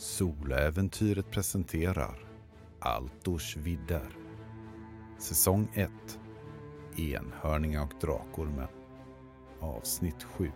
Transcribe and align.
Soläventyret 0.00 1.30
presenterar 1.30 2.18
Altors 2.78 3.56
vidder. 3.56 4.16
Säsong 5.18 5.68
1 5.74 5.90
Enhörningar 6.96 7.82
och 7.82 7.92
Drakormen 8.00 8.68
Avsnitt 9.60 10.22
7 10.22 10.52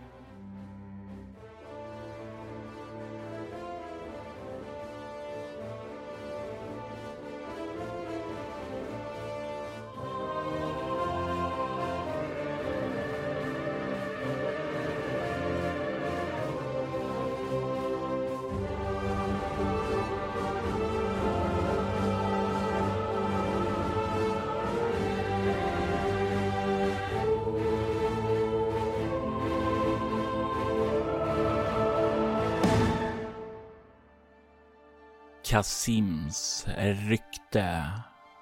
Kasims 35.55 36.67
rykte 37.07 37.91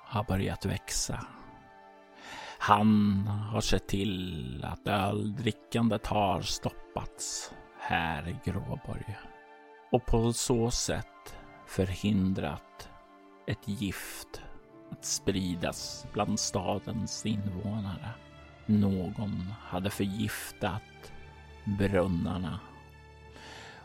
har 0.06 0.24
börjat 0.24 0.66
växa. 0.66 1.26
Han 2.58 3.28
har 3.28 3.62
sett 3.62 3.88
till 3.88 4.66
att 4.66 4.88
öldrickandet 4.88 6.08
har 6.08 6.42
stoppats 6.42 7.52
här 7.80 8.28
i 8.28 8.52
Gråborg 8.52 9.18
och 9.92 10.06
på 10.06 10.34
så 10.34 10.72
sätt 10.72 11.36
förhindrat 11.68 12.90
ett 13.48 13.68
gift 13.68 14.42
att 14.92 15.06
spridas 15.06 16.06
bland 16.14 16.40
stadens 16.40 17.26
invånare. 17.26 18.10
Någon 18.66 19.54
hade 19.62 19.90
förgiftat 19.90 21.12
brunnarna 21.78 22.60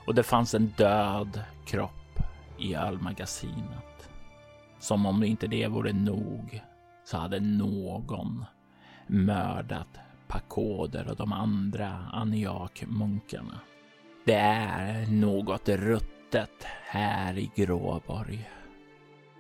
och 0.07 0.15
det 0.15 0.23
fanns 0.23 0.55
en 0.55 0.67
död 0.67 1.43
kropp 1.67 1.93
i 2.59 2.75
ölmagasinet. 2.75 4.11
Som 4.79 5.07
om 5.07 5.25
inte 5.25 5.47
det 5.47 5.69
vore 5.69 5.93
nog 5.93 6.63
så 7.05 7.17
hade 7.17 7.41
någon 7.41 8.45
mördat 9.07 9.99
Pakoder 10.29 11.11
och 11.11 11.17
de 11.17 11.33
andra 11.33 11.89
Aniak-munkarna. 12.13 13.61
Det 14.25 14.35
är 14.35 15.07
något 15.07 15.69
ruttet 15.69 16.65
här 16.87 17.39
i 17.39 17.51
Gråborg. 17.57 18.51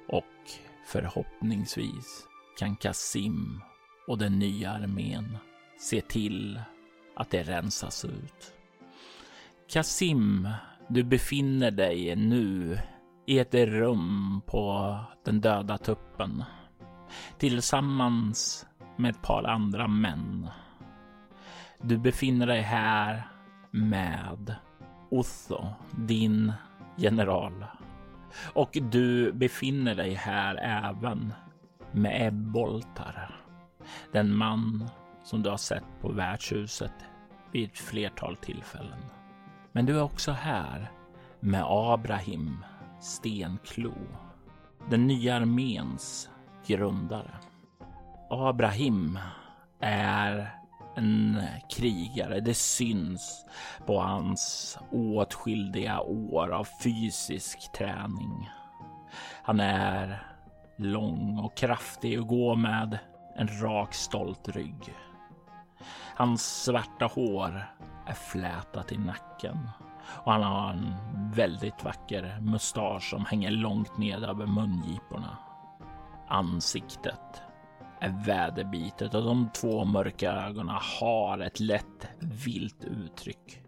Och 0.08 0.50
förhoppningsvis 0.86 2.27
kan 2.58 2.77
Kasim 2.77 3.61
och 4.06 4.19
den 4.19 4.39
nya 4.39 4.70
armén 4.70 5.39
se 5.78 6.00
till 6.00 6.61
att 7.16 7.30
det 7.30 7.42
rensas 7.42 8.05
ut. 8.05 8.52
Kasim, 9.70 10.48
du 10.89 11.02
befinner 11.02 11.70
dig 11.70 12.16
nu 12.16 12.78
i 13.29 13.39
ett 13.39 13.55
rum 13.55 14.41
på 14.47 14.97
den 15.25 15.41
döda 15.41 15.79
tuppen 15.79 16.45
tillsammans 17.39 18.67
med 18.97 19.11
ett 19.11 19.23
par 19.23 19.45
andra 19.45 19.89
män. 19.89 20.48
Du 21.83 21.98
befinner 21.98 22.47
dig 22.47 22.61
här 22.61 23.29
med 23.70 24.55
Otho, 25.11 25.67
din 25.91 26.53
general. 26.97 27.65
Och 28.53 28.79
du 28.91 29.33
befinner 29.33 29.95
dig 29.95 30.15
här 30.15 30.55
även 30.55 31.33
med 31.92 32.29
Ebboltar, 32.29 33.41
den 34.13 34.36
man 34.36 34.89
som 35.25 35.42
du 35.42 35.51
har 35.51 35.57
sett 35.57 36.01
på 36.01 36.13
värdshuset 36.13 36.95
vid 37.52 37.69
ett 37.69 37.79
flertal 37.79 38.36
tillfällen. 38.36 39.01
Men 39.73 39.86
du 39.86 39.97
är 39.98 40.02
också 40.02 40.33
här 40.33 40.91
med 41.41 41.64
Abrahim 41.67 42.64
Stenklo, 43.01 43.95
den 44.91 45.07
nya 45.07 45.36
arméns 45.36 46.31
grundare. 46.67 47.31
Abrahim 48.31 49.19
är 49.81 50.55
en 50.97 51.42
krigare. 51.70 52.41
Det 52.41 52.55
syns 52.55 53.47
på 53.87 54.01
hans 54.01 54.79
åtskilliga 54.91 56.01
år 56.01 56.51
av 56.51 56.69
fysisk 56.83 57.73
träning. 57.73 58.51
Han 59.42 59.61
är 59.61 60.23
lång 60.77 61.39
och 61.39 61.57
kraftig 61.57 62.20
och 62.20 62.27
går 62.27 62.57
med 62.57 62.98
en 63.37 63.48
rak 63.63 63.95
stolt 63.95 64.48
rygg. 64.48 64.95
Hans 66.14 66.63
svarta 66.64 67.07
hår 67.07 67.75
är 68.07 68.14
flätat 68.14 68.92
i 68.92 68.98
nacken 68.98 69.69
och 70.08 70.33
han 70.33 70.42
har 70.42 70.70
en 70.70 70.95
väldigt 71.35 71.85
vacker 71.85 72.39
mustasch 72.41 73.11
som 73.11 73.24
hänger 73.24 73.51
långt 73.51 73.98
ned 73.98 74.24
över 74.24 74.46
mungiporna. 74.46 75.39
Ansiktet 76.29 77.42
är 78.01 78.24
väderbitet 78.27 79.14
och 79.14 79.24
de 79.24 79.48
två 79.55 79.85
mörka 79.85 80.33
ögonen 80.33 80.77
har 81.01 81.39
ett 81.39 81.61
lätt 81.61 82.08
vilt 82.19 82.85
uttryck. 82.85 83.63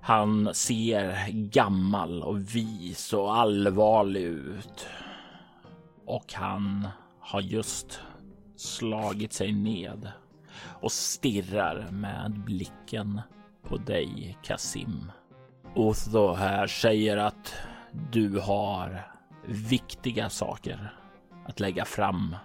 Han 0.00 0.54
ser 0.54 1.30
gammal 1.30 2.22
och 2.22 2.54
vis 2.54 3.12
och 3.12 3.36
allvarlig 3.36 4.22
ut. 4.22 4.86
Och 6.06 6.32
han 6.34 6.88
har 7.20 7.40
just 7.40 8.00
slagit 8.56 9.32
sig 9.32 9.52
ned 9.52 10.12
och 10.80 10.92
stirrar 10.92 11.88
med 11.90 12.32
blicken 12.44 13.20
på 13.62 13.76
dig, 13.76 14.38
Kasim. 14.42 15.12
Otho 15.74 16.34
här 16.34 16.66
säger 16.66 17.16
att 17.16 17.54
du 18.10 18.38
har 18.38 19.06
viktiga 19.46 20.30
saker 20.30 20.92
att 21.46 21.60
lägga 21.60 21.84
fram 21.84 22.36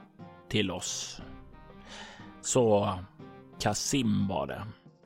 till 0.49 0.71
oss. 0.71 1.21
Så 2.41 2.93
Kasim 3.59 4.27
var 4.27 4.47
det. 4.47 4.61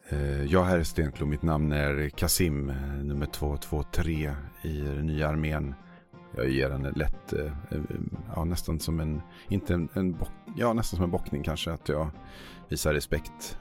Eh, 0.09 0.43
ja, 0.43 0.63
herr 0.63 0.83
Stenklo. 0.83 1.25
Mitt 1.25 1.41
namn 1.41 1.71
är 1.71 2.09
Kasim, 2.09 2.69
eh, 2.69 2.75
nummer 3.03 3.25
223 3.25 4.35
i 4.61 4.77
den 4.77 5.07
nya 5.07 5.29
armén. 5.29 5.75
Jag 6.35 6.49
ger 6.49 6.69
henne 6.69 6.91
lätt, 6.91 7.33
eh, 7.33 7.51
ja 8.35 8.43
nästan 8.43 8.79
som 8.79 8.99
en, 8.99 9.21
inte 9.49 9.73
en, 9.73 9.89
en 9.93 10.11
bock, 10.11 10.31
ja 10.57 10.73
nästan 10.73 10.97
som 10.97 11.03
en 11.03 11.11
bockning 11.11 11.43
kanske, 11.43 11.71
att 11.71 11.89
jag 11.89 12.09
visar 12.69 12.93
respekt 12.93 13.57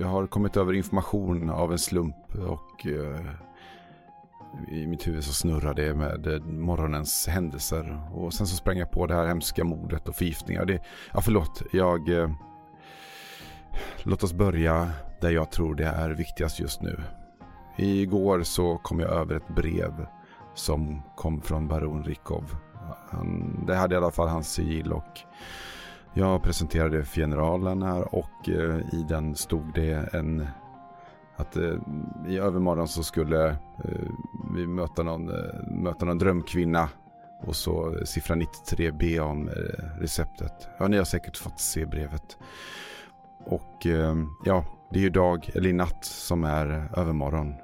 jag 0.00 0.06
har 0.06 0.26
kommit 0.26 0.56
över 0.56 0.72
information 0.72 1.50
av 1.50 1.72
en 1.72 1.78
slump 1.78 2.34
och 2.34 2.86
eh, 2.86 3.20
i 4.68 4.86
mitt 4.86 5.06
huvud 5.06 5.24
så 5.24 5.32
snurrar 5.32 5.74
det 5.74 5.94
med 5.94 6.26
eh, 6.26 6.40
morgonens 6.40 7.26
händelser. 7.26 8.00
Och 8.14 8.34
sen 8.34 8.46
så 8.46 8.56
sprang 8.56 8.78
jag 8.78 8.90
på 8.90 9.06
det 9.06 9.14
här 9.14 9.26
hemska 9.26 9.64
mordet 9.64 10.08
och 10.08 10.16
förgiftningar. 10.16 10.64
Det, 10.64 10.82
ja, 11.12 11.20
förlåt. 11.20 11.62
Jag... 11.72 12.08
Eh, 12.08 12.30
låt 14.02 14.22
oss 14.22 14.32
börja 14.32 14.90
där 15.20 15.30
jag 15.30 15.50
tror 15.50 15.74
det 15.74 15.86
är 15.86 16.10
viktigast 16.10 16.60
just 16.60 16.82
nu. 16.82 17.02
Igår 17.76 18.42
så 18.42 18.78
kom 18.78 19.00
jag 19.00 19.10
över 19.10 19.34
ett 19.34 19.48
brev 19.48 20.06
som 20.54 21.02
kom 21.16 21.40
från 21.40 21.68
baron 21.68 22.04
Rikov. 22.04 22.56
Han, 23.10 23.64
det 23.66 23.76
hade 23.76 23.94
i 23.94 23.98
alla 23.98 24.10
fall 24.10 24.28
hans 24.28 24.52
sigill 24.52 24.92
och 24.92 25.20
jag 26.14 26.42
presenterade 26.42 27.04
för 27.04 27.20
generalen 27.20 27.82
här 27.82 28.14
och 28.14 28.48
eh, 28.48 28.94
i 28.94 29.04
den 29.08 29.34
stod 29.34 29.74
det 29.74 30.14
en 30.14 30.46
att 31.36 31.56
eh, 31.56 31.74
i 32.26 32.38
övermorgon 32.38 32.88
så 32.88 33.02
skulle 33.02 33.48
eh, 33.48 34.10
vi 34.54 34.66
möta 34.66 35.02
någon, 35.02 35.30
möta 35.82 36.04
någon 36.04 36.18
drömkvinna 36.18 36.88
och 37.42 37.56
så 37.56 37.94
siffra 38.04 38.34
93B 38.34 39.20
om 39.20 39.50
receptet. 40.00 40.68
Ja, 40.78 40.88
ni 40.88 40.96
har 40.96 41.04
säkert 41.04 41.36
fått 41.36 41.60
se 41.60 41.86
brevet. 41.86 42.38
Och 43.46 43.86
ja, 44.44 44.64
det 44.90 44.98
är 44.98 45.02
ju 45.02 45.10
dag 45.10 45.50
eller 45.54 45.72
natt 45.72 46.04
som 46.04 46.44
är 46.44 46.90
övermorgon. 46.96 47.54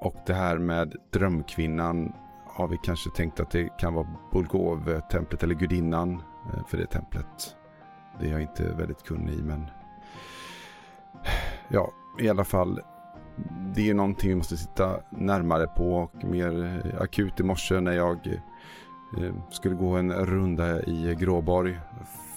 Och 0.00 0.14
det 0.26 0.34
här 0.34 0.58
med 0.58 0.94
drömkvinnan 1.12 2.12
har 2.46 2.68
vi 2.68 2.78
kanske 2.82 3.10
tänkt 3.10 3.40
att 3.40 3.50
det 3.50 3.68
kan 3.78 3.94
vara 3.94 4.06
Bulgov-templet 4.32 5.42
eller 5.42 5.54
gudinnan 5.54 6.22
för 6.68 6.78
det 6.78 6.86
templet. 6.86 7.56
Det 8.20 8.26
är 8.26 8.30
jag 8.30 8.42
inte 8.42 8.62
väldigt 8.62 9.02
kunnig 9.02 9.34
i 9.34 9.42
men 9.42 9.70
ja, 11.68 11.92
i 12.20 12.28
alla 12.28 12.44
fall. 12.44 12.80
Det 13.74 13.90
är 13.90 13.94
någonting 13.94 14.28
vi 14.28 14.34
måste 14.34 14.56
titta 14.56 15.00
närmare 15.10 15.66
på 15.66 15.94
och 15.94 16.24
mer 16.24 16.82
akut 17.00 17.40
i 17.40 17.42
morse 17.42 17.80
när 17.80 17.92
jag 17.92 18.26
eh, 19.18 19.34
skulle 19.50 19.74
gå 19.74 19.96
en 19.96 20.12
runda 20.12 20.82
i 20.82 21.16
Gråborg 21.20 21.78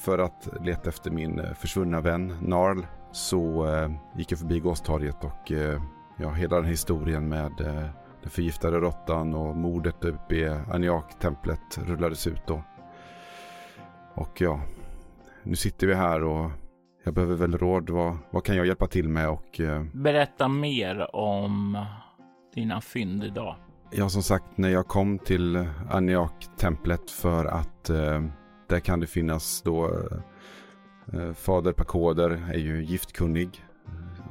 för 0.06 0.20
att 0.20 0.48
leta 0.62 0.90
efter 0.90 1.12
min 1.12 1.42
försvunna 1.56 2.02
vän 2.02 2.38
Narl. 2.42 2.86
Så 3.12 3.68
eh, 3.68 3.92
gick 4.16 4.32
jag 4.32 4.40
förbi 4.40 4.60
Gåstorget 4.60 5.24
och 5.24 5.52
eh, 5.52 5.82
ja, 6.18 6.32
hela 6.32 6.56
den 6.56 6.66
historien 6.66 7.30
med 7.30 7.62
eh, 7.62 7.90
den 8.22 8.32
förgiftade 8.32 8.80
råttan 8.80 9.34
och 9.34 9.56
mordet 9.56 10.06
uppe 10.06 10.36
i 10.36 10.50
Aniak-templet 10.50 11.78
rullades 11.78 12.28
ut 12.28 12.42
då. 12.48 12.64
Och 14.14 14.42
ja, 14.42 14.62
nu 15.46 15.56
sitter 15.56 15.88
vi 15.88 15.94
här 15.94 16.24
och 16.24 16.52
jag 17.04 17.14
behöver 17.14 17.36
väl 17.36 17.58
råd. 17.58 17.90
Vad, 17.90 18.18
vad 18.32 18.44
kan 18.44 18.56
jag 18.56 18.66
hjälpa 18.66 18.88
till 18.88 19.10
med? 19.10 19.30
Och, 19.30 19.60
eh... 19.60 19.84
Berätta 19.94 20.48
mer 20.48 21.16
om 21.16 21.86
dina 22.56 22.82
fynd 22.82 23.24
idag. 23.24 23.56
Ja, 23.92 24.10
som 24.10 24.24
sagt, 24.24 24.58
när 24.58 24.70
jag 24.70 24.88
kom 24.88 25.20
till 25.20 25.68
Aniak-templet 25.90 27.12
för 27.12 27.46
att 27.46 27.90
eh, 27.90 28.24
där 28.70 28.80
kan 28.80 29.00
det 29.00 29.08
finnas 29.08 29.62
då 29.62 29.86
eh, 31.14 31.34
Fader 31.34 31.72
Pakoder 31.72 32.50
är 32.54 32.58
ju 32.58 32.84
giftkunnig. 32.84 33.66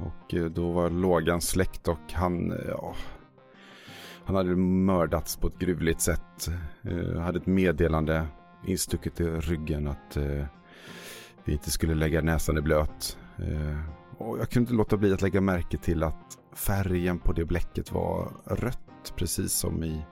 Och 0.05 0.35
eh, 0.35 0.45
då 0.45 0.73
var 0.73 0.91
lågan 0.91 1.41
släkt 1.41 1.89
och 1.89 2.13
han, 2.13 2.53
eh, 2.53 2.59
ja, 2.69 2.95
han 4.25 4.37
hade 4.37 4.57
mördats 4.57 5.37
på 5.37 5.47
ett 5.47 5.59
gruvligt 5.59 6.01
sätt. 6.01 6.49
Eh, 6.83 7.21
hade 7.21 7.39
ett 7.39 7.47
meddelande 7.47 8.27
instucket 8.67 9.21
i 9.21 9.25
ryggen 9.25 9.87
att 9.87 10.17
eh, 10.17 10.45
vi 11.45 11.53
inte 11.53 11.71
skulle 11.71 11.95
lägga 11.95 12.23
näsan 12.23 12.59
i 12.59 12.61
blöt. 12.61 13.19
Eh, 13.39 13.79
och 14.19 14.39
jag 14.39 14.51
kunde 14.51 14.65
inte 14.65 14.75
låta 14.75 14.97
bli 14.97 15.13
att 15.13 15.23
lägga 15.23 15.41
märke 15.41 15.79
till 15.79 16.03
att 16.03 16.39
färgen 16.55 17.19
på 17.19 17.33
det 17.33 17.45
bläcket 17.45 17.93
var 17.93 18.33
rött. 18.45 19.15
Precis 19.17 19.53
som 19.53 19.85
i, 19.85 20.03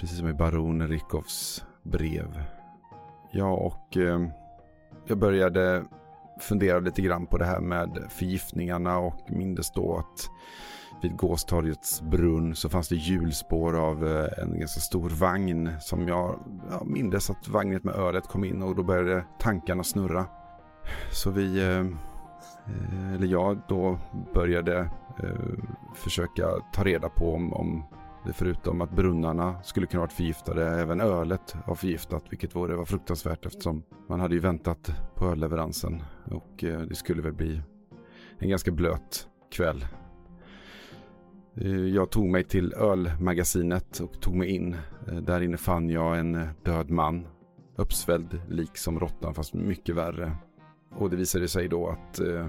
precis 0.00 0.18
som 0.18 0.28
i 0.28 0.34
baron 0.34 0.88
Rikovs 0.88 1.64
brev. 1.82 2.42
Ja, 3.32 3.50
och 3.50 3.96
eh, 3.96 4.20
jag 5.06 5.18
började 5.18 5.84
fundera 6.40 6.78
lite 6.78 7.02
grann 7.02 7.26
på 7.26 7.38
det 7.38 7.44
här 7.44 7.60
med 7.60 8.06
förgiftningarna 8.10 8.98
och 8.98 9.30
mindes 9.30 9.70
då 9.70 9.96
att 9.96 10.30
vid 11.02 11.16
Gåstorgets 11.16 12.02
brunn 12.02 12.56
så 12.56 12.68
fanns 12.68 12.88
det 12.88 12.96
hjulspår 12.96 13.76
av 13.76 14.06
eh, 14.06 14.42
en 14.42 14.58
ganska 14.58 14.80
stor 14.80 15.10
vagn 15.10 15.70
som 15.80 16.08
jag, 16.08 16.38
jag 16.70 16.86
mindes 16.86 17.30
att 17.30 17.48
vagnet 17.48 17.84
med 17.84 17.94
ölet 17.94 18.26
kom 18.26 18.44
in 18.44 18.62
och 18.62 18.76
då 18.76 18.82
började 18.82 19.24
tankarna 19.38 19.84
snurra. 19.84 20.26
Så 21.10 21.30
vi, 21.30 21.58
eh, 21.62 21.78
eh, 21.78 23.14
eller 23.14 23.26
jag 23.26 23.60
då 23.68 23.98
började 24.34 24.78
eh, 25.22 25.64
försöka 25.94 26.48
ta 26.72 26.84
reda 26.84 27.08
på 27.08 27.34
om, 27.34 27.52
om 27.52 27.84
det 28.26 28.32
förutom 28.32 28.80
att 28.80 28.90
brunnarna 28.90 29.62
skulle 29.62 29.86
kunna 29.86 30.00
varit 30.00 30.12
förgiftade, 30.12 30.80
även 30.80 31.00
ölet 31.00 31.56
var 31.66 31.74
förgiftat, 31.74 32.24
vilket 32.30 32.54
var, 32.54 32.68
var 32.68 32.84
fruktansvärt 32.84 33.46
eftersom 33.46 33.82
man 34.08 34.20
hade 34.20 34.34
ju 34.34 34.40
väntat 34.40 34.90
på 35.14 35.24
ölleveransen 35.24 36.02
och 36.30 36.64
eh, 36.64 36.80
det 36.80 36.94
skulle 36.94 37.22
väl 37.22 37.32
bli 37.32 37.62
en 38.38 38.48
ganska 38.48 38.70
blöt 38.70 39.28
kväll 39.52 39.84
jag 41.94 42.10
tog 42.10 42.28
mig 42.28 42.44
till 42.44 42.72
ölmagasinet 42.72 44.00
och 44.00 44.20
tog 44.20 44.34
mig 44.34 44.48
in. 44.48 44.76
Där 45.22 45.40
inne 45.40 45.56
fann 45.56 45.90
jag 45.90 46.18
en 46.18 46.48
död 46.62 46.90
man. 46.90 47.26
Uppsvälld 47.76 48.40
lik 48.48 48.76
som 48.76 49.00
råttan 49.00 49.34
fast 49.34 49.54
mycket 49.54 49.94
värre. 49.94 50.36
Och 50.90 51.10
det 51.10 51.16
visade 51.16 51.48
sig 51.48 51.68
då 51.68 51.88
att 51.88 52.20
eh, 52.20 52.46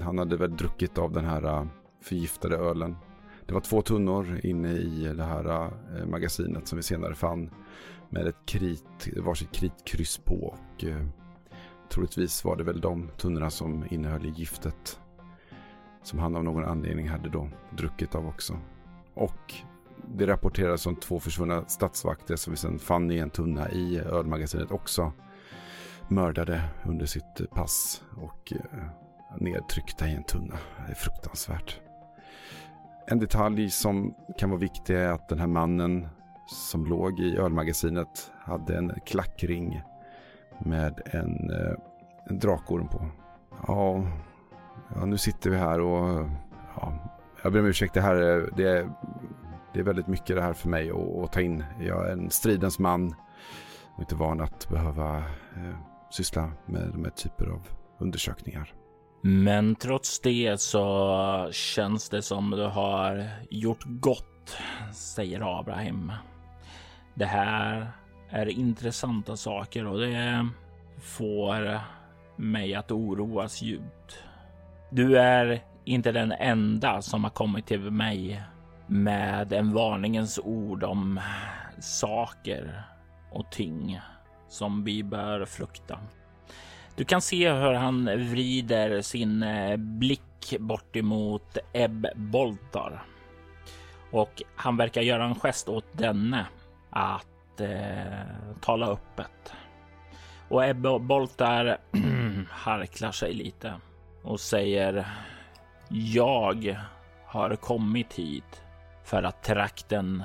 han 0.00 0.18
hade 0.18 0.36
väl 0.36 0.56
druckit 0.56 0.98
av 0.98 1.12
den 1.12 1.24
här 1.24 1.44
eh, 1.44 1.66
förgiftade 2.00 2.56
ölen. 2.56 2.96
Det 3.46 3.54
var 3.54 3.60
två 3.60 3.82
tunnor 3.82 4.40
inne 4.42 4.72
i 4.72 5.12
det 5.16 5.24
här 5.24 5.70
eh, 5.96 6.06
magasinet 6.06 6.68
som 6.68 6.76
vi 6.76 6.82
senare 6.82 7.14
fann. 7.14 7.50
Med 8.08 8.26
ett 8.26 8.46
krit, 8.46 9.08
varsitt 9.16 9.52
kritkryss 9.52 10.18
på. 10.18 10.34
Och 10.34 10.84
eh, 10.84 11.06
troligtvis 11.88 12.44
var 12.44 12.56
det 12.56 12.64
väl 12.64 12.80
de 12.80 13.08
tunnorna 13.16 13.50
som 13.50 13.84
innehöll 13.90 14.26
giftet. 14.26 15.00
Som 16.02 16.18
han 16.18 16.36
av 16.36 16.44
någon 16.44 16.64
anledning 16.64 17.08
hade 17.08 17.28
då 17.28 17.48
druckit 17.76 18.14
av 18.14 18.26
också. 18.26 18.58
Och 19.14 19.54
det 20.16 20.26
rapporterades 20.26 20.86
om 20.86 20.96
två 20.96 21.20
försvunna 21.20 21.64
stadsvakter 21.64 22.36
som 22.36 22.50
vi 22.50 22.56
sedan 22.56 22.78
fann 22.78 23.10
i 23.10 23.18
en 23.18 23.30
tunna 23.30 23.70
i 23.70 23.98
ölmagasinet 23.98 24.70
också. 24.70 25.12
Mördade 26.10 26.62
under 26.84 27.06
sitt 27.06 27.50
pass 27.50 28.02
och 28.16 28.52
eh, 28.52 28.86
nedtryckta 29.38 30.08
i 30.08 30.14
en 30.14 30.24
tunna. 30.24 30.54
Det 30.86 30.92
är 30.92 30.94
fruktansvärt. 30.94 31.80
En 33.06 33.18
detalj 33.18 33.70
som 33.70 34.14
kan 34.38 34.50
vara 34.50 34.60
viktig 34.60 34.96
är 34.96 35.08
att 35.08 35.28
den 35.28 35.38
här 35.38 35.46
mannen 35.46 36.08
som 36.46 36.86
låg 36.86 37.20
i 37.20 37.36
ölmagasinet 37.36 38.32
hade 38.38 38.76
en 38.76 38.92
klackring 39.06 39.82
med 40.58 41.00
en, 41.04 41.50
eh, 41.50 41.74
en 42.24 42.38
drakorm 42.38 42.88
på. 42.88 43.06
Ja, 43.66 44.06
ja, 44.94 45.04
nu 45.04 45.18
sitter 45.18 45.50
vi 45.50 45.56
här 45.56 45.80
och 45.80 46.28
ja, 46.76 46.92
jag 47.42 47.52
ber 47.52 47.60
om 47.60 47.66
ursäkt. 47.66 47.94
Det 47.94 48.00
här 48.00 48.16
är, 48.16 48.50
det 48.56 48.68
är, 48.68 48.90
det 49.72 49.80
är 49.80 49.84
väldigt 49.84 50.06
mycket 50.06 50.36
det 50.36 50.42
här 50.42 50.52
för 50.52 50.68
mig 50.68 50.90
att, 50.90 51.24
att 51.24 51.32
ta 51.32 51.40
in. 51.40 51.64
Jag 51.80 52.08
är 52.08 52.12
en 52.12 52.30
stridens 52.30 52.78
man 52.78 53.14
och 53.94 54.00
inte 54.00 54.14
van 54.14 54.40
att 54.40 54.68
behöva 54.68 55.16
eh, 55.56 55.76
syssla 56.10 56.52
med 56.66 56.90
de 56.92 57.04
här 57.04 57.10
typer 57.10 57.46
av 57.46 57.68
undersökningar. 57.98 58.74
Men 59.22 59.74
trots 59.74 60.20
det 60.20 60.60
så 60.60 61.48
känns 61.52 62.08
det 62.08 62.22
som 62.22 62.50
du 62.50 62.66
har 62.66 63.30
gjort 63.50 63.84
gott, 63.84 64.56
säger 64.94 65.58
Abraham. 65.60 66.12
Det 67.14 67.24
här 67.24 67.92
är 68.30 68.48
intressanta 68.48 69.36
saker 69.36 69.86
och 69.86 70.00
det 70.00 70.48
får 71.00 71.80
mig 72.36 72.74
att 72.74 72.90
oroas 72.90 73.62
djupt. 73.62 74.22
Du 74.90 75.18
är 75.18 75.64
inte 75.84 76.12
den 76.12 76.32
enda 76.32 77.02
som 77.02 77.24
har 77.24 77.30
kommit 77.30 77.66
till 77.66 77.90
mig 77.90 78.42
med 78.86 79.52
en 79.52 79.72
varningens 79.72 80.38
ord 80.38 80.84
om 80.84 81.20
saker 81.80 82.84
och 83.32 83.50
ting 83.50 84.00
som 84.48 84.84
vi 84.84 85.02
bör 85.02 85.44
frukta. 85.44 85.98
Du 86.96 87.04
kan 87.04 87.20
se 87.20 87.52
hur 87.52 87.72
han 87.72 88.04
vrider 88.04 89.02
sin 89.02 89.42
eh, 89.42 89.76
blick 89.76 90.54
bort 90.58 90.96
emot 90.96 91.58
Ebb 91.72 92.06
Boltar 92.16 93.02
och 94.10 94.42
han 94.56 94.76
verkar 94.76 95.02
göra 95.02 95.24
en 95.24 95.34
gest 95.34 95.68
åt 95.68 95.84
denne 95.92 96.46
att 96.90 97.60
eh, 97.60 98.56
tala 98.60 98.86
öppet. 98.86 99.52
Och 100.48 100.64
Ebb 100.64 100.86
Boltar 101.00 101.78
harklar 102.50 103.12
sig 103.12 103.34
lite 103.34 103.74
och 104.22 104.40
säger 104.40 105.06
jag 105.88 106.78
har 107.26 107.56
kommit 107.56 108.14
hit 108.14 108.62
för 109.04 109.22
att 109.22 109.42
trakten 109.42 110.24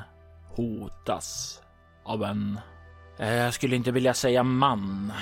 hotas 0.55 1.61
av 2.03 2.23
en, 2.23 2.59
Eh, 3.17 3.33
jag 3.33 3.53
skulle 3.53 3.75
inte 3.75 3.91
vilja 3.91 4.13
säga 4.13 4.43
man, 4.43 5.13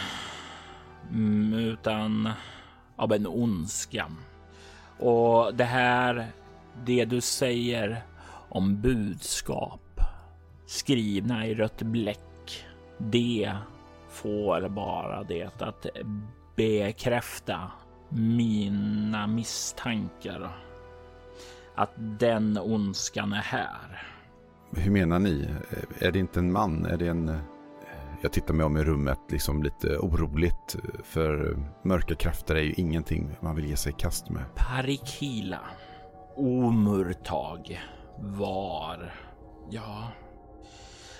mm, 1.12 1.54
utan 1.54 2.30
av 2.96 3.14
en 3.14 3.28
ondska. 3.28 4.12
Och 5.00 5.56
det 5.56 5.64
här, 5.64 6.28
det 6.86 7.06
du 7.06 7.22
säger 7.22 8.04
om 8.50 8.82
budskap 8.82 10.02
skrivna 10.66 11.48
i 11.48 11.56
rött 11.56 11.82
bläck, 11.82 12.66
det 12.98 13.54
får 14.10 14.70
bara 14.70 15.24
det 15.24 15.62
att 15.62 15.86
bekräfta 16.56 17.72
mina 18.10 19.28
misstankar 19.28 20.58
att 21.76 21.92
den 21.98 22.58
ondskan 22.58 23.34
är 23.34 23.42
här. 23.42 24.04
Hur 24.76 24.92
menar 24.92 25.20
ni? 25.20 25.50
Är 26.00 26.12
det 26.12 26.20
inte 26.20 26.40
en 26.40 26.52
man? 26.52 26.86
Är 26.86 26.98
det 26.98 27.08
en... 27.08 27.42
Jag 28.24 28.34
tittar 28.34 28.54
mig 28.54 28.66
om 28.66 28.78
i 28.78 28.84
rummet 28.84 29.20
liksom 29.30 29.64
lite 29.64 29.98
oroligt. 29.98 30.76
För 31.04 31.58
mörka 31.84 32.16
krafter 32.16 32.56
är 32.56 32.62
ju 32.62 32.74
ingenting 32.74 33.36
man 33.42 33.56
vill 33.56 33.66
ge 33.66 33.78
sig 33.78 33.92
i 33.92 33.96
kast 34.00 34.30
med. 34.30 34.44
Parikila. 34.56 35.60
Omurtag. 36.36 37.82
Var. 38.20 39.14
Ja. 39.70 40.08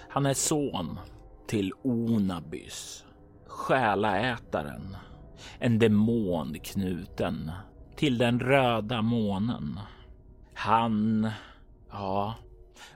Han 0.10 0.26
är 0.26 0.34
son 0.34 1.00
till 1.48 1.74
Onabys. 1.84 3.06
Själaätaren 3.48 4.96
en 5.60 5.80
demon 5.80 6.60
knuten 6.64 7.52
till 7.96 8.18
den 8.18 8.40
röda 8.40 9.02
månen. 9.02 9.80
Han, 10.54 11.30
ja, 11.92 12.36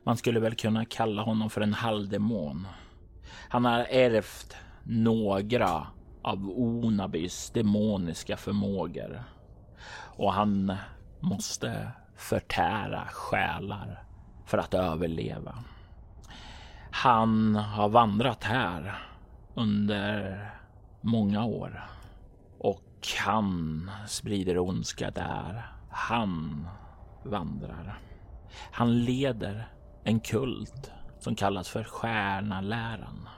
man 0.03 0.17
skulle 0.17 0.39
väl 0.39 0.55
kunna 0.55 0.85
kalla 0.85 1.21
honom 1.21 1.49
för 1.49 1.61
en 1.61 1.73
halvdemon. 1.73 2.67
Han 3.49 3.65
har 3.65 3.79
ärvt 3.89 4.55
några 4.83 5.87
av 6.21 6.49
Onabys 6.49 7.49
demoniska 7.49 8.37
förmågor 8.37 9.23
och 10.17 10.33
han 10.33 10.75
måste 11.19 11.91
förtära 12.15 13.05
själar 13.11 14.03
för 14.45 14.57
att 14.57 14.73
överleva. 14.73 15.63
Han 16.91 17.55
har 17.55 17.89
vandrat 17.89 18.43
här 18.43 19.01
under 19.53 20.39
många 21.01 21.45
år 21.45 21.83
Och 22.59 23.07
han 23.25 23.91
sprider 24.07 24.57
ondska 24.57 25.11
där 25.11 25.71
han 25.89 26.67
vandrar. 27.23 27.99
Han 28.71 28.99
leder 28.99 29.67
en 30.03 30.19
kult 30.19 30.91
som 31.25 31.35
kallas 31.35 31.69
för 31.69 31.83
Stjärnaläran. 31.83 33.29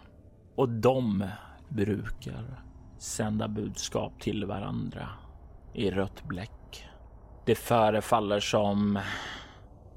Och 0.56 0.70
de 0.70 1.25
brukar 1.70 2.63
sända 2.98 3.48
budskap 3.48 4.22
till 4.22 4.46
varandra 4.46 5.10
i 5.74 5.91
rött 5.91 6.24
bläck. 6.24 6.88
Det 7.46 7.56
förefaller 7.56 8.39
som 8.39 9.00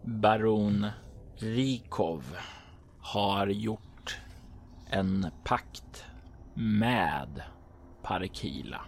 baron 0.02 0.86
Rikov 1.36 2.24
har 3.00 3.46
gjort 3.46 4.18
en 4.86 5.26
pakt 5.44 6.04
med 6.54 7.42
Parikila. 8.02 8.80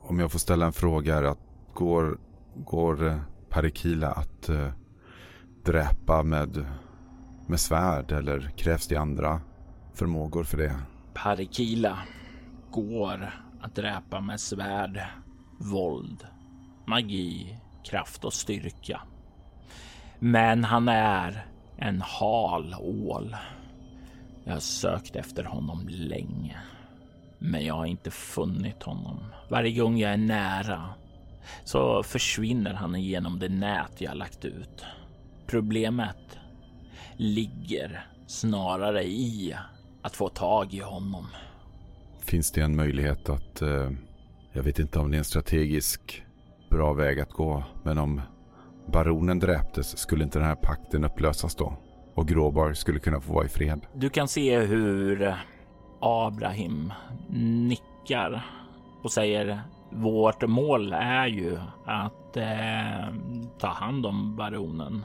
Om 0.00 0.18
jag 0.18 0.32
får 0.32 0.38
ställa 0.38 0.66
en 0.66 0.72
fråga 0.72 1.14
här. 1.14 1.22
Att 1.22 1.38
går, 1.74 2.18
går 2.56 3.20
Parikila 3.50 4.12
att 4.12 4.48
äh, 4.48 4.68
dräpa 5.64 6.22
med, 6.22 6.66
med 7.48 7.60
svärd 7.60 8.12
eller 8.12 8.50
krävs 8.56 8.86
det 8.86 8.96
andra 8.96 9.40
förmågor 9.94 10.44
för 10.44 10.56
det? 10.56 10.76
Parikila 11.14 11.98
går 12.70 13.30
att 13.60 13.74
dräpa 13.74 14.20
med 14.20 14.40
svärd, 14.40 15.02
våld, 15.58 16.26
magi, 16.86 17.58
kraft 17.84 18.24
och 18.24 18.32
styrka. 18.32 19.00
Men 20.18 20.64
han 20.64 20.88
är 20.88 21.46
en 21.76 22.00
hal 22.00 22.74
ål. 22.80 23.36
Jag 24.44 24.52
har 24.52 24.60
sökt 24.60 25.16
efter 25.16 25.44
honom 25.44 25.88
länge, 25.88 26.56
men 27.38 27.64
jag 27.64 27.74
har 27.74 27.86
inte 27.86 28.10
funnit 28.10 28.82
honom. 28.82 29.18
Varje 29.50 29.80
gång 29.80 29.98
jag 29.98 30.12
är 30.12 30.16
nära 30.16 30.84
så 31.64 32.02
försvinner 32.02 32.74
han 32.74 32.96
igenom 32.96 33.38
det 33.38 33.48
nät 33.48 34.00
jag 34.00 34.16
lagt 34.16 34.44
ut. 34.44 34.84
Problemet 35.46 36.37
ligger 37.18 38.06
snarare 38.26 39.04
i 39.04 39.54
att 40.02 40.16
få 40.16 40.28
tag 40.28 40.74
i 40.74 40.80
honom. 40.80 41.26
Finns 42.20 42.52
det 42.52 42.60
en 42.60 42.76
möjlighet 42.76 43.28
att, 43.28 43.62
eh, 43.62 43.90
jag 44.52 44.62
vet 44.62 44.78
inte 44.78 44.98
om 44.98 45.10
det 45.10 45.16
är 45.16 45.18
en 45.18 45.24
strategisk 45.24 46.22
bra 46.70 46.92
väg 46.92 47.20
att 47.20 47.32
gå, 47.32 47.64
men 47.82 47.98
om 47.98 48.20
baronen 48.86 49.38
dräptes 49.38 49.98
skulle 49.98 50.24
inte 50.24 50.38
den 50.38 50.48
här 50.48 50.54
pakten 50.54 51.04
upplösas 51.04 51.54
då? 51.54 51.76
Och 52.14 52.28
Gråbar 52.28 52.72
skulle 52.72 52.98
kunna 52.98 53.20
få 53.20 53.32
vara 53.32 53.46
i 53.46 53.48
fred? 53.48 53.80
Du 53.94 54.08
kan 54.08 54.28
se 54.28 54.60
hur 54.60 55.34
Abraham 56.00 56.92
nickar 57.68 58.46
och 59.02 59.12
säger 59.12 59.60
vårt 59.90 60.48
mål 60.48 60.92
är 60.92 61.26
ju 61.26 61.58
att 61.84 62.36
eh, 62.36 63.14
ta 63.58 63.68
hand 63.68 64.06
om 64.06 64.36
baronen. 64.36 65.04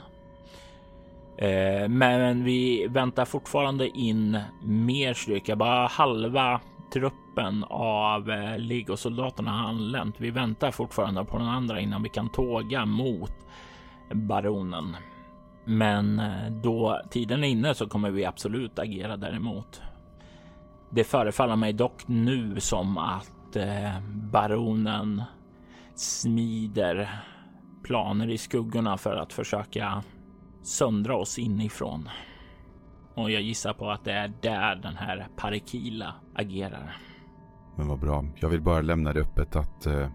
Eh, 1.37 1.89
men 1.89 2.43
vi 2.43 2.87
väntar 2.87 3.25
fortfarande 3.25 3.87
in 3.97 4.39
mer 4.63 5.13
styrka. 5.13 5.55
Bara 5.55 5.87
halva 5.87 6.61
truppen 6.93 7.63
av 7.69 8.31
eh, 8.31 8.57
legosoldaterna 8.57 9.51
har 9.51 9.69
anlänt. 9.69 10.15
Vi 10.17 10.31
väntar 10.31 10.71
fortfarande 10.71 11.25
på 11.25 11.37
den 11.37 11.47
andra 11.47 11.79
innan 11.79 12.03
vi 12.03 12.09
kan 12.09 12.29
tåga 12.29 12.85
mot 12.85 13.33
baronen. 14.11 14.95
Men 15.65 16.19
eh, 16.19 16.51
då 16.63 17.01
tiden 17.09 17.43
är 17.43 17.47
inne 17.47 17.75
så 17.75 17.87
kommer 17.87 18.11
vi 18.11 18.25
absolut 18.25 18.79
agera 18.79 19.17
däremot. 19.17 19.81
Det 20.89 21.03
förefaller 21.03 21.55
mig 21.55 21.73
dock 21.73 22.07
nu 22.07 22.59
som 22.59 22.97
att 22.97 23.29
baronen 24.31 25.23
smider 25.95 27.09
planer 27.83 28.29
i 28.29 28.37
skuggorna 28.37 28.97
för 28.97 29.15
att 29.15 29.33
försöka 29.33 30.03
söndra 30.63 31.15
oss 31.15 31.39
inifrån. 31.39 32.09
Och 33.15 33.31
jag 33.31 33.41
gissar 33.41 33.73
på 33.73 33.91
att 33.91 34.05
det 34.05 34.11
är 34.11 34.33
där 34.41 34.75
den 34.75 34.95
här 34.95 35.27
Parikila 35.35 36.15
agerar. 36.35 36.97
Men 37.75 37.87
vad 37.87 37.99
bra. 37.99 38.25
Jag 38.35 38.49
vill 38.49 38.61
bara 38.61 38.81
lämna 38.81 39.13
det 39.13 39.21
öppet 39.21 39.55
att 39.55 39.85
eh, 39.85 40.09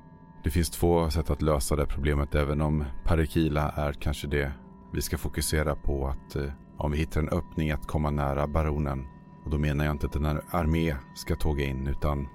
det 0.45 0.51
finns 0.51 0.71
två 0.71 1.11
sätt 1.11 1.31
att 1.31 1.43
lösa 1.43 1.77
det 1.77 1.87
problemet. 1.87 2.35
Även 2.35 2.61
om 2.61 2.85
Parikila 3.05 3.71
är 3.71 3.93
kanske 3.93 4.27
det 4.27 4.53
vi 4.93 5.03
ska 5.03 5.19
fokusera 5.19 5.77
på. 5.77 6.07
Att 6.07 6.37
eh, 6.37 6.53
om 6.77 6.93
vi 6.93 6.99
hittar 6.99 7.21
en 7.21 7.29
öppning 7.29 7.71
att 7.71 7.87
komma 7.87 8.11
nära 8.11 8.47
baronen. 8.47 9.07
Och 9.45 9.51
då 9.51 9.59
menar 9.59 9.85
jag 9.85 9.95
inte 9.95 10.07
att 10.07 10.17
en 10.17 10.27
armé 10.27 10.97
ska 11.15 11.37
tåga 11.37 11.65
in 11.65 11.87
utan 11.87 12.29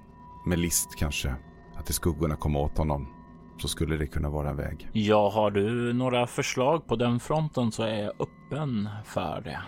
med 0.46 0.58
list 0.58 0.96
kanske. 0.98 1.34
Att 1.76 1.90
i 1.90 1.92
skuggorna 1.92 2.36
komma 2.36 2.58
åt 2.58 2.78
honom 2.78 3.23
så 3.58 3.68
skulle 3.68 3.96
det 3.96 4.06
kunna 4.06 4.30
vara 4.30 4.50
en 4.50 4.56
väg. 4.56 4.88
Ja, 4.92 5.30
har 5.30 5.50
du 5.50 5.92
några 5.92 6.26
förslag 6.26 6.86
på 6.86 6.96
den 6.96 7.20
fronten 7.20 7.72
så 7.72 7.82
är 7.82 8.02
jag 8.02 8.12
öppen 8.18 8.88
för 9.04 9.40
det. 9.44 9.60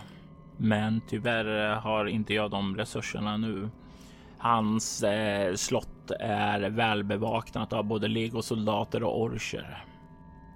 Men 0.57 1.01
tyvärr 1.09 1.75
har 1.75 2.07
inte 2.07 2.35
jag 2.35 2.51
de 2.51 2.77
resurserna 2.77 3.37
nu. 3.37 3.69
Hans 4.39 5.03
eh, 5.03 5.55
slott 5.55 6.11
är 6.21 6.71
välbevaknat 6.71 7.73
av 7.73 7.85
både 7.85 8.09
legosoldater 8.09 9.03
och 9.03 9.23
orcher. 9.23 9.85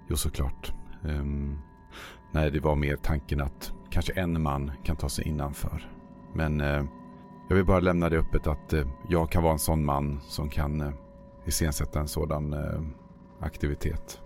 Jo, 0.09 0.15
såklart. 0.15 0.73
Um, 1.03 1.61
nej, 2.31 2.51
det 2.51 2.59
var 2.59 2.75
mer 2.75 2.95
tanken 2.95 3.41
att 3.41 3.73
kanske 3.89 4.13
en 4.13 4.41
man 4.41 4.71
kan 4.83 4.95
ta 4.95 5.09
sig 5.09 5.27
innanför. 5.27 5.91
Men 6.33 6.61
uh, 6.61 6.85
jag 7.49 7.55
vill 7.55 7.65
bara 7.65 7.79
lämna 7.79 8.09
det 8.09 8.17
öppet 8.17 8.47
att 8.47 8.73
uh, 8.73 8.87
jag 9.09 9.31
kan 9.31 9.43
vara 9.43 9.53
en 9.53 9.59
sån 9.59 9.85
man 9.85 10.19
som 10.21 10.49
kan 10.49 10.81
uh, 10.81 10.93
iscensätta 11.45 11.99
en 11.99 12.07
sådan 12.07 12.53
uh, 12.53 12.81
aktivitet. 13.41 14.21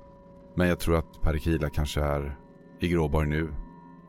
Men 0.55 0.67
jag 0.67 0.79
tror 0.79 0.97
att 0.97 1.21
Parikila 1.21 1.69
kanske 1.69 2.01
är 2.01 2.37
i 2.79 2.87
Gråborg 2.87 3.27
nu 3.27 3.53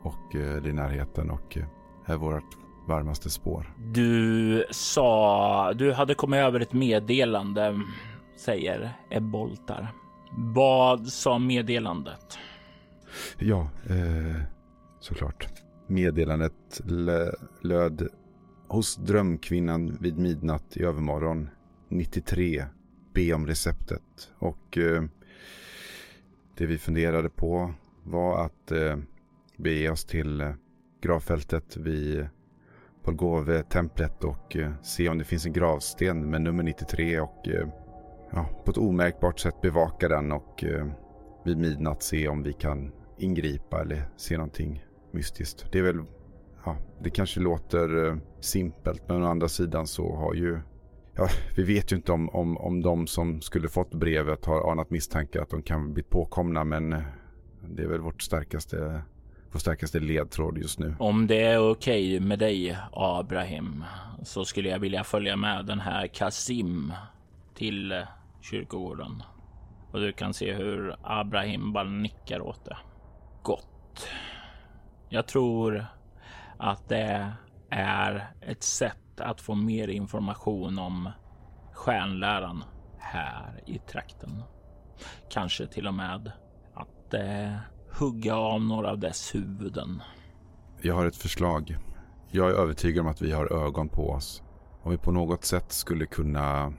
och 0.01 0.35
eh, 0.35 0.55
är 0.55 0.73
närheten 0.73 1.29
och 1.29 1.57
eh, 1.57 1.63
är 2.05 2.17
vårt 2.17 2.57
varmaste 2.87 3.29
spår. 3.29 3.73
Du 3.77 4.65
sa 4.71 5.73
du 5.73 5.93
hade 5.93 6.15
kommit 6.15 6.37
över 6.37 6.59
ett 6.59 6.73
meddelande, 6.73 7.81
säger 8.37 8.93
Ebboltar. 9.09 9.93
Vad 10.31 11.07
sa 11.07 11.39
meddelandet? 11.39 12.37
Ja, 13.37 13.69
eh, 13.89 14.41
såklart. 14.99 15.47
Meddelandet 15.87 16.81
löd 17.61 18.07
hos 18.67 18.95
drömkvinnan 18.95 19.97
vid 20.01 20.17
midnatt 20.17 20.77
i 20.77 20.83
övermorgon 20.83 21.49
93 21.89 22.65
be 23.17 23.33
om 23.33 23.47
receptet. 23.47 24.31
Och 24.37 24.77
eh, 24.77 25.03
det 26.57 26.65
vi 26.65 26.77
funderade 26.77 27.29
på 27.29 27.73
var 28.03 28.45
att 28.45 28.71
eh, 28.71 28.97
bege 29.57 29.89
oss 29.89 30.05
till 30.05 30.41
eh, 30.41 30.53
gravfältet 31.01 31.77
vid 31.77 32.27
Polgove-templet 33.03 34.23
och 34.23 34.57
eh, 34.57 34.71
se 34.83 35.09
om 35.09 35.17
det 35.17 35.23
finns 35.23 35.45
en 35.45 35.53
gravsten 35.53 36.29
med 36.29 36.41
nummer 36.41 36.63
93 36.63 37.19
och 37.19 37.47
eh, 37.47 37.67
ja, 38.31 38.49
på 38.65 38.71
ett 38.71 38.77
omärkbart 38.77 39.39
sätt 39.39 39.61
bevaka 39.61 40.07
den 40.07 40.31
och 40.31 40.63
eh, 40.63 40.87
vid 41.45 41.57
midnatt 41.57 42.03
se 42.03 42.27
om 42.27 42.43
vi 42.43 42.53
kan 42.53 42.91
ingripa 43.17 43.81
eller 43.81 44.09
se 44.17 44.37
någonting 44.37 44.85
mystiskt. 45.11 45.65
Det 45.71 45.79
är 45.79 45.83
väl, 45.83 46.03
ja, 46.65 46.77
det 46.99 47.09
kanske 47.09 47.39
låter 47.39 48.07
eh, 48.07 48.17
simpelt 48.39 49.09
men 49.09 49.23
å 49.23 49.27
andra 49.27 49.47
sidan 49.47 49.87
så 49.87 50.15
har 50.15 50.33
ju 50.33 50.59
ja, 51.17 51.29
vi 51.55 51.63
vet 51.63 51.91
ju 51.91 51.95
inte 51.95 52.11
om, 52.11 52.29
om, 52.29 52.57
om 52.57 52.81
de 52.81 53.07
som 53.07 53.41
skulle 53.41 53.69
fått 53.69 53.93
brevet 53.93 54.45
har 54.45 54.71
anat 54.71 54.89
misstankar 54.89 55.41
att 55.41 55.49
de 55.49 55.61
kan 55.61 55.93
bli 55.93 56.03
påkomna 56.03 56.63
men 56.63 56.93
eh, 56.93 57.01
det 57.61 57.83
är 57.83 57.87
väl 57.87 58.01
vårt 58.01 58.21
starkaste, 58.21 59.01
vår 59.51 59.59
starkaste 59.59 59.99
ledtråd 59.99 60.57
just 60.57 60.79
nu. 60.79 60.95
Om 60.99 61.27
det 61.27 61.41
är 61.41 61.71
okej 61.71 62.15
okay 62.17 62.27
med 62.27 62.39
dig 62.39 62.77
Abraham 62.91 63.83
så 64.23 64.45
skulle 64.45 64.69
jag 64.69 64.79
vilja 64.79 65.03
följa 65.03 65.35
med 65.35 65.65
den 65.65 65.79
här 65.79 66.07
Kasim 66.07 66.93
till 67.55 67.91
eh, 67.91 68.01
kyrkogården. 68.41 69.23
Och 69.91 69.99
du 69.99 70.11
kan 70.11 70.33
se 70.33 70.53
hur 70.53 70.95
Abraham 71.01 71.73
bara 71.73 71.89
nickar 71.89 72.41
åt 72.41 72.65
det. 72.65 72.77
Gott. 73.43 74.07
Jag 75.09 75.27
tror 75.27 75.85
att 76.57 76.89
det 76.89 77.31
är 77.69 78.31
ett 78.41 78.63
sätt 78.63 79.06
att 79.21 79.41
få 79.41 79.55
mer 79.55 79.87
information 79.87 80.79
om 80.79 81.09
stjärnläran 81.73 82.63
här 82.97 83.63
i 83.65 83.77
trakten. 83.77 84.43
Kanske 85.29 85.67
till 85.67 85.87
och 85.87 85.93
med 85.93 86.31
att 86.73 87.13
eh, 87.13 87.53
hugga 87.99 88.35
av 88.35 88.61
några 88.61 88.91
av 88.91 88.99
dess 88.99 89.35
huvuden. 89.35 90.01
Jag 90.81 90.95
har 90.95 91.05
ett 91.05 91.15
förslag. 91.15 91.77
Jag 92.31 92.49
är 92.49 92.53
övertygad 92.53 93.05
om 93.05 93.11
att 93.11 93.21
vi 93.21 93.31
har 93.31 93.53
ögon 93.65 93.89
på 93.89 94.09
oss. 94.09 94.43
Om 94.83 94.91
vi 94.91 94.97
på 94.97 95.11
något 95.11 95.45
sätt 95.45 95.71
skulle 95.71 96.05
kunna, 96.05 96.73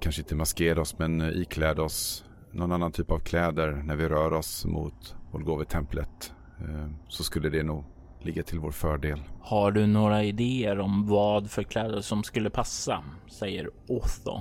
kanske 0.00 0.22
inte 0.22 0.34
maskera 0.34 0.80
oss, 0.80 0.98
men 0.98 1.20
eh, 1.20 1.28
ikläda 1.28 1.82
oss 1.82 2.24
någon 2.52 2.72
annan 2.72 2.92
typ 2.92 3.10
av 3.10 3.18
kläder 3.18 3.72
när 3.72 3.96
vi 3.96 4.08
rör 4.08 4.32
oss 4.32 4.64
mot 4.64 5.16
Volgove-templet 5.32 6.34
eh, 6.60 6.90
så 7.08 7.24
skulle 7.24 7.48
det 7.48 7.62
nog 7.62 7.84
ligga 8.24 8.42
till 8.42 8.58
vår 8.58 8.70
fördel. 8.70 9.22
Har 9.40 9.72
du 9.72 9.86
några 9.86 10.24
idéer 10.24 10.78
om 10.78 11.06
vad 11.06 11.50
för 11.50 11.62
kläder 11.62 12.00
som 12.00 12.22
skulle 12.22 12.50
passa? 12.50 13.04
Säger 13.30 13.70
Otho. 13.86 14.40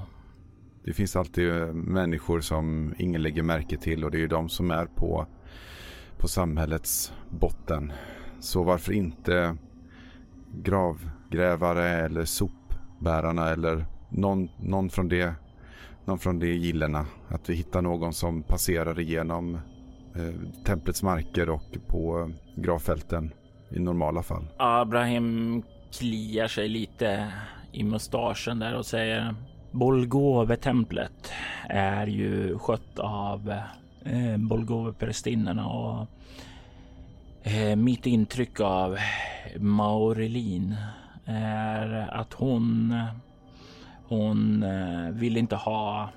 Det 0.85 0.93
finns 0.93 1.15
alltid 1.15 1.49
eh, 1.49 1.73
människor 1.73 2.41
som 2.41 2.95
ingen 2.97 3.21
lägger 3.21 3.43
märke 3.43 3.77
till 3.77 4.03
och 4.03 4.11
det 4.11 4.17
är 4.17 4.19
ju 4.19 4.27
de 4.27 4.49
som 4.49 4.71
är 4.71 4.85
på, 4.85 5.25
på 6.17 6.27
samhällets 6.27 7.13
botten 7.29 7.91
Så 8.39 8.63
varför 8.63 8.93
inte 8.93 9.57
gravgrävare 10.63 11.89
eller 11.89 12.25
sopbärarna 12.25 13.49
eller 13.49 13.85
någon, 14.09 14.49
någon 14.59 14.89
från 14.89 15.09
det 15.09 15.35
någon 16.05 16.19
från 16.19 16.39
de 16.39 16.47
gillena. 16.47 17.05
Att 17.27 17.49
vi 17.49 17.53
hittar 17.53 17.81
någon 17.81 18.13
som 18.13 18.43
passerar 18.43 18.99
igenom 18.99 19.55
eh, 20.15 20.63
templets 20.65 21.03
marker 21.03 21.49
och 21.49 21.77
på 21.87 22.31
gravfälten 22.55 23.31
i 23.73 23.79
normala 23.79 24.23
fall. 24.23 24.45
Abraham 24.57 25.63
kliar 25.91 26.47
sig 26.47 26.67
lite 26.67 27.31
i 27.71 27.83
mustaschen 27.83 28.59
där 28.59 28.75
och 28.75 28.85
säger 28.85 29.35
Bolgove-templet 29.71 31.31
är 31.69 32.07
ju 32.07 32.59
skött 32.59 32.99
av 32.99 33.53
eh, 34.05 34.37
Bolgove-prästinnorna 34.37 35.65
och 35.65 36.07
eh, 37.47 37.75
mitt 37.75 38.05
intryck 38.05 38.59
av 38.59 38.97
Maurelin 39.57 40.75
är 41.25 42.09
att 42.11 42.33
hon 42.33 42.93
hon 44.07 44.63
eh, 44.63 45.09
vill 45.09 45.37
inte 45.37 45.55
ha 45.55 46.09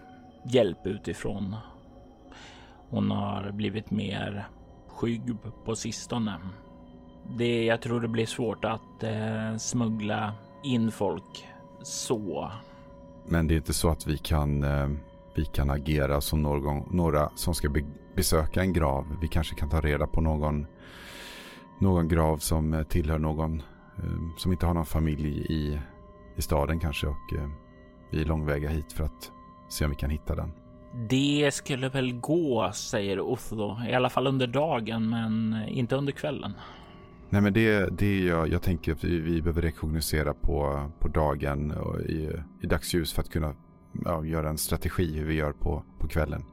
hjälp 0.45 0.87
utifrån. 0.87 1.57
Hon 2.91 3.11
har 3.11 3.51
blivit 3.51 3.91
mer 3.91 4.47
skygg 4.89 5.37
på 5.65 5.77
sistone. 5.77 6.39
Det, 7.31 7.65
jag 7.65 7.83
tror 7.83 8.01
det 8.01 8.09
blir 8.09 8.27
svårt 8.27 8.65
att 8.65 9.03
eh, 9.03 9.57
smuggla 9.59 10.33
in 10.63 10.93
folk 10.93 11.47
så. 11.83 12.51
Men 13.29 13.49
det 13.49 13.55
är 13.55 13.57
inte 13.57 13.75
så 13.75 13.89
att 13.89 14.07
vi 14.07 14.19
kan, 14.19 14.65
eh, 14.65 14.89
vi 15.35 15.45
kan 15.45 15.71
agera 15.71 16.21
som 16.21 16.43
någon, 16.43 16.97
några 16.97 17.31
som 17.35 17.55
ska 17.55 17.69
be, 17.69 17.85
besöka 18.17 18.61
en 18.61 18.73
grav. 18.73 19.17
Vi 19.21 19.29
kanske 19.29 19.55
kan 19.55 19.69
ta 19.69 19.81
reda 19.81 20.07
på 20.07 20.21
någon, 20.21 20.67
någon 21.81 22.09
grav 22.09 22.39
som 22.39 22.75
eh, 22.75 22.83
tillhör 22.83 23.19
någon 23.19 23.63
eh, 23.99 24.37
som 24.39 24.53
inte 24.53 24.67
har 24.67 24.75
någon 24.75 24.87
familj 24.87 25.29
i, 25.39 25.81
i 26.37 26.43
staden 26.43 26.81
kanske 26.81 27.07
och 27.07 27.33
eh, 27.39 27.49
vi 28.11 28.21
är 28.21 28.25
långväga 28.25 28.69
hit 28.69 28.93
för 28.93 29.05
att 29.05 29.33
se 29.69 29.85
om 29.85 29.91
vi 29.91 29.97
kan 29.97 30.11
hitta 30.11 30.35
den. 30.35 30.53
Det 31.09 31.55
skulle 31.55 31.89
väl 31.89 32.13
gå, 32.13 32.71
säger 32.75 33.21
Otho. 33.21 33.77
I 33.89 33.95
alla 33.95 34.11
fall 34.11 34.27
under 34.27 34.47
dagen, 34.47 35.09
men 35.09 35.63
inte 35.69 35.97
under 35.97 36.13
kvällen. 36.13 36.55
Nej, 37.31 37.43
men 37.43 37.53
det, 37.53 37.99
det 37.99 38.21
jag, 38.21 38.49
jag 38.49 38.63
tänker 38.63 38.93
att 38.93 39.05
vi, 39.05 39.21
vi 39.21 39.43
behöver 39.43 39.63
rekognosera 39.63 40.35
på, 40.35 40.91
på 40.99 41.09
dagen 41.09 41.71
och 41.71 42.01
i, 42.01 42.31
i 42.61 42.67
dagsljus 42.67 43.13
för 43.13 43.23
att 43.23 43.31
kunna 43.31 43.55
ja, 44.05 44.25
göra 44.25 44.49
en 44.49 44.59
strategi 44.59 45.19
hur 45.19 45.25
vi 45.25 45.35
gör 45.35 45.53
på, 45.53 45.83
på 45.99 46.09
kvällen. 46.09 46.45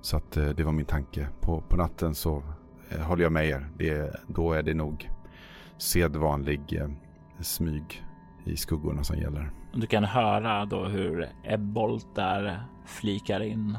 Så 0.00 0.16
att 0.16 0.36
eh, 0.36 0.48
det 0.48 0.64
var 0.64 0.72
min 0.72 0.86
tanke. 0.86 1.28
På, 1.40 1.60
på 1.60 1.76
natten 1.76 2.14
så 2.14 2.42
eh, 2.90 3.00
håller 3.00 3.22
jag 3.22 3.32
med 3.32 3.48
er. 3.48 3.68
Det, 3.78 4.20
då 4.26 4.52
är 4.52 4.62
det 4.62 4.74
nog 4.74 5.10
sedvanlig 5.78 6.60
eh, 6.72 6.88
smyg 7.40 8.04
i 8.44 8.56
skuggorna 8.56 9.04
som 9.04 9.18
gäller. 9.18 9.50
Du 9.74 9.86
kan 9.86 10.04
höra 10.04 10.64
då 10.64 10.84
hur 10.84 11.28
Ebbolt 11.44 12.14
där 12.14 12.62
flikar 12.86 13.40
in. 13.40 13.78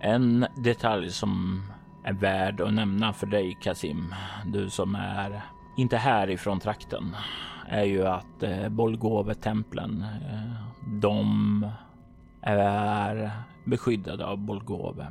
En 0.00 0.46
detalj 0.64 1.10
som 1.10 1.62
är 2.08 2.12
värd 2.12 2.60
att 2.60 2.74
nämna 2.74 3.12
för 3.12 3.26
dig 3.26 3.58
Kasim, 3.60 4.14
du 4.46 4.70
som 4.70 4.94
är 4.94 5.42
inte 5.76 5.96
härifrån 5.96 6.60
trakten, 6.60 7.16
är 7.68 7.84
ju 7.84 8.06
att 8.06 8.42
eh, 8.42 8.68
Bolgove-templen, 8.68 10.02
eh, 10.02 10.62
de 11.00 11.66
är 12.42 13.30
beskyddade 13.64 14.26
av 14.26 14.38
Bolgove. 14.38 15.06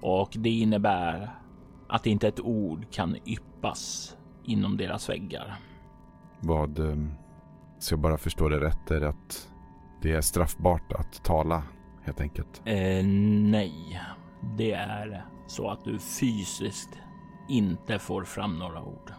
Och 0.00 0.30
det 0.38 0.50
innebär 0.50 1.30
att 1.88 2.06
inte 2.06 2.28
ett 2.28 2.40
ord 2.40 2.86
kan 2.90 3.16
yppas 3.26 4.16
inom 4.44 4.76
deras 4.76 5.08
väggar. 5.08 5.56
Vad 6.40 6.78
eh, 6.78 6.96
så 7.78 7.92
jag 7.92 8.00
bara 8.00 8.18
förstår 8.18 8.50
det 8.50 8.60
rätt 8.60 8.90
är 8.90 9.02
att 9.02 9.48
det 10.02 10.12
är 10.12 10.20
straffbart 10.20 10.92
att 10.92 11.24
tala 11.24 11.62
helt 12.02 12.20
enkelt? 12.20 12.62
Eh, 12.64 13.04
nej, 13.04 14.00
det 14.56 14.72
är 14.72 15.24
så 15.46 15.70
att 15.70 15.84
du 15.84 15.98
fysiskt 15.98 16.98
inte 17.48 17.98
får 17.98 18.24
fram 18.24 18.58
några 18.58 18.82
ord. 18.82 19.12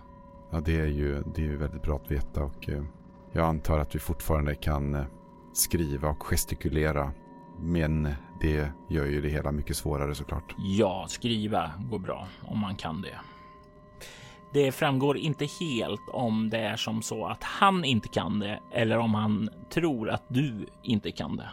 Ja, 0.51 0.59
det 0.59 0.79
är 0.79 0.88
ju, 0.88 1.23
det 1.35 1.41
är 1.41 1.45
ju 1.45 1.57
väldigt 1.57 1.81
bra 1.81 1.95
att 1.95 2.11
veta 2.11 2.43
och 2.43 2.69
eh, 2.69 2.83
jag 3.31 3.45
antar 3.45 3.79
att 3.79 3.95
vi 3.95 3.99
fortfarande 3.99 4.55
kan 4.55 4.95
eh, 4.95 5.05
skriva 5.53 6.09
och 6.09 6.23
gestikulera. 6.23 7.11
Men 7.59 8.13
det 8.41 8.71
gör 8.89 9.05
ju 9.05 9.21
det 9.21 9.29
hela 9.29 9.51
mycket 9.51 9.77
svårare 9.77 10.15
såklart. 10.15 10.55
Ja, 10.57 11.05
skriva 11.09 11.71
går 11.91 11.99
bra 11.99 12.27
om 12.41 12.59
man 12.59 12.75
kan 12.75 13.01
det. 13.01 13.19
Det 14.53 14.71
framgår 14.71 15.17
inte 15.17 15.45
helt 15.45 16.09
om 16.13 16.49
det 16.49 16.59
är 16.59 16.75
som 16.75 17.01
så 17.01 17.25
att 17.25 17.43
han 17.43 17.85
inte 17.85 18.07
kan 18.07 18.39
det 18.39 18.59
eller 18.73 18.97
om 18.97 19.13
han 19.13 19.49
tror 19.69 20.09
att 20.09 20.23
du 20.27 20.65
inte 20.83 21.11
kan 21.11 21.38
det. 21.38 21.49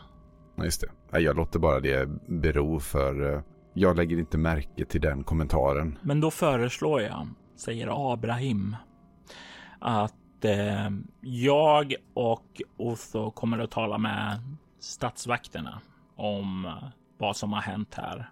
Just 0.64 0.84
det. 1.10 1.20
Jag 1.20 1.36
låter 1.36 1.58
bara 1.58 1.80
det 1.80 2.08
bero 2.26 2.80
för 2.80 3.34
eh, 3.34 3.40
jag 3.74 3.96
lägger 3.96 4.18
inte 4.18 4.38
märke 4.38 4.84
till 4.84 5.00
den 5.00 5.24
kommentaren. 5.24 5.98
Men 6.02 6.20
då 6.20 6.30
föreslår 6.30 7.02
jag, 7.02 7.28
säger 7.56 8.12
Abraham, 8.12 8.76
att 9.78 10.44
eh, 10.44 10.90
jag 11.20 11.94
och 12.14 12.62
Otho 12.76 13.30
kommer 13.30 13.58
att 13.58 13.70
tala 13.70 13.98
med 13.98 14.38
statsvakterna 14.80 15.80
om 16.16 16.72
vad 17.18 17.36
som 17.36 17.52
har 17.52 17.60
hänt 17.60 17.94
här 17.94 18.30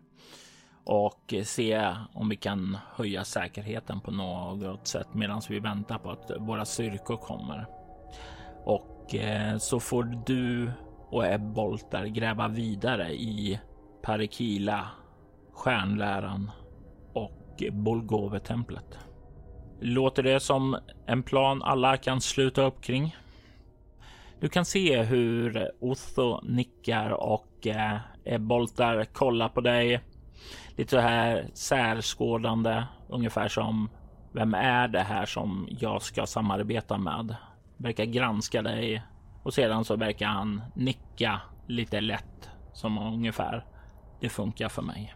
och 0.84 1.34
se 1.44 1.94
om 2.12 2.28
vi 2.28 2.36
kan 2.36 2.78
höja 2.94 3.24
säkerheten 3.24 4.00
på 4.00 4.10
något 4.10 4.86
sätt 4.86 5.06
medan 5.12 5.42
vi 5.48 5.60
väntar 5.60 5.98
på 5.98 6.10
att 6.10 6.30
våra 6.38 6.64
styrkor 6.64 7.16
kommer. 7.16 7.66
Och 8.64 9.14
eh, 9.14 9.58
så 9.58 9.80
får 9.80 10.22
du 10.26 10.72
och 11.10 11.26
Ebbolt 11.26 11.90
där 11.90 12.06
gräva 12.06 12.48
vidare 12.48 13.12
i 13.12 13.60
Parikila, 14.02 14.88
stjärnläran 15.60 16.50
och 17.12 17.62
Bolgove-templet. 17.72 18.98
Låter 19.80 20.22
det 20.22 20.40
som 20.40 20.76
en 21.06 21.22
plan 21.22 21.62
alla 21.62 21.96
kan 21.96 22.20
sluta 22.20 22.62
upp 22.62 22.82
kring? 22.82 23.16
Du 24.40 24.48
kan 24.48 24.64
se 24.64 25.02
hur 25.02 25.70
Otho 25.80 26.40
nickar 26.42 27.10
och 27.10 27.66
eh, 27.66 28.38
Boltar 28.38 29.04
kollar 29.04 29.48
på 29.48 29.60
dig 29.60 30.00
lite 30.76 30.90
så 30.90 30.98
här 30.98 31.46
särskådande, 31.54 32.82
ungefär 33.08 33.48
som 33.48 33.88
vem 34.32 34.54
är 34.54 34.88
det 34.88 35.02
här 35.02 35.26
som 35.26 35.68
jag 35.70 36.02
ska 36.02 36.26
samarbeta 36.26 36.98
med? 36.98 37.36
Verkar 37.76 38.04
granska 38.04 38.62
dig 38.62 39.02
och 39.42 39.54
sedan 39.54 39.84
så 39.84 39.96
verkar 39.96 40.26
han 40.26 40.62
nicka 40.74 41.40
lite 41.66 42.00
lätt 42.00 42.50
som 42.72 42.98
ungefär. 42.98 43.64
Det 44.20 44.28
funkar 44.28 44.68
för 44.68 44.82
mig. 44.82 45.14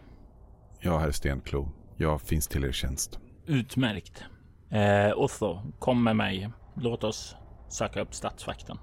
Ja, 0.85 0.97
herr 0.97 1.11
Stenklo. 1.11 1.67
Jag 1.97 2.21
finns 2.21 2.47
till 2.47 2.63
er 2.63 2.71
tjänst. 2.71 3.19
Utmärkt. 3.45 4.23
Eh, 4.69 5.17
Otho, 5.17 5.59
kom 5.79 6.03
med 6.03 6.15
mig. 6.15 6.49
Låt 6.75 7.03
oss 7.03 7.35
söka 7.69 8.01
upp 8.01 8.13
statsvakten. 8.13 8.77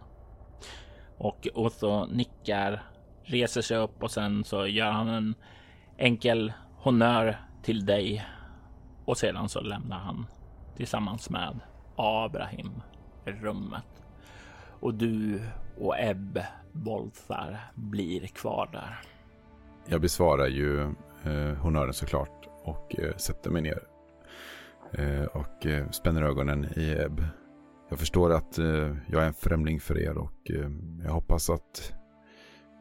Och 1.19 1.49
Otho 1.55 2.07
nickar, 2.07 2.83
reser 3.23 3.62
sig 3.62 3.77
upp 3.77 4.03
och 4.03 4.11
sen 4.11 4.45
så 4.45 4.67
gör 4.67 4.91
han 4.91 5.09
en 5.09 5.35
enkel 5.99 6.53
honör 6.77 7.37
till 7.62 7.87
dig 7.87 8.27
och 9.05 9.19
sedan 9.19 9.49
så 9.49 9.61
lämnar 9.61 9.99
han 9.99 10.27
tillsammans 10.77 11.31
med 11.31 11.61
Abraham 11.97 12.83
rummet 13.25 14.05
och 14.81 14.95
du 14.95 15.43
och 15.79 15.99
Ebb 15.99 16.38
Bolthar 16.73 17.73
blir 17.75 18.27
kvar 18.27 18.69
där. 18.73 19.01
Jag 19.87 20.01
besvarar 20.01 20.47
ju 20.47 20.95
eh, 21.25 21.57
honören 21.57 21.93
såklart 21.93 22.49
och 22.65 22.99
eh, 22.99 23.17
sätter 23.17 23.51
mig 23.51 23.63
ner 23.63 23.83
eh, 24.93 25.25
och 25.25 25.67
eh, 25.67 25.91
spänner 25.91 26.23
ögonen 26.23 26.65
i 26.77 26.91
Ebb. 26.91 27.25
Jag 27.89 27.99
förstår 27.99 28.33
att 28.33 28.59
eh, 28.59 28.97
jag 29.07 29.23
är 29.23 29.27
en 29.27 29.35
främling 29.35 29.81
för 29.81 29.99
er 29.99 30.19
och 30.19 30.51
eh, 30.51 30.71
jag 31.05 31.13
hoppas 31.13 31.51
att 31.51 31.93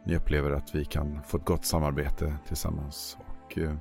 ni 0.06 0.16
upplever 0.16 0.52
att 0.52 0.76
vi 0.76 0.86
kan 0.86 1.24
få 1.24 1.38
ett 1.38 1.46
gott 1.46 1.66
samarbete 1.66 2.36
tillsammans. 2.48 3.18
Och 3.28 3.58
eh, 3.58 3.76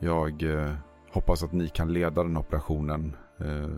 jag 0.00 0.44
hoppas 1.12 1.42
att 1.42 1.52
ni 1.52 1.68
kan 1.68 1.92
leda 1.92 2.22
den 2.22 2.36
operationen 2.36 3.16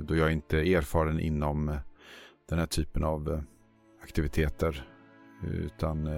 då 0.01 0.17
jag 0.17 0.33
inte 0.33 0.57
är 0.59 0.77
erfaren 0.77 1.21
inom 1.21 1.77
den 2.49 2.59
här 2.59 2.67
typen 2.67 3.05
av 3.05 3.43
aktiviteter. 4.03 4.89
Utan 5.43 6.09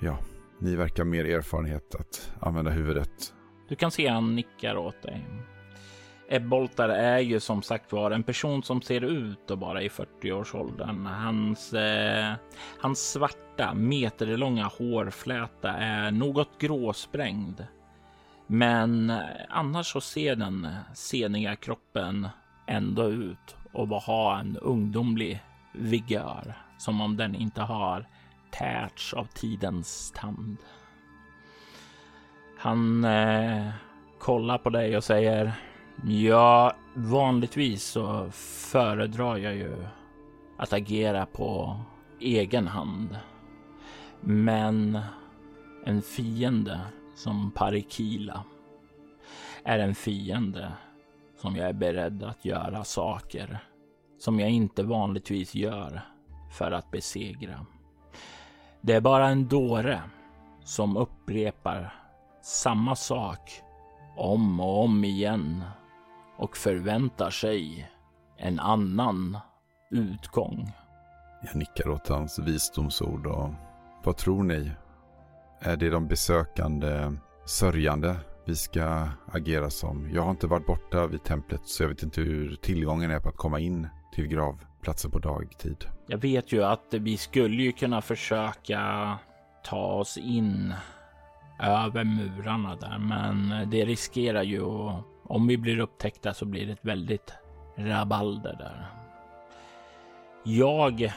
ja, 0.00 0.18
ni 0.60 0.76
verkar 0.76 1.04
mer 1.04 1.24
erfarenhet 1.24 1.94
att 1.94 2.32
använda 2.40 2.70
huvudet. 2.70 3.34
Du 3.68 3.76
kan 3.76 3.90
se 3.90 4.08
han 4.08 4.36
nickar 4.36 4.76
åt 4.76 5.02
dig. 5.02 5.26
Ebboltar 6.28 6.88
är 6.88 7.18
ju 7.18 7.40
som 7.40 7.62
sagt 7.62 7.92
var 7.92 8.10
en 8.10 8.22
person 8.22 8.62
som 8.62 8.82
ser 8.82 9.00
ut 9.00 9.50
att 9.50 9.58
vara 9.58 9.82
i 9.82 9.88
40-årsåldern. 9.88 11.06
Hans, 11.06 11.72
eh, 11.72 12.32
hans 12.80 13.10
svarta, 13.12 13.74
meterlånga 13.74 14.64
hårfläta 14.64 15.70
är 15.72 16.10
något 16.10 16.58
gråsprängd. 16.58 17.64
Men 18.46 19.10
eh, 19.10 19.18
annars 19.48 19.86
så 19.86 20.00
ser 20.00 20.36
den 20.36 20.68
seniga 20.94 21.56
kroppen 21.56 22.28
ändå 22.66 23.08
ut 23.08 23.56
och 23.72 23.88
ha 23.88 24.40
en 24.40 24.56
ungdomlig 24.56 25.42
vigör 25.72 26.54
som 26.78 27.00
om 27.00 27.16
den 27.16 27.34
inte 27.34 27.60
har 27.60 28.06
tärts 28.50 29.14
av 29.14 29.24
tidens 29.24 30.12
tand. 30.16 30.56
Han 32.58 33.04
eh, 33.04 33.68
kollar 34.18 34.58
på 34.58 34.70
dig 34.70 34.96
och 34.96 35.04
säger 35.04 35.52
Ja, 36.04 36.76
vanligtvis 36.94 37.84
så 37.84 38.30
föredrar 38.70 39.36
jag 39.36 39.54
ju 39.54 39.76
att 40.56 40.72
agera 40.72 41.26
på 41.26 41.80
egen 42.20 42.66
hand. 42.66 43.16
Men 44.20 45.00
en 45.86 46.02
fiende 46.02 46.80
som 47.14 47.50
Parikila 47.50 48.44
är 49.64 49.78
en 49.78 49.94
fiende 49.94 50.72
som 51.36 51.56
jag 51.56 51.68
är 51.68 51.72
beredd 51.72 52.22
att 52.22 52.44
göra 52.44 52.84
saker 52.84 53.58
som 54.18 54.40
jag 54.40 54.50
inte 54.50 54.82
vanligtvis 54.82 55.54
gör 55.54 56.00
för 56.58 56.72
att 56.72 56.90
besegra. 56.90 57.66
Det 58.82 58.92
är 58.92 59.00
bara 59.00 59.28
en 59.28 59.48
dåre 59.48 60.02
som 60.64 60.96
upprepar 60.96 61.94
samma 62.42 62.96
sak 62.96 63.62
om 64.16 64.60
och 64.60 64.84
om 64.84 65.04
igen 65.04 65.64
och 66.36 66.56
förväntar 66.56 67.30
sig 67.30 67.90
en 68.36 68.60
annan 68.60 69.38
utgång. 69.90 70.72
Jag 71.42 71.56
nickar 71.56 71.88
åt 71.88 72.08
hans 72.08 72.38
visdomsord 72.38 73.26
och 73.26 73.50
vad 74.04 74.16
tror 74.16 74.42
ni? 74.42 74.72
Är 75.60 75.76
det 75.76 75.90
de 75.90 76.06
besökande 76.08 77.12
sörjande 77.46 78.16
vi 78.46 78.56
ska 78.56 79.08
agera 79.32 79.70
som? 79.70 80.10
Jag 80.12 80.22
har 80.22 80.30
inte 80.30 80.46
varit 80.46 80.66
borta 80.66 81.06
vid 81.06 81.24
templet 81.24 81.60
så 81.64 81.82
jag 81.82 81.88
vet 81.88 82.02
inte 82.02 82.20
hur 82.20 82.56
tillgången 82.56 83.10
är 83.10 83.20
på 83.20 83.28
att 83.28 83.36
komma 83.36 83.60
in 83.60 83.88
till 84.14 84.26
grav 84.26 84.64
gravplatsen 84.80 85.10
på 85.10 85.18
dagtid. 85.18 85.84
Jag 86.06 86.18
vet 86.18 86.52
ju 86.52 86.64
att 86.64 86.94
vi 86.94 87.16
skulle 87.16 87.62
ju 87.62 87.72
kunna 87.72 88.02
försöka 88.02 89.18
ta 89.64 89.92
oss 89.92 90.18
in 90.18 90.74
över 91.60 92.04
murarna 92.04 92.76
där, 92.76 92.98
men 92.98 93.70
det 93.70 93.84
riskerar 93.84 94.42
ju 94.42 94.62
om 95.24 95.46
vi 95.46 95.56
blir 95.56 95.78
upptäckta 95.78 96.34
så 96.34 96.44
blir 96.44 96.66
det 96.66 96.72
ett 96.72 96.84
väldigt 96.84 97.32
rabalder 97.76 98.56
där. 98.58 98.86
Jag 100.44 101.12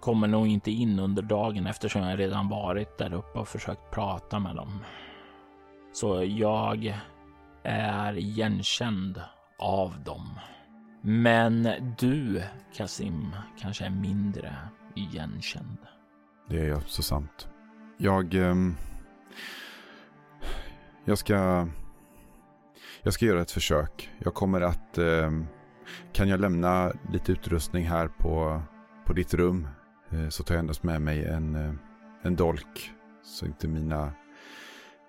kommer 0.00 0.28
nog 0.28 0.46
inte 0.46 0.70
in 0.70 0.98
under 0.98 1.22
dagen 1.22 1.66
eftersom 1.66 2.02
jag 2.02 2.18
redan 2.18 2.48
varit 2.48 2.98
där 2.98 3.14
uppe 3.14 3.38
och 3.38 3.48
försökt 3.48 3.90
prata 3.90 4.38
med 4.38 4.56
dem. 4.56 4.80
Så 5.92 6.24
jag 6.24 7.00
är 7.62 8.16
igenkänd 8.16 9.20
av 9.58 10.00
dem. 10.04 10.38
Men 11.08 11.68
du, 11.98 12.42
Kasim, 12.74 13.36
kanske 13.58 13.84
är 13.84 13.90
mindre 13.90 14.56
igenkänd. 14.94 15.78
Det 16.48 16.68
är 16.68 16.80
så 16.86 17.02
sant. 17.02 17.48
Jag... 17.96 18.34
Eh, 18.34 18.54
jag 21.04 21.18
ska... 21.18 21.68
Jag 23.02 23.12
ska 23.12 23.26
göra 23.26 23.40
ett 23.40 23.50
försök. 23.50 24.10
Jag 24.18 24.34
kommer 24.34 24.60
att... 24.60 24.98
Eh, 24.98 25.30
kan 26.12 26.28
jag 26.28 26.40
lämna 26.40 26.92
lite 27.12 27.32
utrustning 27.32 27.84
här 27.84 28.08
på, 28.08 28.62
på 29.04 29.12
ditt 29.12 29.34
rum? 29.34 29.68
Eh, 30.10 30.28
så 30.28 30.42
tar 30.42 30.54
jag 30.54 30.60
endast 30.60 30.82
med 30.82 31.02
mig 31.02 31.24
en, 31.24 31.54
eh, 31.54 31.74
en 32.22 32.36
dolk. 32.36 32.92
Så 33.22 33.46
inte 33.46 33.68
mina 33.68 34.12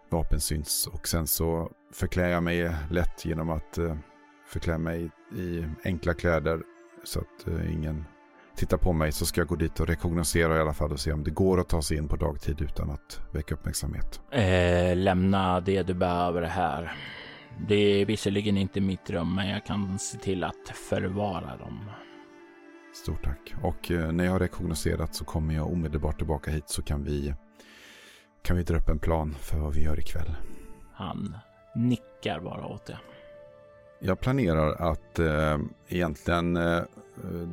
vapen 0.09 0.39
syns. 0.39 0.87
Och 0.87 1.07
sen 1.07 1.27
så 1.27 1.71
förklär 1.93 2.27
jag 2.27 2.43
mig 2.43 2.75
lätt 2.91 3.25
genom 3.25 3.49
att 3.49 3.77
eh, 3.77 3.97
förklä 4.47 4.77
mig 4.77 5.11
i 5.35 5.65
enkla 5.83 6.13
kläder. 6.13 6.61
Så 7.03 7.19
att 7.19 7.47
eh, 7.47 7.73
ingen 7.73 8.05
tittar 8.55 8.77
på 8.77 8.93
mig. 8.93 9.11
Så 9.11 9.25
ska 9.25 9.41
jag 9.41 9.47
gå 9.47 9.55
dit 9.55 9.79
och 9.79 9.87
rekognosera 9.87 10.57
i 10.57 10.59
alla 10.59 10.73
fall 10.73 10.91
och 10.91 10.99
se 10.99 11.11
om 11.11 11.23
det 11.23 11.31
går 11.31 11.59
att 11.59 11.69
ta 11.69 11.81
sig 11.81 11.97
in 11.97 12.07
på 12.07 12.15
dagtid 12.15 12.61
utan 12.61 12.89
att 12.89 13.21
väcka 13.31 13.55
uppmärksamhet. 13.55 14.21
Eh, 14.31 14.95
lämna 14.95 15.59
det 15.59 15.83
du 15.83 15.93
behöver 15.93 16.41
här. 16.41 16.97
Det 17.67 17.75
är 17.75 18.05
visserligen 18.05 18.57
inte 18.57 18.81
mitt 18.81 19.09
rum, 19.09 19.35
men 19.35 19.49
jag 19.49 19.65
kan 19.65 19.99
se 19.99 20.17
till 20.17 20.43
att 20.43 20.69
förvara 20.89 21.57
dem. 21.57 21.89
Stort 23.03 23.23
tack. 23.23 23.53
Och 23.63 23.91
eh, 23.91 24.11
när 24.11 24.23
jag 24.25 24.31
har 24.31 24.39
rekognoserat 24.39 25.15
så 25.15 25.25
kommer 25.25 25.55
jag 25.55 25.71
omedelbart 25.71 26.17
tillbaka 26.17 26.51
hit 26.51 26.69
så 26.69 26.81
kan 26.81 27.03
vi, 27.03 27.33
kan 28.41 28.57
vi 28.57 28.63
dra 28.63 28.77
upp 28.77 28.89
en 28.89 28.99
plan 28.99 29.35
för 29.41 29.57
vad 29.57 29.73
vi 29.73 29.83
gör 29.83 29.99
ikväll. 29.99 30.35
Han 30.93 31.37
nickar 31.75 32.39
bara 32.39 32.65
åt 32.65 32.85
det. 32.85 32.97
Jag 33.99 34.19
planerar 34.19 34.91
att 34.91 35.19
eh, 35.19 35.57
egentligen, 35.87 36.57
eh, 36.57 36.81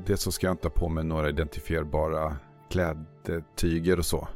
dels 0.07 0.22
så 0.22 0.33
ska 0.33 0.46
jag 0.46 0.54
inte 0.54 0.68
ha 0.68 0.72
på 0.72 0.88
mig 0.88 1.04
några 1.04 1.28
identifierbara 1.28 2.37
klädtyger 2.70 3.98
och 3.98 4.07
så. 4.07 4.28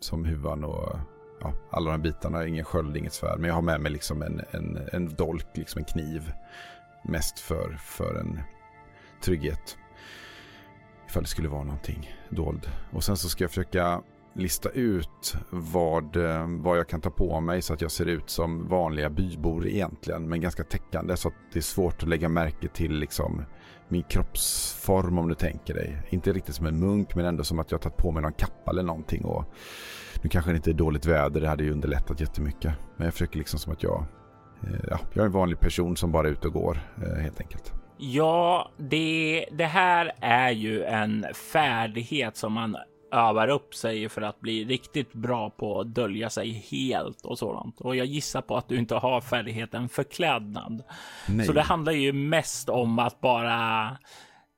Som 0.00 0.24
huvan 0.24 0.64
och 0.64 0.98
ja, 1.40 1.52
alla 1.70 1.90
de 1.90 2.02
bitarna, 2.02 2.46
ingen 2.46 2.64
sköld, 2.64 2.96
inget 2.96 3.12
svärd. 3.12 3.38
Men 3.38 3.48
jag 3.48 3.54
har 3.54 3.62
med 3.62 3.80
mig 3.80 3.92
liksom 3.92 4.22
en, 4.22 4.40
en, 4.50 4.88
en 4.92 5.14
dolk, 5.14 5.46
liksom 5.54 5.78
en 5.78 5.84
kniv. 5.84 6.32
Mest 7.04 7.38
för, 7.38 7.76
för 7.80 8.14
en 8.14 8.40
trygghet. 9.22 9.76
Ifall 11.08 11.22
det 11.22 11.28
skulle 11.28 11.48
vara 11.48 11.64
någonting 11.64 12.16
dold. 12.28 12.70
Och 12.90 13.04
sen 13.04 13.16
så 13.16 13.28
ska 13.28 13.44
jag 13.44 13.50
försöka 13.50 14.02
lista 14.38 14.68
ut 14.68 15.36
vad, 15.50 16.16
eh, 16.16 16.46
vad 16.48 16.78
jag 16.78 16.88
kan 16.88 17.00
ta 17.00 17.10
på 17.10 17.40
mig 17.40 17.62
så 17.62 17.74
att 17.74 17.80
jag 17.80 17.90
ser 17.90 18.06
ut 18.06 18.30
som 18.30 18.68
vanliga 18.68 19.10
bybor 19.10 19.66
egentligen. 19.66 20.28
Men 20.28 20.40
ganska 20.40 20.64
täckande 20.64 21.16
så 21.16 21.28
att 21.28 21.34
det 21.52 21.58
är 21.58 21.62
svårt 21.62 22.02
att 22.02 22.08
lägga 22.08 22.28
märke 22.28 22.68
till 22.68 22.92
liksom 22.92 23.42
min 23.88 24.02
kroppsform 24.02 25.18
om 25.18 25.28
du 25.28 25.34
tänker 25.34 25.74
dig. 25.74 26.02
Inte 26.08 26.32
riktigt 26.32 26.54
som 26.54 26.66
en 26.66 26.80
munk 26.80 27.14
men 27.14 27.24
ändå 27.24 27.44
som 27.44 27.58
att 27.58 27.72
jag 27.72 27.80
tagit 27.80 27.96
på 27.96 28.12
mig 28.12 28.22
någon 28.22 28.32
kappa 28.32 28.70
eller 28.70 28.82
någonting. 28.82 29.24
Och 29.24 29.44
nu 30.22 30.28
kanske 30.28 30.50
det 30.50 30.56
inte 30.56 30.70
är 30.70 30.74
dåligt 30.74 31.06
väder, 31.06 31.40
det 31.40 31.48
hade 31.48 31.64
ju 31.64 31.72
underlättat 31.72 32.20
jättemycket. 32.20 32.72
Men 32.96 33.04
jag 33.04 33.12
försöker 33.14 33.38
liksom 33.38 33.58
som 33.58 33.72
att 33.72 33.82
jag, 33.82 34.04
eh, 34.62 34.84
ja, 34.90 34.98
jag 35.12 35.22
är 35.22 35.26
en 35.26 35.32
vanlig 35.32 35.60
person 35.60 35.96
som 35.96 36.12
bara 36.12 36.28
är 36.28 36.32
ute 36.32 36.46
och 36.46 36.52
går 36.52 36.80
eh, 37.02 37.22
helt 37.22 37.40
enkelt. 37.40 37.72
Ja, 38.00 38.70
det, 38.76 39.46
det 39.52 39.64
här 39.64 40.12
är 40.20 40.50
ju 40.50 40.84
en 40.84 41.26
färdighet 41.52 42.36
som 42.36 42.52
man 42.52 42.76
övar 43.12 43.48
upp 43.48 43.74
sig 43.74 44.08
för 44.08 44.22
att 44.22 44.40
bli 44.40 44.64
riktigt 44.64 45.12
bra 45.12 45.50
på 45.50 45.80
att 45.80 45.94
dölja 45.94 46.30
sig 46.30 46.52
helt 46.70 47.24
och 47.24 47.38
sådant. 47.38 47.80
Och 47.80 47.96
jag 47.96 48.06
gissar 48.06 48.40
på 48.40 48.56
att 48.56 48.68
du 48.68 48.78
inte 48.78 48.94
har 48.94 49.20
färdigheten 49.20 49.88
förklädnad. 49.88 50.82
Nej. 51.28 51.46
Så 51.46 51.52
det 51.52 51.62
handlar 51.62 51.92
ju 51.92 52.12
mest 52.12 52.68
om 52.68 52.98
att 52.98 53.20
bara 53.20 53.90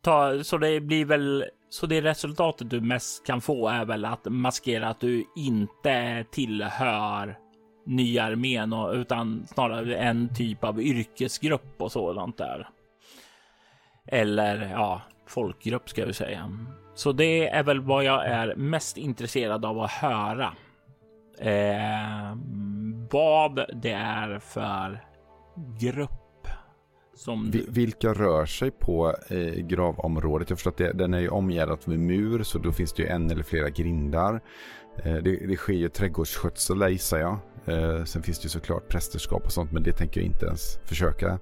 ta, 0.03 0.45
så 0.45 0.59
det 0.59 0.81
blir 0.81 1.05
väl, 1.05 1.45
så 1.71 1.87
det 1.87 2.01
resultatet 2.01 2.71
du 2.71 2.81
mest 2.81 3.27
kan 3.27 3.41
få 3.41 3.69
är 3.69 3.85
väl 3.85 4.05
att 4.05 4.25
maskera 4.25 4.89
att 4.89 5.01
du 5.01 5.25
inte 5.37 6.25
tillhör 6.31 7.39
nya 7.87 8.25
armén 8.25 8.73
och, 8.73 8.95
utan 8.95 9.47
snarare 9.47 9.97
en 9.97 10.35
typ 10.35 10.65
av 10.65 10.81
yrkesgrupp 10.81 11.75
och 11.79 11.93
sådant 11.93 12.39
där. 12.39 12.69
Eller 14.07 14.71
ja, 14.71 15.03
folkgrupp 15.27 15.89
ska 15.89 16.07
vi 16.07 16.13
säga. 16.13 16.51
Så 17.01 17.13
det 17.13 17.49
är 17.49 17.63
väl 17.63 17.81
vad 17.81 18.05
jag 18.05 18.27
är 18.27 18.55
mest 18.57 18.97
intresserad 18.97 19.65
av 19.65 19.81
att 19.81 19.91
höra. 19.91 20.53
Eh, 21.39 22.37
vad 23.11 23.67
det 23.83 23.93
är 23.93 24.39
för 24.39 25.05
grupp 25.81 26.49
som 27.15 27.51
du... 27.51 27.67
Vilka 27.69 28.13
rör 28.13 28.47
sig 28.47 28.71
på 28.71 29.15
eh, 29.29 29.55
gravområdet? 29.55 30.51
Jag 30.51 30.59
förstår 30.59 30.71
att 30.71 30.77
det, 30.77 30.93
den 30.93 31.15
är 31.15 31.19
ju 31.19 31.29
omgärdad 31.29 31.79
med 31.85 31.99
mur 31.99 32.43
så 32.43 32.59
då 32.59 32.73
finns 32.73 32.93
det 32.93 33.03
ju 33.03 33.09
en 33.09 33.31
eller 33.31 33.43
flera 33.43 33.69
grindar. 33.69 34.41
Eh, 35.05 35.15
det, 35.15 35.47
det 35.47 35.57
sker 35.57 35.73
ju 35.73 35.89
trädgårdsskötsel 35.89 36.79
där 36.79 36.89
gissar 36.89 37.19
jag. 37.19 37.39
Eh, 37.65 38.05
sen 38.05 38.23
finns 38.23 38.39
det 38.39 38.45
ju 38.45 38.51
såklart 38.51 38.89
prästerskap 38.89 39.45
och 39.45 39.53
sånt 39.53 39.73
men 39.73 39.83
det 39.83 39.93
tänker 39.93 40.21
jag 40.21 40.27
inte 40.27 40.47
ens 40.47 40.79
försöka. 40.85 41.39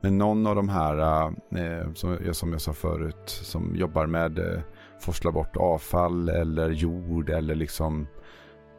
Men 0.00 0.18
någon 0.18 0.46
av 0.46 0.56
de 0.56 0.68
här, 0.68 1.26
eh, 1.56 1.92
som, 1.94 2.18
som 2.32 2.52
jag 2.52 2.60
sa 2.60 2.72
förut, 2.72 3.22
som 3.26 3.76
jobbar 3.76 4.06
med 4.06 4.38
eh, 4.38 4.60
forsla 5.00 5.32
bort 5.32 5.56
avfall 5.56 6.28
eller 6.28 6.70
jord 6.70 7.30
eller 7.30 7.54
liksom 7.54 8.06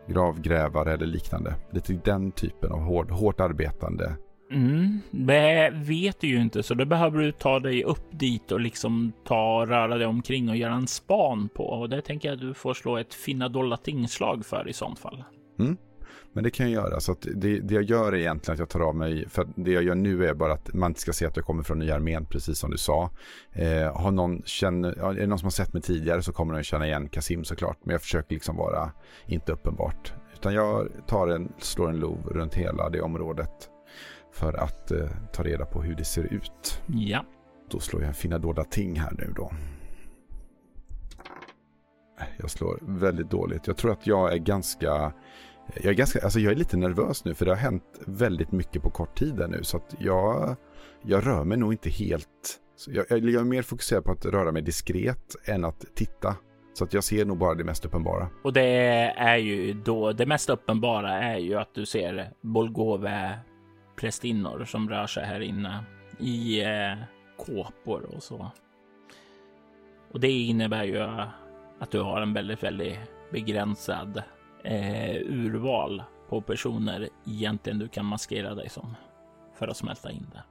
gravgrävare 0.08 0.94
eller 0.94 1.06
liknande. 1.06 1.56
Lite 1.72 1.94
den 1.94 2.32
typen 2.32 2.72
av 2.72 2.80
hård, 2.80 3.12
hårt 3.12 3.40
arbetande. 3.40 4.16
Mm, 4.52 5.00
det 5.12 5.72
vet 5.74 6.22
du 6.22 6.28
ju 6.28 6.42
inte, 6.42 6.64
så 6.64 6.74
då 6.74 6.86
behöver 6.86 7.20
du 7.20 7.32
ta 7.32 7.60
dig 7.60 7.84
upp 7.84 8.08
dit 8.12 8.52
och 8.52 8.60
liksom 8.60 9.14
ta 9.26 9.66
röra 9.66 9.98
dig 9.98 10.08
omkring 10.08 10.50
och 10.50 10.56
göra 10.56 10.74
en 10.74 10.88
span 10.88 11.50
på. 11.50 11.64
Och 11.64 11.90
det 11.90 12.02
tänker 12.02 12.30
jag 12.30 12.36
att 12.36 12.42
du 12.42 12.54
får 12.54 12.74
slå 12.74 12.98
ett 12.98 13.14
finna 13.14 13.50
dolda 13.50 13.78
tingslag 13.78 14.46
för 14.46 14.70
i 14.70 14.74
sånt 14.74 15.00
fall. 15.00 15.24
Mm. 15.60 15.78
Men 16.34 16.44
det 16.44 16.50
kan 16.50 16.72
jag 16.72 16.84
göra. 16.84 17.00
Så 17.00 17.16
det, 17.22 17.60
det, 17.60 17.74
jag 17.74 17.84
gör 17.84 18.14
är 18.14 18.18
egentligen 18.18 18.54
att 18.54 18.60
jag 18.60 18.70
tar 18.70 18.80
av 18.80 18.96
mig, 18.96 19.30
för 19.30 19.48
det 19.56 19.72
jag 19.72 19.84
gör 19.84 19.96
nu 19.96 20.28
är 20.28 20.34
bara 20.34 20.54
att 20.54 20.74
man 20.74 20.92
inte 20.92 21.02
ska 21.02 21.14
se 21.14 21.26
att 21.26 21.36
jag 21.36 21.46
kommer 21.46 21.64
från 21.64 21.80
nya 21.80 21.96
armén, 21.96 22.26
precis 22.26 22.58
som 22.58 22.72
du 22.72 22.78
sa. 22.78 23.10
Eh, 23.52 23.98
har 23.98 24.12
någon, 24.12 24.42
känner, 24.46 25.10
är 25.10 25.14
det 25.14 25.28
någon 25.28 25.40
som 25.40 25.46
har 25.46 25.52
sett 25.52 25.74
mig 25.74 25.82
tidigare 25.82 26.22
så 26.22 26.34
kommer 26.34 26.54
de 26.54 26.64
känna 26.64 26.88
igen 26.88 27.10
Kasim 27.10 27.44
såklart. 27.44 27.78
Men 27.84 27.92
jag 27.92 28.02
försöker 28.02 28.34
liksom 28.34 28.56
vara, 28.56 28.92
inte 29.26 29.52
uppenbart, 29.52 30.14
Utan 30.42 30.54
jag 30.54 30.88
tar 31.08 31.28
en, 31.28 31.54
slår 31.58 31.90
en 31.90 32.00
lov 32.00 32.30
runt 32.32 32.54
hela 32.54 32.90
det 32.90 33.02
området. 33.02 33.70
För 34.32 34.54
att 34.54 34.92
eh, 34.92 35.10
ta 35.34 35.44
reda 35.44 35.66
på 35.66 35.82
hur 35.82 35.96
det 35.96 36.06
ser 36.06 36.34
ut. 36.34 36.82
Ja. 36.88 37.26
Då 37.70 37.80
slår 37.80 38.02
jag 38.02 38.08
en 38.08 38.14
fina 38.14 38.38
dolda 38.38 38.64
ting 38.64 39.00
här 39.00 39.12
nu 39.18 39.34
då. 39.36 39.52
Jag 42.38 42.50
slår 42.50 42.80
väldigt 42.82 43.30
dåligt. 43.30 43.68
Jag 43.68 43.78
tror 43.78 43.92
att 43.92 44.08
jag 44.08 44.34
är 44.34 44.38
ganska... 44.38 45.14
Jag 45.76 45.86
är, 45.86 45.94
ganska, 45.94 46.24
alltså 46.24 46.40
jag 46.40 46.52
är 46.52 46.56
lite 46.56 46.78
nervös 46.78 47.26
nu 47.26 47.34
för 47.34 47.46
det 47.46 47.52
har 47.52 47.58
hänt 47.58 47.84
väldigt 48.06 48.52
mycket 48.52 48.82
på 48.82 48.90
kort 48.90 49.18
tid 49.18 49.36
där 49.36 49.48
nu. 49.48 49.64
Så 49.64 49.78
att 49.78 49.96
jag, 50.00 50.56
jag 51.04 51.28
rör 51.28 51.44
mig 51.44 51.58
nog 51.58 51.74
inte 51.74 51.90
helt... 51.90 52.60
Jag, 52.88 53.06
jag 53.10 53.34
är 53.34 53.44
mer 53.44 53.62
fokuserad 53.62 54.04
på 54.04 54.12
att 54.12 54.26
röra 54.26 54.52
mig 54.52 54.62
diskret 54.62 55.36
än 55.46 55.66
att 55.66 55.86
titta. 55.96 56.36
Så 56.74 56.84
att 56.84 56.94
jag 56.94 57.04
ser 57.04 57.26
nog 57.26 57.38
bara 57.38 57.56
det 57.56 57.64
mest 57.64 57.86
uppenbara. 57.86 58.30
Och 58.44 58.54
det 58.54 58.62
är 59.18 59.38
ju 59.38 59.74
då 59.74 60.12
det 60.12 60.26
mest 60.26 60.50
uppenbara 60.50 61.12
är 61.12 61.38
ju 61.38 61.56
att 61.56 61.74
du 61.74 61.86
ser 61.86 62.32
Bolgove 62.42 63.40
prästinnor 63.96 64.66
som 64.66 64.90
rör 64.90 65.08
sig 65.08 65.26
här 65.26 65.40
inne 65.40 65.84
i 66.20 66.62
eh, 66.64 66.94
kåpor 67.38 68.16
och 68.16 68.24
så. 68.24 68.52
Och 70.12 70.20
det 70.20 70.32
innebär 70.32 70.84
ju 70.84 71.00
att 71.80 71.92
du 71.92 72.02
har 72.02 72.22
en 72.22 72.34
väldigt, 72.34 72.64
väldigt 72.64 72.98
begränsad 73.32 74.24
eh, 74.64 75.16
urval 75.16 76.04
på 76.30 76.42
personer 76.42 77.10
egentligen 77.28 77.80
du 77.80 77.88
kan 77.88 78.06
maskera 78.06 78.56
dig 78.56 78.70
som 78.70 78.96
för 79.60 79.68
att 79.68 79.78
smälta 79.78 80.12
in 80.12 80.26
det. 80.34 80.44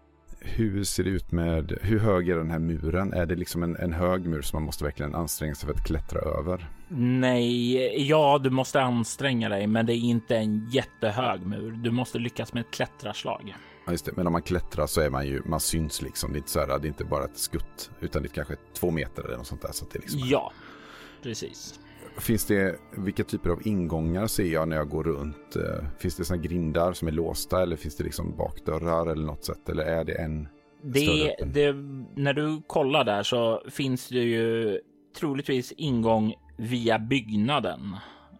Hur 0.43 0.85
ser 0.85 1.05
det 1.05 1.11
ut 1.11 1.33
med, 1.33 1.79
hur 1.83 1.99
hög 1.99 2.29
är 2.29 2.37
den 2.37 2.51
här 2.51 2.59
muren? 2.59 3.13
Är 3.13 3.27
det 3.27 3.35
liksom 3.35 3.63
en, 3.63 3.77
en 3.77 3.93
hög 3.93 4.27
mur 4.27 4.43
som 4.43 4.57
man 4.57 4.67
måste 4.67 4.85
verkligen 4.85 5.15
anstränga 5.15 5.55
sig 5.55 5.67
för 5.67 5.75
att 5.75 5.87
klättra 5.87 6.21
över? 6.21 6.71
Nej, 6.93 8.09
ja, 8.09 8.41
du 8.43 8.51
måste 8.51 8.81
anstränga 8.81 9.49
dig, 9.49 9.67
men 9.67 9.87
det 9.87 9.93
är 9.93 9.99
inte 9.99 10.37
en 10.37 10.69
jättehög 10.71 11.47
mur. 11.47 11.71
Du 11.71 11.91
måste 11.91 12.19
lyckas 12.19 12.53
med 12.53 12.61
ett 12.61 12.71
klättrarslag. 12.71 13.55
Ja, 13.87 13.93
just 13.93 14.05
det. 14.05 14.13
Men 14.17 14.27
om 14.27 14.33
man 14.33 14.43
klättrar 14.43 14.87
så 14.87 15.01
är 15.01 15.11
man 15.11 15.27
ju, 15.27 15.43
man 15.45 15.61
syns 15.61 16.03
liksom. 16.03 16.33
Det 16.33 16.37
är 16.37 16.39
inte 16.39 16.51
så 16.51 16.61
här, 16.61 16.67
det 16.67 16.87
är 16.87 16.89
inte 16.89 17.05
bara 17.05 17.25
ett 17.25 17.39
skutt, 17.39 17.91
utan 18.01 18.23
det 18.23 18.29
är 18.29 18.35
kanske 18.35 18.57
två 18.75 18.91
meter 18.91 19.25
eller 19.25 19.37
något 19.37 19.47
sånt 19.47 19.63
där. 19.63 19.73
Så 19.73 19.85
det 19.93 19.99
liksom 19.99 20.21
ja, 20.25 20.53
precis. 21.23 21.81
Finns 22.19 22.47
det, 22.47 22.77
vilka 22.97 23.25
typer 23.25 23.51
av 23.51 23.67
ingångar 23.67 24.27
ser 24.27 24.45
jag 24.45 24.69
när 24.69 24.77
jag 24.77 24.89
går 24.89 25.05
runt? 25.05 25.57
Eh, 25.57 25.85
finns 25.99 26.17
det 26.17 26.25
sådana 26.25 26.43
grindar 26.43 26.93
som 26.93 27.09
är 27.09 27.13
låsta 27.13 27.63
eller 27.63 27.77
finns 27.77 27.97
det 27.97 28.05
liksom 28.05 28.37
bakdörrar 28.37 29.07
eller 29.07 29.27
något 29.27 29.45
sätt? 29.45 29.69
Eller 29.69 29.85
är 29.85 30.05
det 30.05 30.15
en 30.15 30.49
det, 30.83 31.37
det, 31.45 31.73
när 32.15 32.33
du 32.33 32.63
kollar 32.67 33.05
där 33.05 33.23
så 33.23 33.63
finns 33.71 34.09
det 34.09 34.23
ju 34.23 34.79
troligtvis 35.19 35.73
ingång 35.73 36.35
via 36.57 36.99
byggnaden 36.99 37.97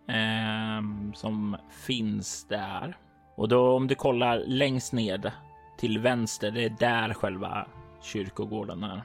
eh, 0.09 1.13
som 1.15 1.57
finns 1.87 2.47
där. 2.49 2.97
Och 3.37 3.49
då 3.49 3.77
om 3.77 3.87
du 3.87 3.95
kollar 3.95 4.45
längst 4.47 4.93
ned 4.93 5.33
till 5.79 5.99
vänster, 5.99 6.51
det 6.51 6.65
är 6.65 6.77
där 6.79 7.15
själva 7.15 7.67
kyrkogården 8.03 8.85
är. 8.85 9.03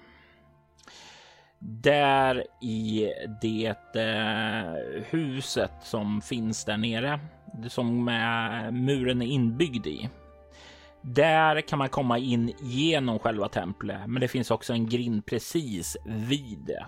Där 1.67 2.43
i 2.61 3.11
det 3.41 3.95
eh, 3.95 5.03
huset 5.09 5.71
som 5.83 6.21
finns 6.21 6.65
där 6.65 6.77
nere, 6.77 7.19
som 7.67 8.07
eh, 8.07 8.71
muren 8.71 9.21
är 9.21 9.25
inbyggd 9.25 9.87
i. 9.87 10.09
Där 11.01 11.61
kan 11.61 11.79
man 11.79 11.89
komma 11.89 12.17
in 12.17 12.53
genom 12.61 13.19
själva 13.19 13.47
templet, 13.47 13.99
men 14.07 14.21
det 14.21 14.27
finns 14.27 14.51
också 14.51 14.73
en 14.73 14.89
grind 14.89 15.25
precis 15.25 15.97
vid 16.05 16.59
det. 16.65 16.85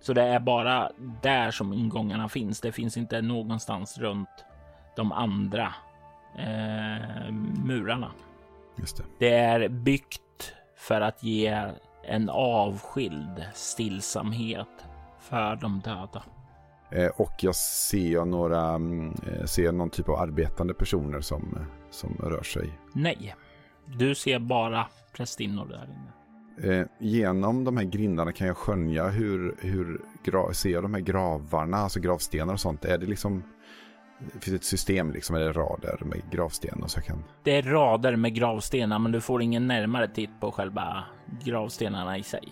Så 0.00 0.12
det 0.12 0.22
är 0.22 0.40
bara 0.40 0.90
där 1.22 1.50
som 1.50 1.72
ingångarna 1.72 2.28
finns. 2.28 2.60
Det 2.60 2.72
finns 2.72 2.96
inte 2.96 3.22
någonstans 3.22 3.98
runt 3.98 4.44
de 4.96 5.12
andra 5.12 5.74
eh, 6.38 7.32
murarna. 7.64 8.12
Just 8.76 8.96
det. 8.96 9.04
det 9.18 9.34
är 9.34 9.68
byggt 9.68 10.54
för 10.76 11.00
att 11.00 11.22
ge 11.22 11.64
en 12.08 12.28
avskild 12.32 13.42
stillsamhet 13.54 14.68
för 15.18 15.56
de 15.56 15.80
döda. 15.80 16.22
Eh, 16.90 17.10
och 17.16 17.32
jag 17.40 17.54
ser 17.54 18.24
några, 18.24 18.60
mm, 18.60 19.14
eh, 19.26 19.44
ser 19.44 19.72
någon 19.72 19.90
typ 19.90 20.08
av 20.08 20.14
arbetande 20.14 20.74
personer 20.74 21.20
som, 21.20 21.58
som 21.90 22.16
rör 22.22 22.42
sig. 22.42 22.78
Nej, 22.92 23.34
du 23.84 24.14
ser 24.14 24.38
bara 24.38 24.86
prästinnor 25.12 25.66
där 25.66 25.84
inne. 25.84 26.12
Eh, 26.60 26.86
genom 26.98 27.64
de 27.64 27.76
här 27.76 27.84
grindarna 27.84 28.32
kan 28.32 28.46
jag 28.46 28.56
skönja 28.56 29.08
hur, 29.08 29.56
hur 29.60 30.00
ser 30.52 30.70
jag 30.70 30.82
de 30.82 30.94
här 30.94 31.00
gravarna, 31.00 31.76
alltså 31.76 32.00
gravstenar 32.00 32.52
och 32.52 32.60
sånt. 32.60 32.84
Är 32.84 32.98
det 32.98 33.06
liksom 33.06 33.42
det 34.18 34.44
finns 34.44 34.56
ett 34.56 34.64
system 34.64 35.12
liksom, 35.12 35.36
eller 35.36 35.52
rader 35.52 35.98
med 36.04 36.22
gravstenar 36.30 36.86
så 36.86 36.98
jag 36.98 37.04
kan... 37.04 37.24
Det 37.42 37.56
är 37.56 37.62
rader 37.62 38.16
med 38.16 38.34
gravstenar, 38.34 38.98
men 38.98 39.12
du 39.12 39.20
får 39.20 39.42
ingen 39.42 39.66
närmare 39.66 40.08
titt 40.08 40.40
på 40.40 40.52
själva 40.52 41.04
gravstenarna 41.44 42.18
i 42.18 42.22
sig. 42.22 42.48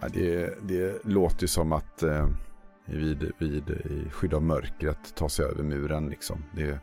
Ja, 0.00 0.08
det, 0.08 0.54
det 0.62 1.04
låter 1.04 1.42
ju 1.42 1.48
som 1.48 1.72
att 1.72 2.02
eh, 2.02 2.28
vid, 2.84 3.32
vid 3.38 3.70
i 3.70 4.10
skydd 4.10 4.34
av 4.34 4.42
mörkret 4.42 5.14
ta 5.14 5.28
sig 5.28 5.44
över 5.44 5.62
muren 5.62 6.08
liksom. 6.08 6.44
Det, 6.52 6.78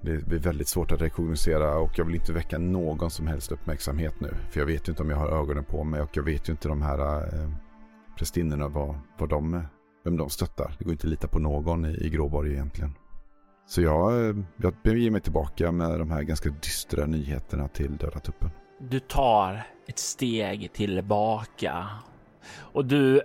det 0.00 0.26
blir 0.26 0.38
väldigt 0.38 0.68
svårt 0.68 0.92
att 0.92 1.00
rekognosera 1.00 1.78
och 1.78 1.98
jag 1.98 2.04
vill 2.04 2.14
inte 2.14 2.32
väcka 2.32 2.58
någon 2.58 3.10
som 3.10 3.26
helst 3.26 3.52
uppmärksamhet 3.52 4.20
nu. 4.20 4.34
För 4.50 4.60
jag 4.60 4.66
vet 4.66 4.88
ju 4.88 4.92
inte 4.92 5.02
om 5.02 5.10
jag 5.10 5.16
har 5.16 5.28
ögonen 5.28 5.64
på 5.64 5.84
mig 5.84 6.00
och 6.00 6.16
jag 6.16 6.22
vet 6.22 6.48
ju 6.48 6.50
inte 6.50 6.68
de 6.68 6.82
här 6.82 7.18
eh, 7.18 7.50
prästinnorna 8.16 8.68
vad, 8.68 8.98
vad 9.18 9.28
de 9.28 9.62
vem 10.04 10.16
de 10.16 10.30
stöttar. 10.30 10.74
Det 10.78 10.84
går 10.84 10.92
inte 10.92 11.06
att 11.06 11.10
lita 11.10 11.28
på 11.28 11.38
någon 11.38 11.84
i, 11.84 12.06
i 12.06 12.10
Gråborg 12.10 12.52
egentligen. 12.52 12.94
Så 13.66 13.82
jag, 13.82 14.28
eh, 14.28 14.36
jag 14.56 14.74
beger 14.82 15.10
mig 15.10 15.20
tillbaka 15.20 15.72
med 15.72 15.98
de 15.98 16.10
här 16.10 16.22
ganska 16.22 16.50
dystra 16.50 17.06
nyheterna 17.06 17.68
till 17.68 17.96
Döda 17.96 18.20
tuppen. 18.20 18.50
Du 18.78 19.00
tar 19.00 19.66
ett 19.86 19.98
steg 19.98 20.72
tillbaka 20.72 21.86
och 22.56 22.84
du 22.84 23.22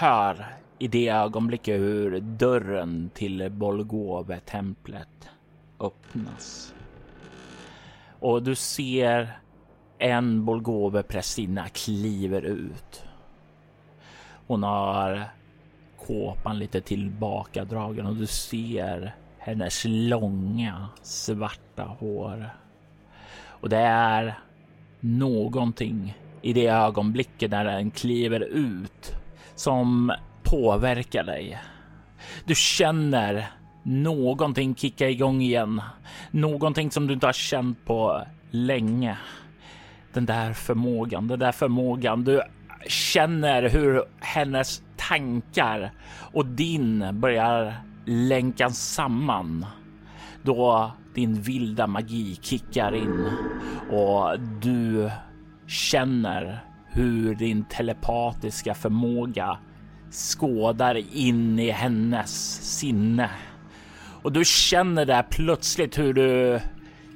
hör 0.00 0.46
i 0.78 0.88
det 0.88 1.08
ögonblicket 1.08 1.80
hur 1.80 2.20
dörren 2.20 3.10
till 3.14 3.50
Bolgove-templet 3.50 5.28
öppnas. 5.80 6.74
Och 8.20 8.42
du 8.42 8.54
ser 8.54 9.38
en 9.98 10.44
Bolgove-prästinna 10.44 11.68
kliver 11.68 12.42
ut. 12.42 13.04
Hon 14.46 14.62
har 14.62 15.24
kåpan 16.06 16.58
lite 16.58 16.80
tillbakadragen 16.80 18.06
och 18.06 18.16
du 18.16 18.26
ser 18.26 19.14
hennes 19.38 19.84
långa 19.84 20.88
svarta 21.02 21.82
hår. 21.82 22.50
Och 23.46 23.68
det 23.68 23.78
är 23.78 24.38
någonting 25.00 26.18
i 26.42 26.52
det 26.52 26.66
ögonblicket 26.66 27.50
när 27.50 27.64
den 27.64 27.90
kliver 27.90 28.40
ut 28.40 29.12
som 29.54 30.12
påverkar 30.42 31.24
dig. 31.24 31.58
Du 32.44 32.54
känner 32.54 33.50
någonting 33.82 34.74
kicka 34.74 35.08
igång 35.08 35.42
igen. 35.42 35.82
Någonting 36.30 36.90
som 36.90 37.06
du 37.06 37.14
inte 37.14 37.26
har 37.26 37.32
känt 37.32 37.84
på 37.84 38.22
länge. 38.50 39.18
Den 40.12 40.26
där 40.26 40.52
förmågan, 40.52 41.28
den 41.28 41.38
där 41.38 41.52
förmågan. 41.52 42.24
Du 42.24 42.42
känner 42.88 43.68
hur 43.68 44.04
hennes 44.20 44.82
tankar 45.08 45.92
och 46.32 46.46
din 46.46 47.20
börjar 47.20 47.74
länkas 48.06 48.78
samman 48.78 49.66
då 50.42 50.92
din 51.14 51.40
vilda 51.40 51.86
magi 51.86 52.38
kickar 52.42 52.94
in 52.94 53.26
och 53.90 54.40
du 54.40 55.10
känner 55.66 56.64
hur 56.90 57.34
din 57.34 57.64
telepatiska 57.64 58.74
förmåga 58.74 59.58
skådar 60.10 61.16
in 61.16 61.58
i 61.58 61.70
hennes 61.70 62.62
sinne. 62.78 63.30
Och 64.22 64.32
du 64.32 64.44
känner 64.44 65.06
där 65.06 65.22
plötsligt 65.22 65.98
hur 65.98 66.14
du 66.14 66.60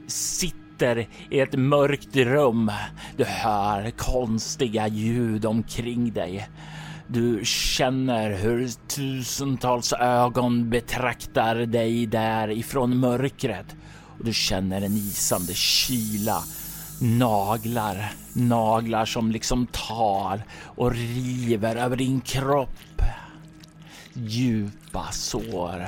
sitter 0.07 1.07
i 1.31 1.41
ett 1.41 1.55
mörkt 1.55 2.17
rum. 2.17 2.73
Du 3.17 3.25
hör 3.25 3.91
konstiga 3.91 4.89
ljud 4.89 5.45
omkring 5.45 6.13
dig. 6.13 6.49
Du 7.13 7.41
känner 7.45 8.31
hur 8.31 8.69
tusentals 8.89 9.93
ögon 9.93 10.71
betraktar 10.71 11.55
dig 11.55 12.07
där 12.07 12.51
ifrån 12.51 12.97
mörkret 12.97 13.77
och 14.19 14.25
du 14.25 14.33
känner 14.33 14.83
en 14.83 14.97
isande 14.97 15.55
kyla. 15.55 16.43
Naglar, 17.01 18.13
naglar 18.33 19.05
som 19.05 19.31
liksom 19.31 19.67
tar 19.67 20.43
och 20.63 20.93
river 20.93 21.77
över 21.77 21.97
din 21.97 22.21
kropp. 22.21 23.03
Djupa 24.13 25.13
sår. 25.13 25.87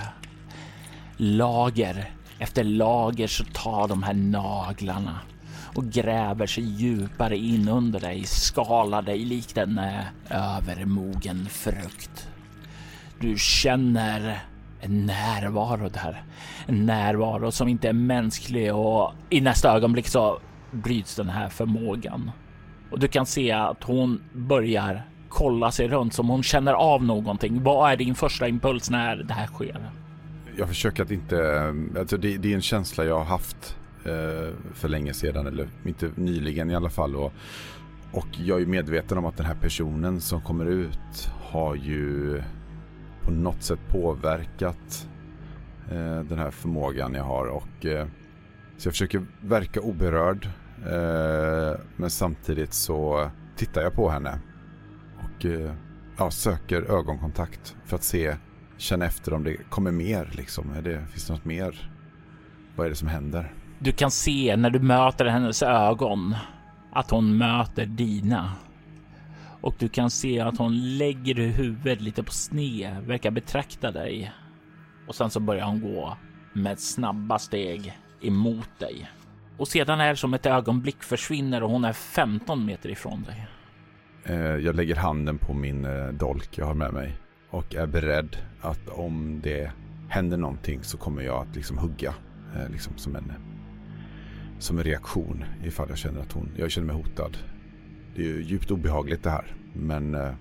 Lager 1.16 2.11
efter 2.38 2.64
lager 2.64 3.26
så 3.26 3.44
tar 3.44 3.88
de 3.88 4.02
här 4.02 4.14
naglarna 4.14 5.18
och 5.74 5.85
gräver 5.85 6.46
sig 6.46 6.64
djupare 6.64 7.37
in 7.37 7.68
under 7.68 8.00
dig, 8.00 8.24
skalar 8.24 9.02
dig 9.02 9.24
likt 9.24 9.56
en 9.56 9.78
eh, 9.78 10.04
övermogen 10.30 11.46
frukt. 11.46 12.28
Du 13.20 13.38
känner 13.38 14.42
en 14.80 15.06
närvaro 15.06 15.88
där. 15.88 16.22
En 16.66 16.87
närvaro 16.87 17.52
som 17.52 17.68
inte 17.68 17.88
är 17.88 17.92
mänsklig 17.92 18.74
och 18.74 19.12
i 19.30 19.40
nästa 19.40 19.76
ögonblick 19.76 20.08
så 20.08 20.38
bryts 20.70 21.16
den 21.16 21.28
här 21.28 21.48
förmågan. 21.48 22.30
Och 22.90 22.98
du 22.98 23.08
kan 23.08 23.26
se 23.26 23.52
att 23.52 23.85
hon 23.85 24.22
börjar 24.32 25.02
kolla 25.28 25.70
sig 25.70 25.88
runt 25.88 26.14
som 26.14 26.28
hon 26.28 26.42
känner 26.42 26.72
av 26.72 27.04
någonting. 27.04 27.62
Vad 27.62 27.92
är 27.92 27.96
din 27.96 28.14
första 28.14 28.48
impuls 28.48 28.90
när 28.90 29.16
det 29.16 29.35
här 29.35 29.46
sker? 29.46 29.90
Jag 30.56 30.68
försöker 30.68 31.02
att 31.02 31.11
inte, 31.11 31.66
alltså 31.98 32.16
det, 32.16 32.37
det 32.37 32.50
är 32.50 32.54
en 32.54 32.62
känsla 32.62 33.04
jag 33.04 33.18
har 33.18 33.24
haft 33.24 33.76
Eh, 34.05 34.55
för 34.73 34.88
länge 34.88 35.15
sedan 35.15 35.47
eller 35.47 35.69
inte 35.85 36.11
nyligen 36.15 36.71
i 36.71 36.75
alla 36.75 36.91
fall. 36.91 37.17
Och, 37.17 37.33
och 38.12 38.29
jag 38.38 38.62
är 38.62 38.67
medveten 38.67 39.19
om 39.19 39.27
att 39.27 39.37
den 39.37 39.47
här 39.47 39.55
personen 39.55 40.21
som 40.21 40.41
kommer 40.41 40.67
ut 40.67 41.31
har 41.43 41.75
ju 41.75 42.43
på 43.23 43.31
något 43.31 43.62
sätt 43.62 43.79
påverkat 43.88 45.09
eh, 45.91 46.21
den 46.21 46.38
här 46.38 46.51
förmågan 46.51 47.15
jag 47.15 47.25
har. 47.25 47.47
Och, 47.47 47.87
eh, 47.87 48.07
så 48.77 48.87
jag 48.87 48.93
försöker 48.93 49.27
verka 49.41 49.81
oberörd. 49.81 50.49
Eh, 50.87 51.81
men 51.97 52.11
samtidigt 52.11 52.73
så 52.73 53.31
tittar 53.57 53.83
jag 53.83 53.95
på 53.95 54.09
henne. 54.09 54.38
Och 55.19 55.45
eh, 55.45 55.73
ja, 56.19 56.31
söker 56.31 56.83
ögonkontakt 56.83 57.77
för 57.85 57.97
att 57.97 58.05
se, 58.05 58.37
känna 58.77 59.05
efter 59.05 59.33
om 59.33 59.45
det 59.45 59.57
kommer 59.71 59.91
mer. 59.91 60.31
Liksom. 60.33 60.73
Är 60.73 60.83
det, 60.83 61.07
finns 61.11 61.27
det 61.27 61.33
något 61.33 61.45
mer? 61.45 61.91
Vad 62.77 62.87
är 62.87 62.91
det 62.91 62.97
som 62.97 63.09
händer? 63.09 63.53
Du 63.85 63.92
kan 63.92 64.11
se 64.11 64.57
när 64.57 64.71
du 64.71 64.79
möter 64.79 65.25
hennes 65.25 65.62
ögon 65.62 66.35
att 66.92 67.11
hon 67.11 67.38
möter 67.38 67.87
dina. 67.87 68.53
Och 69.61 69.75
du 69.79 69.88
kan 69.88 70.11
se 70.11 70.40
att 70.40 70.59
hon 70.59 70.97
lägger 70.99 71.35
huvudet 71.35 72.01
lite 72.01 72.23
på 72.23 72.33
sned, 72.33 73.03
verkar 73.07 73.31
betrakta 73.31 73.90
dig. 73.90 74.33
Och 75.09 75.14
sen 75.14 75.31
så 75.31 75.40
börjar 75.40 75.66
hon 75.66 75.81
gå 75.81 76.16
med 76.53 76.79
snabba 76.79 77.38
steg 77.38 77.99
emot 78.21 78.79
dig. 78.79 79.11
Och 79.59 79.68
sedan 79.68 80.01
är 80.01 80.09
det 80.09 80.16
som 80.16 80.35
ett 80.35 80.47
ögonblick 80.47 81.03
försvinner 81.03 81.62
och 81.62 81.71
hon 81.71 81.85
är 81.85 81.92
15 81.92 82.66
meter 82.66 82.88
ifrån 82.88 83.23
dig. 83.23 83.47
Eh, 84.25 84.37
jag 84.37 84.77
lägger 84.77 84.97
handen 84.97 85.38
på 85.38 85.55
min 85.55 85.85
eh, 85.85 86.09
dolk 86.09 86.59
jag 86.59 86.66
har 86.66 86.75
med 86.75 86.92
mig 86.92 87.16
och 87.51 87.75
är 87.75 87.87
beredd 87.87 88.37
att 88.61 88.88
om 88.88 89.40
det 89.42 89.71
händer 90.09 90.37
någonting 90.37 90.83
så 90.83 90.99
kommer 90.99 91.23
jag 91.23 91.49
att 91.49 91.57
liksom 91.57 91.79
hugga 91.79 92.14
eh, 92.57 92.71
liksom 92.71 92.92
som 92.97 93.16
en 93.16 93.33
som 94.62 94.79
en 94.79 94.85
reaktion 94.85 95.44
ifall 95.64 95.88
jag 95.88 95.98
känner 95.98 96.20
att 96.20 96.33
hon, 96.33 96.51
jag 96.57 96.70
känner 96.70 96.87
mig 96.87 96.96
hotad. 96.96 97.37
Det 98.16 98.22
är 98.22 98.27
ju 98.27 98.42
djupt 98.42 98.70
obehagligt 98.70 99.22
det 99.22 99.31
här. 99.31 99.57
Men 99.72 100.14
eh, 100.14 100.35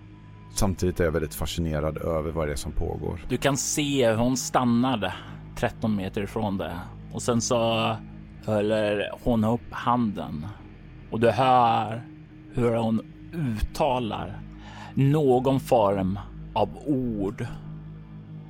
samtidigt 0.54 1.00
är 1.00 1.04
jag 1.04 1.12
väldigt 1.12 1.36
fascinerad 1.36 1.98
över 1.98 2.32
vad 2.32 2.48
det 2.48 2.52
är 2.52 2.56
som 2.56 2.72
pågår. 2.72 3.26
Du 3.30 3.38
kan 3.38 3.58
se 3.58 4.10
hur 4.10 4.16
hon 4.18 4.38
stannade 4.38 5.14
13 5.56 5.96
meter 5.96 6.22
ifrån 6.22 6.58
dig. 6.58 6.74
och 7.14 7.22
sen 7.22 7.42
så 7.42 7.58
håller 8.46 9.10
hon 9.24 9.44
upp 9.44 9.72
handen 9.72 10.48
och 11.12 11.20
du 11.20 11.32
hör 11.32 12.02
hur 12.54 12.76
hon 12.76 13.02
uttalar 13.34 14.40
någon 14.94 15.60
form 15.60 16.20
av 16.54 16.70
ord 16.86 17.46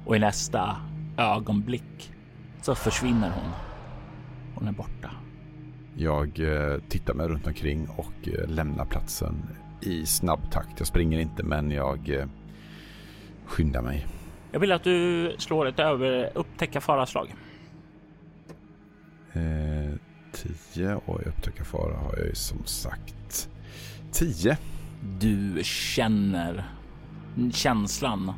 och 0.06 0.16
i 0.16 0.20
nästa 0.20 0.78
ögonblick 1.18 2.14
så 2.62 2.76
försvinner 2.76 3.30
hon. 3.30 3.52
Hon 4.56 4.68
är 4.68 4.72
borta. 4.72 5.12
Jag 5.98 6.40
eh, 6.40 6.80
tittar 6.90 7.14
mig 7.14 7.28
runt 7.28 7.48
omkring 7.48 7.88
och 7.90 8.28
eh, 8.28 8.50
lämnar 8.50 8.86
platsen 8.86 9.36
i 9.82 10.06
snabb 10.06 10.52
takt. 10.52 10.80
Jag 10.80 10.88
springer 10.88 11.20
inte 11.20 11.44
men 11.44 11.72
jag 11.72 12.10
eh, 12.10 12.26
skyndar 13.46 13.82
mig. 13.82 14.08
Jag 14.52 14.60
vill 14.60 14.72
att 14.72 14.84
du 14.84 15.36
slår 15.38 15.68
ett 15.68 15.80
över 15.80 16.30
upptäcka 16.36 16.82
faraslag. 16.82 17.36
Eh, 19.34 19.96
tio 20.32 20.96
och 20.96 21.28
upptäcka 21.28 21.64
fara 21.64 21.98
har 21.98 22.18
jag 22.18 22.26
ju 22.26 22.36
som 22.36 22.66
sagt 22.66 23.50
tio. 24.12 24.58
Du 25.20 25.60
känner 25.64 26.66
känslan 27.54 28.34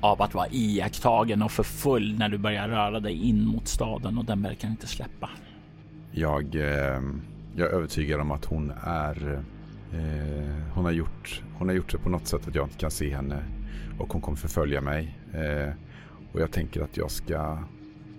av 0.00 0.22
att 0.22 0.34
vara 0.34 0.48
iakttagen 0.50 1.42
och 1.42 1.52
förföljd 1.52 2.18
när 2.18 2.28
du 2.28 2.38
börjar 2.38 2.68
röra 2.68 3.00
dig 3.00 3.28
in 3.28 3.46
mot 3.46 3.68
staden 3.68 4.18
och 4.18 4.24
den 4.24 4.42
verkar 4.42 4.68
inte 4.68 4.86
släppa. 4.86 5.30
Jag, 6.18 6.54
eh, 6.54 7.02
jag 7.56 7.68
är 7.68 7.72
övertygad 7.72 8.20
om 8.20 8.30
att 8.30 8.44
hon 8.44 8.72
är... 8.82 9.42
Eh, 9.92 10.74
hon, 10.74 10.84
har 10.84 10.92
gjort, 10.92 11.42
hon 11.54 11.68
har 11.68 11.74
gjort 11.74 11.92
det 11.92 11.98
på 11.98 12.08
något 12.08 12.26
sätt 12.26 12.48
att 12.48 12.54
jag 12.54 12.66
inte 12.66 12.78
kan 12.78 12.90
se 12.90 13.14
henne. 13.14 13.44
Och 13.98 14.12
hon 14.12 14.22
kommer 14.22 14.36
förfölja 14.36 14.80
mig. 14.80 15.18
Eh, 15.32 15.72
och 16.32 16.40
jag 16.40 16.52
tänker 16.52 16.82
att 16.82 16.96
jag 16.96 17.10
ska 17.10 17.58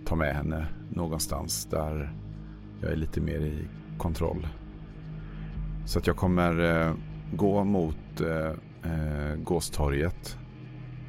ta 0.06 0.16
med 0.16 0.36
henne 0.36 0.68
någonstans 0.90 1.66
där 1.66 2.14
jag 2.82 2.92
är 2.92 2.96
lite 2.96 3.22
mer 3.22 3.40
i 3.40 3.68
kontroll. 3.98 4.48
Så 5.86 6.00
att 6.00 6.08
jag 6.08 6.16
kommer 6.16 6.60
eh, 6.60 6.94
gå 7.34 7.64
mot 7.64 8.22
eh, 8.22 8.92
eh, 8.92 9.36
Gåstorget. 9.36 10.38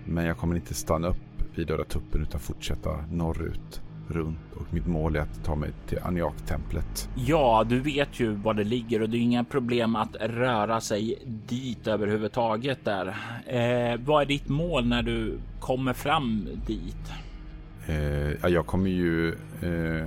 Men 0.04 0.24
jag 0.24 0.38
kommer 0.38 0.56
inte 0.56 0.74
stanna 0.74 1.08
upp 1.08 1.42
vid 1.54 1.66
Döda 1.66 1.84
tuppen 1.84 2.22
utan 2.22 2.40
fortsätta 2.40 3.04
norrut 3.10 3.82
runt 4.08 4.38
och 4.56 4.74
mitt 4.74 4.86
mål 4.86 5.16
är 5.16 5.20
att 5.20 5.44
ta 5.44 5.54
mig 5.54 5.70
till 5.88 5.98
Aniak-templet. 5.98 7.08
Ja, 7.14 7.64
du 7.68 7.80
vet 7.80 8.20
ju 8.20 8.30
var 8.30 8.54
det 8.54 8.64
ligger 8.64 9.02
och 9.02 9.10
det 9.10 9.16
är 9.16 9.20
inga 9.20 9.44
problem 9.44 9.96
att 9.96 10.16
röra 10.20 10.80
sig 10.80 11.18
dit 11.46 11.86
överhuvudtaget 11.86 12.84
där. 12.84 13.06
Eh, 13.46 14.00
vad 14.00 14.22
är 14.22 14.26
ditt 14.26 14.48
mål 14.48 14.86
när 14.86 15.02
du 15.02 15.38
kommer 15.60 15.92
fram 15.92 16.48
dit? 16.66 17.12
Eh, 17.86 18.50
jag 18.50 18.66
kommer 18.66 18.90
ju 18.90 19.28
eh, 19.62 20.06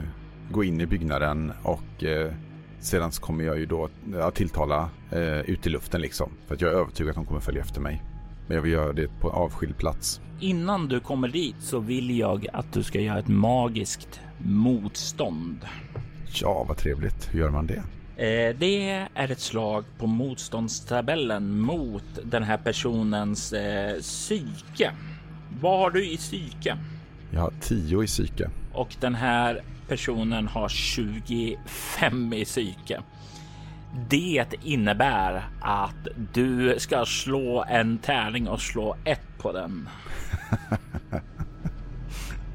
gå 0.52 0.64
in 0.64 0.82
i 0.82 0.86
byggnaden 0.86 1.54
och 1.64 2.04
eh, 2.04 2.32
sedan 2.80 3.12
kommer 3.12 3.44
jag 3.44 3.60
ju 3.60 3.66
då 3.66 3.90
ja, 4.14 4.32
tilltala 4.32 4.90
eh, 5.12 5.40
ut 5.40 5.68
i 5.68 5.70
luften 5.70 6.02
liksom. 6.02 6.32
För 6.48 6.56
att 6.56 6.62
jag 6.62 6.72
är 6.72 6.76
övertygad 6.76 7.10
att 7.10 7.18
hon 7.18 7.26
kommer 7.26 7.40
följa 7.40 7.62
efter 7.62 7.82
mig. 7.82 8.04
Men 8.52 8.56
jag 8.56 8.62
vill 8.62 8.72
göra 8.72 8.94
det 8.94 9.08
på 9.20 9.30
avskild 9.30 9.78
plats. 9.78 10.22
Innan 10.40 10.88
du 10.88 11.00
kommer 11.00 11.28
dit 11.28 11.56
så 11.60 11.80
vill 11.80 12.18
jag 12.18 12.48
att 12.54 12.74
du 12.74 12.84
ska 12.84 13.00
göra 13.00 13.20
ett 13.20 13.28
magiskt 13.28 14.22
motstånd. 14.38 15.66
Ja, 16.42 16.66
vad 16.68 16.78
trevligt. 16.78 17.34
Hur 17.34 17.40
gör 17.40 17.50
man 17.50 17.68
det? 17.68 17.84
Eh, 18.26 18.56
det 18.60 18.90
är 19.14 19.32
ett 19.32 19.40
slag 19.40 19.86
på 19.98 20.08
motståndstabellen 20.08 21.60
mot 21.60 22.04
den 22.24 22.44
här 22.44 22.58
personens 22.58 23.54
eh, 23.54 24.00
psyke. 24.00 24.92
Vad 25.62 25.80
har 25.80 25.92
du 25.92 26.12
i 26.12 26.18
psyke? 26.18 26.78
Jag 27.34 27.42
har 27.42 27.54
10 27.62 28.04
i 28.04 28.08
psyke. 28.08 28.50
Och 28.74 28.96
den 29.00 29.16
här 29.16 29.62
personen 29.88 30.48
har 30.48 30.70
25 30.70 32.34
i 32.34 32.46
psyke. 32.46 33.02
Det 34.10 34.46
innebär 34.64 35.46
att 35.62 36.08
du 36.34 36.76
ska 36.78 37.06
slå 37.06 37.66
en 37.70 37.98
tärning 37.98 38.48
och 38.48 38.62
slå 38.62 38.96
ett 39.06 39.38
på 39.38 39.52
den. 39.52 39.90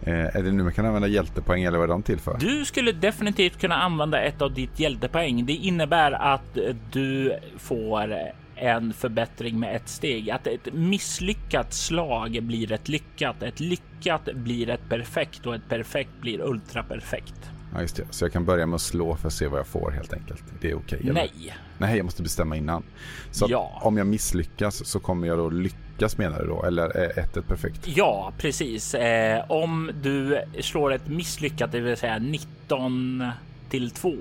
Eh, 0.07 0.37
är 0.37 0.43
det 0.43 0.53
nu 0.53 0.63
man 0.63 0.73
kan 0.73 0.87
använda 0.87 1.09
hjältepoäng 1.09 1.65
eller 1.65 1.79
vad 1.79 1.85
är 1.85 1.93
de 1.93 2.03
till 2.03 2.19
för? 2.19 2.39
Du 2.39 2.65
skulle 2.65 2.93
definitivt 2.93 3.61
kunna 3.61 3.75
använda 3.75 4.21
ett 4.21 4.43
av 4.43 4.55
ditt 4.55 4.81
hjältepoäng. 4.81 5.47
Det 5.47 5.53
innebär 5.53 6.13
att 6.13 6.59
du 6.93 7.39
får 7.59 8.17
en 8.57 8.93
förbättring 8.93 9.61
med 9.61 9.77
ett 9.77 9.89
steg. 9.89 10.31
Att 10.31 10.47
ett 10.47 10.73
misslyckat 10.73 11.75
slag 11.75 12.39
blir 12.43 12.73
ett 12.73 12.89
lyckat, 12.89 13.43
ett 13.43 13.61
lyckat 13.61 14.29
blir 14.35 14.71
ett 14.71 14.89
perfekt 14.89 15.47
och 15.47 15.55
ett 15.55 15.69
perfekt 15.69 16.21
blir 16.21 16.41
ultraperfekt. 16.41 17.51
Ja, 17.77 17.83
just 17.83 17.97
det. 17.97 18.05
Så 18.11 18.25
jag 18.25 18.33
kan 18.33 18.45
börja 18.45 18.67
med 18.67 18.75
att 18.75 18.81
slå 18.81 19.17
för 19.17 19.29
att 19.29 19.35
se 19.35 19.47
vad 19.47 19.59
jag 19.59 19.67
får 19.67 19.91
helt 19.91 20.13
enkelt. 20.13 20.45
Det 20.61 20.71
är 20.71 20.75
okej? 20.75 20.99
Okay, 20.99 21.13
Nej. 21.13 21.57
Nej, 21.79 21.97
jag 21.97 22.05
måste 22.05 22.23
bestämma 22.23 22.57
innan. 22.57 22.83
Så 23.31 23.47
ja. 23.49 23.81
om 23.83 23.97
jag 23.97 24.07
misslyckas 24.07 24.87
så 24.87 25.01
kommer 25.01 25.27
jag 25.27 25.39
då 25.39 25.51
lyckas 25.51 26.19
menar 26.19 26.41
du 26.41 26.47
då? 26.47 26.65
Eller 26.65 26.97
är 26.97 27.19
ett 27.19 27.37
ett 27.37 27.49
perfekt? 27.49 27.81
Ja, 27.85 28.33
precis. 28.39 28.95
Eh, 28.95 29.45
om 29.49 29.91
du 30.03 30.41
slår 30.61 30.93
ett 30.93 31.09
misslyckat, 31.09 31.73
det 31.73 31.81
vill 31.81 31.97
säga 31.97 32.19
19 32.19 33.25
till 33.71 33.91
2 33.91 34.13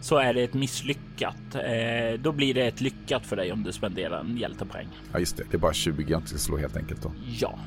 så 0.00 0.16
är 0.16 0.34
det 0.34 0.42
ett 0.42 0.54
misslyckat. 0.54 1.54
Eh, 1.54 2.20
då 2.20 2.32
blir 2.32 2.54
det 2.54 2.66
ett 2.66 2.80
lyckat 2.80 3.26
för 3.26 3.36
dig 3.36 3.52
om 3.52 3.62
du 3.62 3.72
spenderar 3.72 4.20
en 4.20 4.36
hjältepoäng. 4.36 4.88
Ja, 5.12 5.18
just 5.18 5.36
det. 5.36 5.44
Det 5.50 5.56
är 5.56 5.58
bara 5.58 5.72
20 5.72 6.04
jag 6.08 6.18
inte 6.18 6.28
ska 6.28 6.38
slå 6.38 6.56
helt 6.56 6.76
enkelt 6.76 7.02
då. 7.02 7.12
Ja. 7.40 7.58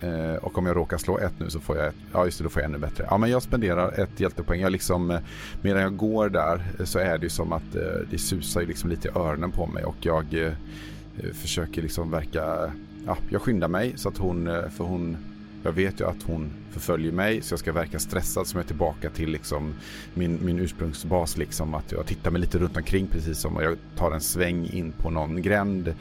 Eh, 0.00 0.34
och 0.34 0.58
om 0.58 0.66
jag 0.66 0.76
råkar 0.76 0.98
slå 0.98 1.18
ett 1.18 1.32
nu 1.38 1.50
så 1.50 1.60
får 1.60 1.76
jag 1.76 1.86
ett. 1.86 1.94
Ja, 2.12 2.24
just 2.24 2.38
det, 2.38 2.44
då 2.44 2.50
får 2.50 2.62
jag 2.62 2.68
ännu 2.68 2.78
bättre. 2.78 3.06
Ja, 3.10 3.18
men 3.18 3.30
jag 3.30 3.42
spenderar 3.42 4.00
ett 4.00 4.20
hjältepoäng. 4.20 4.60
Jag 4.60 4.72
liksom, 4.72 5.10
eh, 5.10 5.20
medan 5.62 5.82
jag 5.82 5.96
går 5.96 6.28
där 6.28 6.62
eh, 6.78 6.84
så 6.84 6.98
är 6.98 7.18
det 7.18 7.24
ju 7.24 7.30
som 7.30 7.52
att 7.52 7.76
eh, 7.76 7.82
det 8.10 8.18
susar 8.18 8.60
ju 8.60 8.66
liksom 8.66 8.90
lite 8.90 9.08
i 9.08 9.10
öronen 9.14 9.50
på 9.50 9.66
mig 9.66 9.84
och 9.84 9.96
jag 10.00 10.34
eh, 10.34 10.46
eh 10.46 11.32
försöker 11.32 11.82
liksom 11.82 12.10
verka, 12.10 12.72
ja, 13.06 13.16
jag 13.30 13.42
skyndar 13.42 13.68
mig 13.68 13.92
så 13.96 14.08
att 14.08 14.18
hon, 14.18 14.46
eh, 14.46 14.68
för 14.68 14.84
hon, 14.84 15.16
jag 15.62 15.72
vet 15.72 16.00
ju 16.00 16.04
att 16.04 16.22
hon 16.22 16.50
förföljer 16.70 17.12
mig 17.12 17.42
så 17.42 17.52
jag 17.52 17.60
ska 17.60 17.72
verka 17.72 17.98
stressad 17.98 18.46
som 18.46 18.58
jag 18.58 18.64
är 18.64 18.68
tillbaka 18.68 19.10
till 19.10 19.30
liksom 19.30 19.74
min, 20.14 20.38
min 20.42 20.58
ursprungsbas 20.58 21.36
liksom 21.36 21.74
att 21.74 21.92
jag 21.92 22.06
tittar 22.06 22.30
mig 22.30 22.40
lite 22.40 22.58
runt 22.58 22.76
omkring 22.76 23.06
precis 23.06 23.38
som 23.38 23.56
jag 23.62 23.76
tar 23.96 24.12
en 24.12 24.20
sväng 24.20 24.66
in 24.72 24.92
på 24.92 25.10
någon 25.10 25.42
gränd 25.42 25.94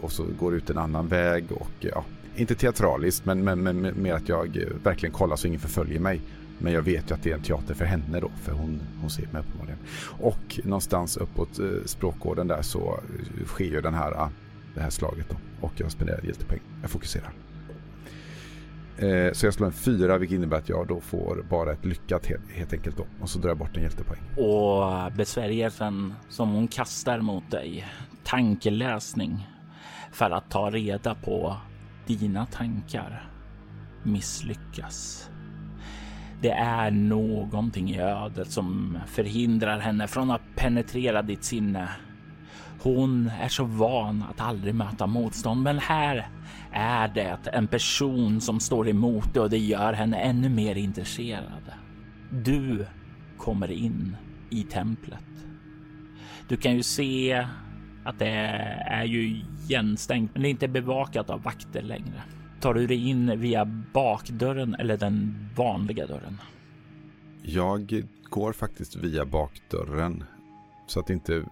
och 0.00 0.12
så 0.12 0.24
går 0.38 0.54
ut 0.54 0.70
en 0.70 0.78
annan 0.78 1.08
väg 1.08 1.44
och 1.52 1.70
ja, 1.80 2.04
inte 2.36 2.54
teatraliskt, 2.54 3.24
men, 3.24 3.44
men, 3.44 3.62
men 3.62 4.02
mer 4.02 4.14
att 4.14 4.28
jag 4.28 4.56
eh, 4.56 4.68
verkligen 4.82 5.12
kollar 5.12 5.36
så 5.36 5.46
ingen 5.46 5.60
förföljer 5.60 6.00
mig. 6.00 6.20
Men 6.58 6.72
jag 6.72 6.82
vet 6.82 7.10
ju 7.10 7.14
att 7.14 7.22
det 7.22 7.30
är 7.30 7.34
en 7.34 7.42
teater 7.42 7.74
för 7.74 7.84
henne 7.84 8.20
då, 8.20 8.30
för 8.42 8.52
hon, 8.52 8.80
hon 9.00 9.10
ser 9.10 9.26
mig 9.32 9.40
uppenbarligen. 9.40 9.78
Och 10.20 10.60
någonstans 10.64 11.16
uppåt 11.16 11.58
eh, 11.58 11.66
språkgården 11.84 12.48
där 12.48 12.62
så 12.62 13.00
eh, 13.38 13.46
sker 13.46 13.64
ju 13.64 13.80
den 13.80 13.94
här, 13.94 14.12
eh, 14.12 14.28
det 14.74 14.80
här 14.80 14.90
slaget 14.90 15.26
då. 15.28 15.36
Och 15.66 15.72
jag 15.76 15.90
spenderar 15.90 16.24
hjältepoäng. 16.24 16.60
Jag 16.82 16.90
fokuserar. 16.90 17.32
Eh, 18.98 19.32
så 19.32 19.46
jag 19.46 19.54
slår 19.54 19.66
en 19.66 19.72
fyra 19.72 20.18
vilket 20.18 20.36
innebär 20.36 20.56
att 20.56 20.68
jag 20.68 20.86
då 20.86 21.00
får 21.00 21.44
bara 21.50 21.72
ett 21.72 21.84
lyckat 21.84 22.26
helt, 22.26 22.50
helt 22.50 22.72
enkelt 22.72 22.96
då. 22.96 23.06
Och 23.20 23.30
så 23.30 23.38
drar 23.38 23.50
jag 23.50 23.58
bort 23.58 23.76
en 23.76 23.82
hjältepoäng. 23.82 24.20
Och 24.36 25.12
besvärjelsen 25.12 26.14
som 26.28 26.50
hon 26.50 26.68
kastar 26.68 27.20
mot 27.20 27.50
dig, 27.50 27.86
tankeläsning 28.24 29.48
för 30.12 30.30
att 30.30 30.50
ta 30.50 30.70
reda 30.70 31.14
på 31.14 31.56
dina 32.16 32.46
tankar, 32.46 33.30
misslyckas. 34.02 35.28
Det 36.40 36.50
är 36.50 36.90
någonting 36.90 37.90
i 37.90 38.00
ödet 38.00 38.50
som 38.50 38.98
förhindrar 39.06 39.78
henne 39.78 40.08
från 40.08 40.30
att 40.30 40.42
penetrera 40.56 41.22
ditt 41.22 41.44
sinne. 41.44 41.88
Hon 42.82 43.30
är 43.40 43.48
så 43.48 43.64
van 43.64 44.24
att 44.30 44.40
aldrig 44.40 44.74
möta 44.74 45.06
motstånd, 45.06 45.62
men 45.62 45.78
här 45.78 46.28
är 46.72 47.08
det 47.08 47.38
en 47.52 47.66
person 47.66 48.40
som 48.40 48.60
står 48.60 48.88
emot 48.88 49.34
det 49.34 49.40
och 49.40 49.50
det 49.50 49.58
gör 49.58 49.92
henne 49.92 50.16
ännu 50.16 50.48
mer 50.48 50.74
intresserad. 50.74 51.72
Du 52.30 52.86
kommer 53.38 53.70
in 53.70 54.16
i 54.50 54.62
templet. 54.62 55.24
Du 56.48 56.56
kan 56.56 56.74
ju 56.74 56.82
se 56.82 57.46
att 58.04 58.18
det 58.18 58.28
är 58.86 59.04
ju 59.04 59.22
igenstängt, 59.22 60.30
men 60.34 60.42
det 60.42 60.48
är 60.48 60.50
inte 60.50 60.68
bevakat 60.68 61.30
av 61.30 61.42
vakter 61.42 61.82
längre. 61.82 62.22
Tar 62.60 62.74
du 62.74 62.86
dig 62.86 63.08
in 63.08 63.40
via 63.40 63.64
bakdörren 63.92 64.74
eller 64.74 64.96
den 64.96 65.48
vanliga 65.56 66.06
dörren? 66.06 66.38
Jag 67.42 68.04
går 68.30 68.52
faktiskt 68.52 68.96
via 68.96 69.24
bakdörren 69.24 70.24
så 70.86 71.00
att 71.00 71.10
inte 71.10 71.44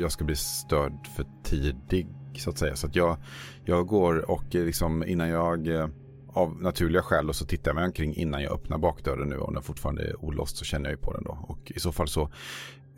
jag 0.00 0.12
ska 0.12 0.24
bli 0.24 0.36
störd 0.36 1.06
för 1.16 1.26
tidig 1.42 2.06
så 2.36 2.50
att 2.50 2.58
säga. 2.58 2.76
Så 2.76 2.86
att 2.86 2.96
jag, 2.96 3.16
jag 3.64 3.86
går 3.86 4.30
och 4.30 4.44
liksom 4.50 5.04
innan 5.04 5.28
jag 5.28 5.68
eh, 5.68 5.88
av 6.36 6.62
naturliga 6.62 7.02
skäl 7.02 7.28
och 7.28 7.36
så 7.36 7.46
tittar 7.46 7.70
jag 7.70 7.74
mig 7.74 7.84
omkring 7.84 8.14
innan 8.14 8.42
jag 8.42 8.52
öppnar 8.52 8.78
bakdörren 8.78 9.28
nu. 9.28 9.38
Om 9.38 9.54
den 9.54 9.62
fortfarande 9.62 10.02
är 10.02 10.24
olåst 10.24 10.56
så 10.56 10.64
känner 10.64 10.84
jag 10.84 10.92
ju 10.92 11.02
på 11.02 11.12
den 11.12 11.24
då. 11.24 11.38
Och 11.48 11.72
i 11.74 11.80
så 11.80 11.92
fall 11.92 12.08
så 12.08 12.30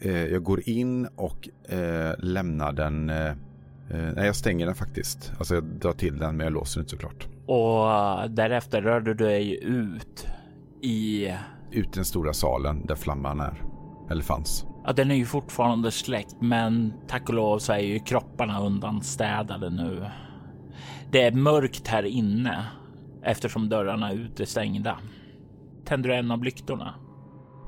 jag 0.06 0.42
går 0.42 0.68
in 0.68 1.06
och 1.06 1.48
eh, 1.68 2.14
lämnar 2.18 2.72
den. 2.72 3.10
Eh, 3.10 3.26
eh 3.26 3.34
nej, 3.90 4.26
jag 4.26 4.36
stänger 4.36 4.66
den 4.66 4.74
faktiskt. 4.74 5.32
Alltså 5.38 5.54
jag 5.54 5.64
drar 5.64 5.92
till 5.92 6.18
den 6.18 6.36
men 6.36 6.44
jag 6.44 6.52
låser 6.52 6.80
den 6.80 6.84
inte 6.84 6.90
såklart. 6.90 7.28
Och 7.46 8.30
därefter 8.30 8.82
rör 8.82 9.00
du 9.00 9.14
dig 9.14 9.64
ut 9.64 10.26
i... 10.82 11.28
Ut 11.70 11.86
i 11.86 11.90
den 11.94 12.04
stora 12.04 12.32
salen 12.32 12.86
där 12.86 12.94
flamman 12.94 13.40
är. 13.40 13.62
Eller 14.10 14.22
fanns. 14.22 14.66
Ja, 14.84 14.92
den 14.92 15.10
är 15.10 15.14
ju 15.14 15.24
fortfarande 15.24 15.90
släckt, 15.90 16.36
men 16.40 16.92
tack 17.08 17.28
och 17.28 17.34
lov 17.34 17.58
så 17.58 17.72
är 17.72 17.78
ju 17.78 17.98
kropparna 17.98 18.60
undanstädade 18.60 19.70
nu. 19.70 20.06
Det 21.10 21.22
är 21.22 21.32
mörkt 21.32 21.88
här 21.88 22.02
inne 22.02 22.64
eftersom 23.22 23.68
dörrarna 23.68 24.10
är 24.10 24.14
utestängda. 24.14 24.98
Tänder 25.84 26.08
du 26.08 26.16
en 26.16 26.30
av 26.30 26.44
lyktorna? 26.44 26.94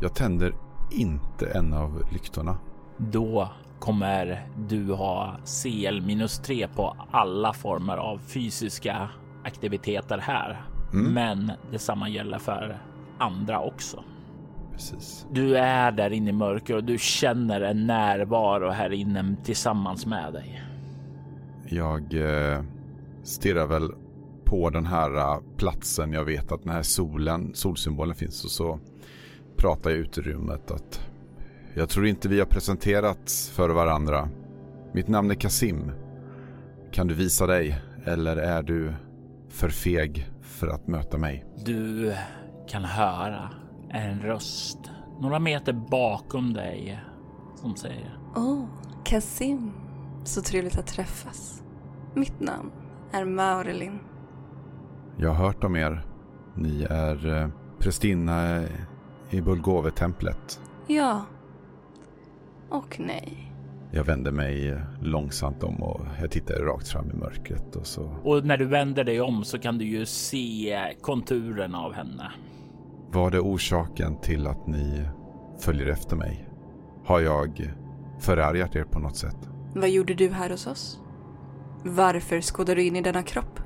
Jag 0.00 0.14
tänder 0.14 0.54
inte 0.90 1.46
en 1.46 1.74
av 1.74 2.02
lyktorna. 2.12 2.58
Då 2.96 3.48
kommer 3.78 4.46
du 4.68 4.92
ha 4.92 5.36
CL 5.62 6.00
minus 6.00 6.38
3 6.38 6.68
på 6.68 6.96
alla 7.10 7.52
former 7.52 7.96
av 7.96 8.18
fysiska 8.18 9.08
aktiviteter 9.44 10.18
här. 10.18 10.64
Mm. 10.92 11.12
Men 11.12 11.52
detsamma 11.70 12.08
gäller 12.08 12.38
för 12.38 12.78
andra 13.18 13.60
också. 13.60 14.04
Precis. 14.72 15.26
Du 15.32 15.56
är 15.56 15.92
där 15.92 16.10
inne 16.10 16.30
i 16.30 16.32
mörker 16.32 16.76
och 16.76 16.84
du 16.84 16.98
känner 16.98 17.60
en 17.60 17.86
närvaro 17.86 18.70
här 18.70 18.92
inne 18.92 19.36
tillsammans 19.44 20.06
med 20.06 20.32
dig. 20.32 20.62
Jag 21.68 22.14
eh, 22.14 22.62
stirrar 23.22 23.66
väl 23.66 23.92
på 24.44 24.70
den 24.70 24.86
här 24.86 25.16
uh, 25.16 25.42
platsen. 25.56 26.12
Jag 26.12 26.24
vet 26.24 26.52
att 26.52 26.62
den 26.62 26.72
här 26.72 26.82
solen, 26.82 27.54
solsymbolen 27.54 28.14
finns 28.14 28.44
och 28.44 28.50
så 28.50 28.80
ut 29.86 30.18
i 30.18 30.20
rummet 30.20 30.70
att 30.70 31.00
jag 31.74 31.88
tror 31.88 32.06
inte 32.06 32.28
vi 32.28 32.38
har 32.38 32.46
presenterats 32.46 33.50
för 33.50 33.68
varandra. 33.68 34.28
Mitt 34.92 35.08
namn 35.08 35.30
är 35.30 35.34
Kasim. 35.34 35.92
Kan 36.92 37.06
du 37.06 37.14
visa 37.14 37.46
dig 37.46 37.80
eller 38.04 38.36
är 38.36 38.62
du 38.62 38.92
för 39.48 39.68
feg 39.68 40.30
för 40.42 40.68
att 40.68 40.86
möta 40.86 41.18
mig? 41.18 41.44
Du 41.64 42.14
kan 42.68 42.84
höra 42.84 43.50
en 43.90 44.20
röst 44.20 44.78
några 45.20 45.38
meter 45.38 45.72
bakom 45.72 46.52
dig 46.52 47.00
som 47.56 47.76
säger. 47.76 48.18
Åh, 48.36 48.44
oh, 48.44 48.64
Kasim. 49.04 49.72
Så 50.24 50.42
trevligt 50.42 50.78
att 50.78 50.86
träffas. 50.86 51.62
Mitt 52.14 52.40
namn 52.40 52.70
är 53.12 53.24
Maurelin. 53.24 53.98
Jag 55.16 55.30
har 55.30 55.46
hört 55.46 55.64
om 55.64 55.76
er. 55.76 56.06
Ni 56.54 56.82
är 56.90 57.42
eh, 57.42 57.48
prästinna 57.78 58.62
i 59.30 59.40
Bulgove-templet. 59.40 60.60
Ja. 60.86 61.24
Och 62.68 63.00
nej. 63.00 63.52
Jag 63.92 64.04
vänder 64.04 64.32
mig 64.32 64.80
långsamt 65.00 65.62
om 65.62 65.82
och 65.82 66.00
jag 66.20 66.30
tittar 66.30 66.54
rakt 66.54 66.88
fram 66.88 67.10
i 67.10 67.14
mörkret 67.14 67.76
och 67.76 67.86
så. 67.86 68.16
Och 68.24 68.46
när 68.46 68.56
du 68.56 68.66
vänder 68.66 69.04
dig 69.04 69.20
om 69.20 69.44
så 69.44 69.58
kan 69.58 69.78
du 69.78 69.84
ju 69.84 70.06
se 70.06 70.78
konturen 71.00 71.74
av 71.74 71.92
henne. 71.92 72.32
Var 73.12 73.30
det 73.30 73.40
orsaken 73.40 74.20
till 74.20 74.46
att 74.46 74.66
ni 74.66 75.08
följer 75.60 75.86
efter 75.86 76.16
mig? 76.16 76.48
Har 77.04 77.20
jag 77.20 77.74
förargat 78.20 78.76
er 78.76 78.84
på 78.84 78.98
något 78.98 79.16
sätt? 79.16 79.36
Vad 79.74 79.90
gjorde 79.90 80.14
du 80.14 80.28
här 80.28 80.50
hos 80.50 80.66
oss? 80.66 81.00
Varför 81.84 82.40
skådar 82.40 82.76
du 82.76 82.82
in 82.82 82.96
i 82.96 83.00
denna 83.00 83.22
kropp? 83.22 83.60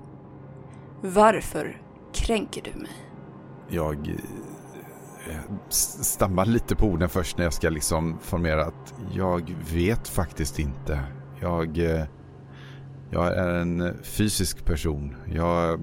Varför 1.01 1.83
kränker 2.13 2.63
du 2.63 2.81
mig? 2.81 2.91
Jag 3.69 4.09
eh, 4.09 4.15
Eh, 5.31 5.37
stammar 5.69 6.47
lite 6.47 6.77
på 6.77 6.87
orden 6.87 7.09
först 7.09 7.39
när 7.39 7.45
jag 7.45 7.53
ska 7.53 7.71
liksom 7.71 8.19
formera 8.21 8.65
att 8.65 8.95
jag 9.13 9.55
vet 9.73 10.09
faktiskt 10.09 10.59
inte. 10.59 11.01
Jag, 11.41 11.79
eh, 11.79 12.05
jag 13.11 13.37
är 13.37 13.55
en 13.55 13.95
fysisk 14.03 14.65
person. 14.65 15.17
Jag, 15.27 15.81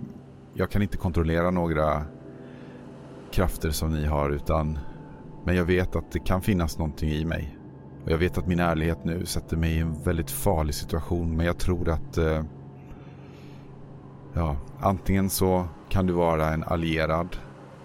jag 0.54 0.72
kan 0.72 0.82
inte 0.82 0.98
kontrollera 0.98 1.52
några 1.52 2.04
krafter 3.32 3.72
som 3.72 3.94
ni 3.94 4.06
har 4.06 4.30
utan 4.30 4.80
men 5.46 5.56
jag 5.56 5.66
vet 5.66 5.96
att 5.96 6.12
det 6.12 6.20
kan 6.20 6.42
finnas 6.42 6.78
någonting 6.78 7.10
i 7.10 7.26
mig. 7.26 7.58
Och 8.06 8.12
jag 8.12 8.18
vet 8.18 8.38
att 8.38 8.48
min 8.48 8.60
ärlighet 8.60 9.04
nu 9.04 9.26
sätter 9.26 9.58
mig 9.58 9.72
i 9.72 9.80
en 9.80 10.04
väldigt 10.04 10.32
farlig 10.32 10.76
situation 10.76 11.38
men 11.38 11.46
jag 11.46 11.58
tror 11.58 11.90
att 11.90 12.18
eh, 12.18 12.44
ja, 14.34 14.58
antingen 14.80 15.30
så 15.30 15.66
kan 15.90 16.06
du 16.06 16.14
vara 16.14 16.50
en 16.50 16.64
allierad 16.64 17.38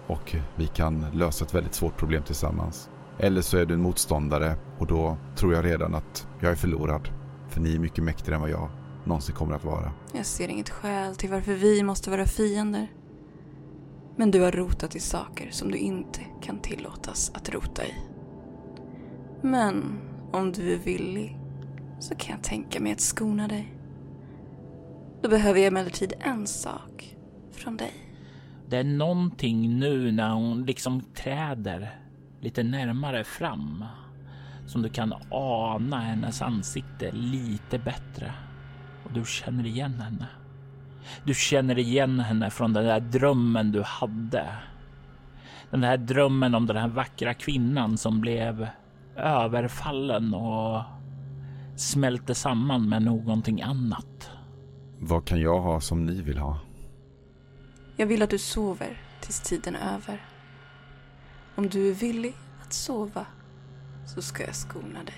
och 0.07 0.35
vi 0.55 0.67
kan 0.67 1.05
lösa 1.13 1.45
ett 1.45 1.53
väldigt 1.53 1.73
svårt 1.73 1.97
problem 1.97 2.23
tillsammans. 2.23 2.89
Eller 3.19 3.41
så 3.41 3.57
är 3.57 3.65
du 3.65 3.73
en 3.73 3.81
motståndare 3.81 4.55
och 4.79 4.87
då 4.87 5.17
tror 5.35 5.53
jag 5.53 5.65
redan 5.65 5.95
att 5.95 6.27
jag 6.41 6.51
är 6.51 6.55
förlorad. 6.55 7.09
För 7.49 7.61
ni 7.61 7.75
är 7.75 7.79
mycket 7.79 8.03
mäktigare 8.03 8.35
än 8.35 8.41
vad 8.41 8.49
jag 8.49 8.69
någonsin 9.05 9.35
kommer 9.35 9.55
att 9.55 9.63
vara. 9.63 9.91
Jag 10.13 10.25
ser 10.25 10.47
inget 10.47 10.69
skäl 10.69 11.15
till 11.15 11.29
varför 11.29 11.53
vi 11.53 11.83
måste 11.83 12.09
vara 12.09 12.25
fiender. 12.25 12.87
Men 14.15 14.31
du 14.31 14.41
har 14.41 14.51
rotat 14.51 14.95
i 14.95 14.99
saker 14.99 15.47
som 15.51 15.71
du 15.71 15.77
inte 15.77 16.21
kan 16.41 16.59
tillåtas 16.59 17.31
att 17.33 17.49
rota 17.49 17.85
i. 17.85 17.93
Men 19.41 19.99
om 20.31 20.51
du 20.51 20.73
är 20.73 20.77
villig 20.77 21.39
så 21.99 22.15
kan 22.15 22.35
jag 22.35 22.43
tänka 22.43 22.79
mig 22.79 22.91
att 22.91 23.01
skona 23.01 23.47
dig. 23.47 23.73
Då 25.21 25.29
behöver 25.29 25.59
jag 25.59 25.67
emellertid 25.67 26.13
en 26.19 26.47
sak 26.47 27.17
från 27.51 27.77
dig. 27.77 28.06
Det 28.69 28.77
är 28.77 28.83
någonting 28.83 29.79
nu 29.79 30.11
när 30.11 30.29
hon 30.29 30.65
liksom 30.65 31.01
träder 31.01 31.95
lite 32.41 32.63
närmare 32.63 33.23
fram 33.23 33.85
som 34.65 34.81
du 34.81 34.89
kan 34.89 35.13
ana 35.31 35.99
hennes 35.99 36.41
ansikte 36.41 37.11
lite 37.11 37.79
bättre 37.79 38.33
och 39.03 39.11
du 39.13 39.25
känner 39.25 39.65
igen 39.65 39.93
henne. 40.01 40.27
Du 41.23 41.33
känner 41.33 41.79
igen 41.79 42.19
henne 42.19 42.49
från 42.49 42.73
den 42.73 42.85
där 42.85 42.99
drömmen 42.99 43.71
du 43.71 43.83
hade. 43.83 44.45
Den 45.69 45.81
där 45.81 45.97
drömmen 45.97 46.55
om 46.55 46.65
den 46.65 46.77
här 46.77 46.87
vackra 46.87 47.33
kvinnan 47.33 47.97
som 47.97 48.21
blev 48.21 48.67
överfallen 49.15 50.33
och 50.33 50.81
smälte 51.75 52.35
samman 52.35 52.89
med 52.89 53.01
någonting 53.01 53.61
annat. 53.61 54.31
Vad 54.99 55.25
kan 55.25 55.39
jag 55.39 55.61
ha 55.61 55.81
som 55.81 56.05
ni 56.05 56.21
vill 56.21 56.37
ha? 56.37 56.59
Jag 57.99 58.07
vill 58.07 58.21
att 58.21 58.29
du 58.29 58.37
sover 58.37 59.01
tills 59.21 59.41
tiden 59.41 59.75
är 59.75 59.95
över. 59.95 60.25
Om 61.55 61.69
du 61.69 61.89
är 61.89 61.93
villig 61.93 62.33
att 62.61 62.73
sova 62.73 63.25
så 64.15 64.21
ska 64.21 64.43
jag 64.43 64.55
skona 64.55 65.03
dig. 65.03 65.15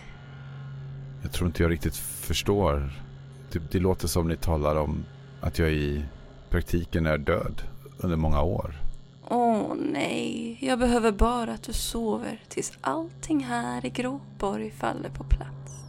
Jag 1.21 1.31
tror 1.31 1.47
inte 1.47 1.63
jag 1.63 1.71
riktigt 1.71 1.95
förstår. 1.97 2.91
Det, 3.51 3.71
det 3.71 3.79
låter 3.79 4.07
som 4.07 4.27
ni 4.27 4.37
talar 4.37 4.75
om 4.75 5.05
att 5.41 5.59
jag 5.59 5.71
i 5.71 6.05
praktiken 6.49 7.05
är 7.05 7.17
död 7.17 7.61
under 7.97 8.17
många 8.17 8.41
år. 8.41 8.75
Åh 9.27 9.73
nej, 9.75 10.57
jag 10.61 10.79
behöver 10.79 11.11
bara 11.11 11.53
att 11.53 11.63
du 11.63 11.73
sover 11.73 12.41
tills 12.47 12.73
allting 12.81 13.43
här 13.43 13.85
i 13.85 13.89
Gråborg 13.89 14.71
faller 14.71 15.09
på 15.09 15.23
plats. 15.23 15.85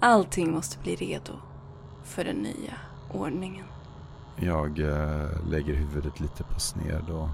Allting 0.00 0.50
måste 0.50 0.78
bli 0.78 0.96
redo 0.96 1.32
för 2.04 2.24
den 2.24 2.36
nya 2.36 2.74
ordningen. 3.12 3.64
Jag 4.40 4.78
eh, 4.78 5.48
lägger 5.48 5.74
huvudet 5.74 6.20
lite 6.20 6.44
på 6.44 6.60
sned 6.60 7.10
och 7.10 7.28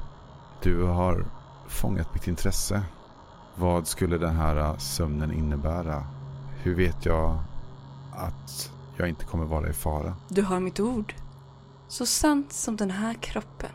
du 0.62 0.82
har 0.82 1.26
fångat 1.68 2.14
mitt 2.14 2.28
intresse. 2.28 2.82
Vad 3.55 3.86
skulle 3.86 4.18
den 4.18 4.36
här 4.36 4.57
eh, 4.57 4.76
sömnen 4.76 5.32
innebära? 5.32 6.07
Hur 6.62 6.74
vet 6.74 7.07
jag 7.07 7.38
att 8.14 8.72
jag 8.96 9.09
inte 9.09 9.24
kommer 9.24 9.44
vara 9.44 9.68
i 9.68 9.72
fara? 9.72 10.16
Du 10.28 10.42
har 10.42 10.61
mitt 10.61 10.80
ord. 10.80 11.14
Så 11.88 12.07
sant 12.07 12.52
som 12.52 12.76
den 12.76 12.90
här 12.90 13.14
kroppen 13.14 13.70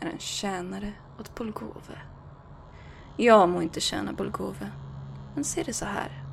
är 0.00 0.06
en 0.06 0.18
tjänare 0.18 0.92
åt 1.20 1.34
Bolgove. 1.34 1.98
Jag 3.16 3.48
må 3.48 3.62
inte 3.62 3.80
tjäna 3.80 4.12
Bolgove, 4.12 4.70
men 5.34 5.44
se 5.44 5.62
det 5.62 5.72
så 5.72 5.84
här. 5.84 6.24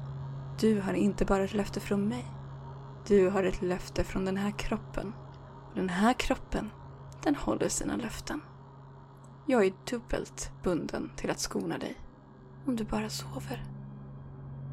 Du 0.59 0.81
har 0.81 0.93
inte 0.93 1.25
bara 1.25 1.43
ett 1.43 1.53
löfte 1.53 1.79
från 1.79 2.07
mig. 2.07 2.25
Du 3.07 3.29
har 3.29 3.43
ett 3.43 3.61
löfte 3.61 4.03
från 4.03 4.25
den 4.25 4.37
här 4.37 4.51
kroppen. 4.51 5.13
Den 5.75 5.89
här 5.89 6.13
kroppen, 6.13 6.69
den 7.23 7.35
håller 7.35 7.69
sina 7.69 7.95
löften. 7.95 8.41
Jag 9.45 9.65
är 9.65 9.73
dubbelt 9.91 10.51
bunden 10.63 11.11
till 11.15 11.29
att 11.29 11.39
skona 11.39 11.77
dig. 11.77 11.95
Om 12.65 12.75
du 12.75 12.83
bara 12.83 13.09
sover. 13.09 13.65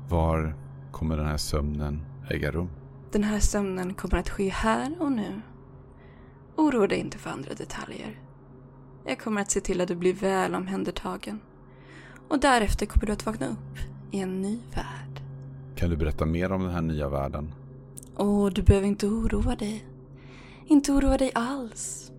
Var 0.09 0.57
kommer 0.93 1.17
den 1.17 1.27
här 1.27 1.37
sömnen 1.37 2.03
äga 2.31 2.51
rum? 2.51 2.71
Den 3.13 3.25
här 3.25 3.41
sömnen 3.41 3.95
kommer 3.95 4.17
att 4.17 4.31
ske 4.31 4.49
här 4.49 4.97
och 5.01 5.13
nu. 5.13 5.41
Oroa 6.57 6.87
dig 6.87 6.99
inte 6.99 7.19
för 7.19 7.31
andra 7.31 7.55
detaljer. 7.55 8.21
Jag 9.05 9.19
kommer 9.19 9.41
att 9.41 9.51
se 9.51 9.61
till 9.61 9.81
att 9.81 9.89
du 9.89 9.97
blir 9.97 10.15
väl 10.15 10.55
omhändertagen. 10.55 11.41
Och 12.29 12.41
därefter 12.41 12.87
kommer 12.87 13.07
du 13.07 13.13
att 13.13 13.27
vakna 13.27 13.47
upp 13.47 13.79
i 14.11 14.21
en 14.21 14.43
ny 14.43 14.59
värld. 14.75 15.23
Kan 15.77 15.91
du 15.91 15.97
berätta 15.97 16.27
mer 16.27 16.53
om 16.53 16.63
den 16.63 16.71
här 16.71 16.83
nya 16.83 17.09
världen? 17.09 17.55
Och 18.15 18.53
du 18.53 18.63
behöver 18.63 18.87
inte 18.87 19.07
oroa 19.07 19.57
dig. 19.57 19.85
Inte 20.71 20.93
oroa 20.93 21.19
dig 21.19 21.31
alls. 21.35 22.12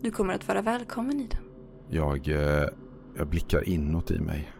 Du 0.00 0.10
kommer 0.10 0.34
att 0.34 0.48
vara 0.48 0.62
välkommen 0.62 1.20
i 1.20 1.26
den. 1.26 1.40
Jag, 1.88 2.28
eh, 2.28 2.68
jag 3.16 3.28
blickar 3.28 3.68
inåt 3.68 4.10
i 4.10 4.18
mig. 4.18 4.52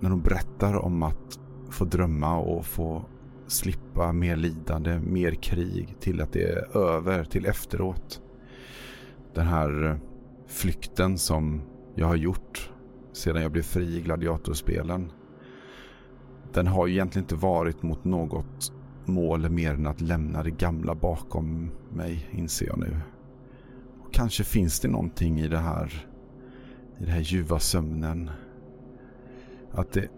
När 0.00 0.10
hon 0.10 0.22
berättar 0.22 0.74
om 0.74 1.02
att 1.02 1.38
få 1.70 1.84
drömma 1.84 2.38
och 2.38 2.66
få 2.66 3.04
slippa 3.46 4.12
mer 4.12 4.36
lidande, 4.36 4.98
mer 4.98 5.34
krig 5.34 5.96
till 6.00 6.20
att 6.20 6.32
det 6.32 6.42
är 6.42 6.76
över, 6.76 7.24
till 7.24 7.46
efteråt. 7.46 8.20
Den 9.34 9.46
här 9.46 10.00
flykten 10.46 11.18
som 11.18 11.62
jag 11.94 12.06
har 12.06 12.16
gjort 12.16 12.70
sedan 13.12 13.42
jag 13.42 13.52
blev 13.52 13.62
fri 13.62 13.96
i 13.96 14.00
gladiatorspelen. 14.00 15.12
Den 16.52 16.66
har 16.66 16.86
ju 16.86 16.92
egentligen 16.92 17.24
inte 17.24 17.36
varit 17.36 17.82
mot 17.82 18.04
något 18.04 18.72
mål 19.08 19.50
mer 19.50 19.74
än 19.74 19.86
att 19.86 20.00
lämna 20.00 20.42
det 20.42 20.50
gamla 20.50 20.94
bakom 20.94 21.70
mig, 21.92 22.28
inser 22.32 22.66
jag 22.66 22.78
nu. 22.78 23.00
Och 24.04 24.12
kanske 24.12 24.44
finns 24.44 24.80
det 24.80 24.88
någonting 24.88 25.40
i 25.40 25.48
det 25.48 25.58
här, 25.58 26.06
i 26.98 27.04
den 27.04 27.12
här 27.12 27.20
ljuva 27.20 27.58
sömnen. 27.58 28.30
Att 29.72 29.92
det, 29.92 30.08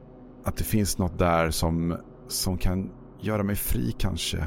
att 0.45 0.57
det 0.57 0.65
finns 0.65 0.99
något 0.99 1.19
där 1.19 1.51
som, 1.51 1.97
som 2.29 2.59
kan 2.59 2.91
göra 3.21 3.43
mig 3.43 3.57
fri 3.57 3.95
kanske. 3.99 4.47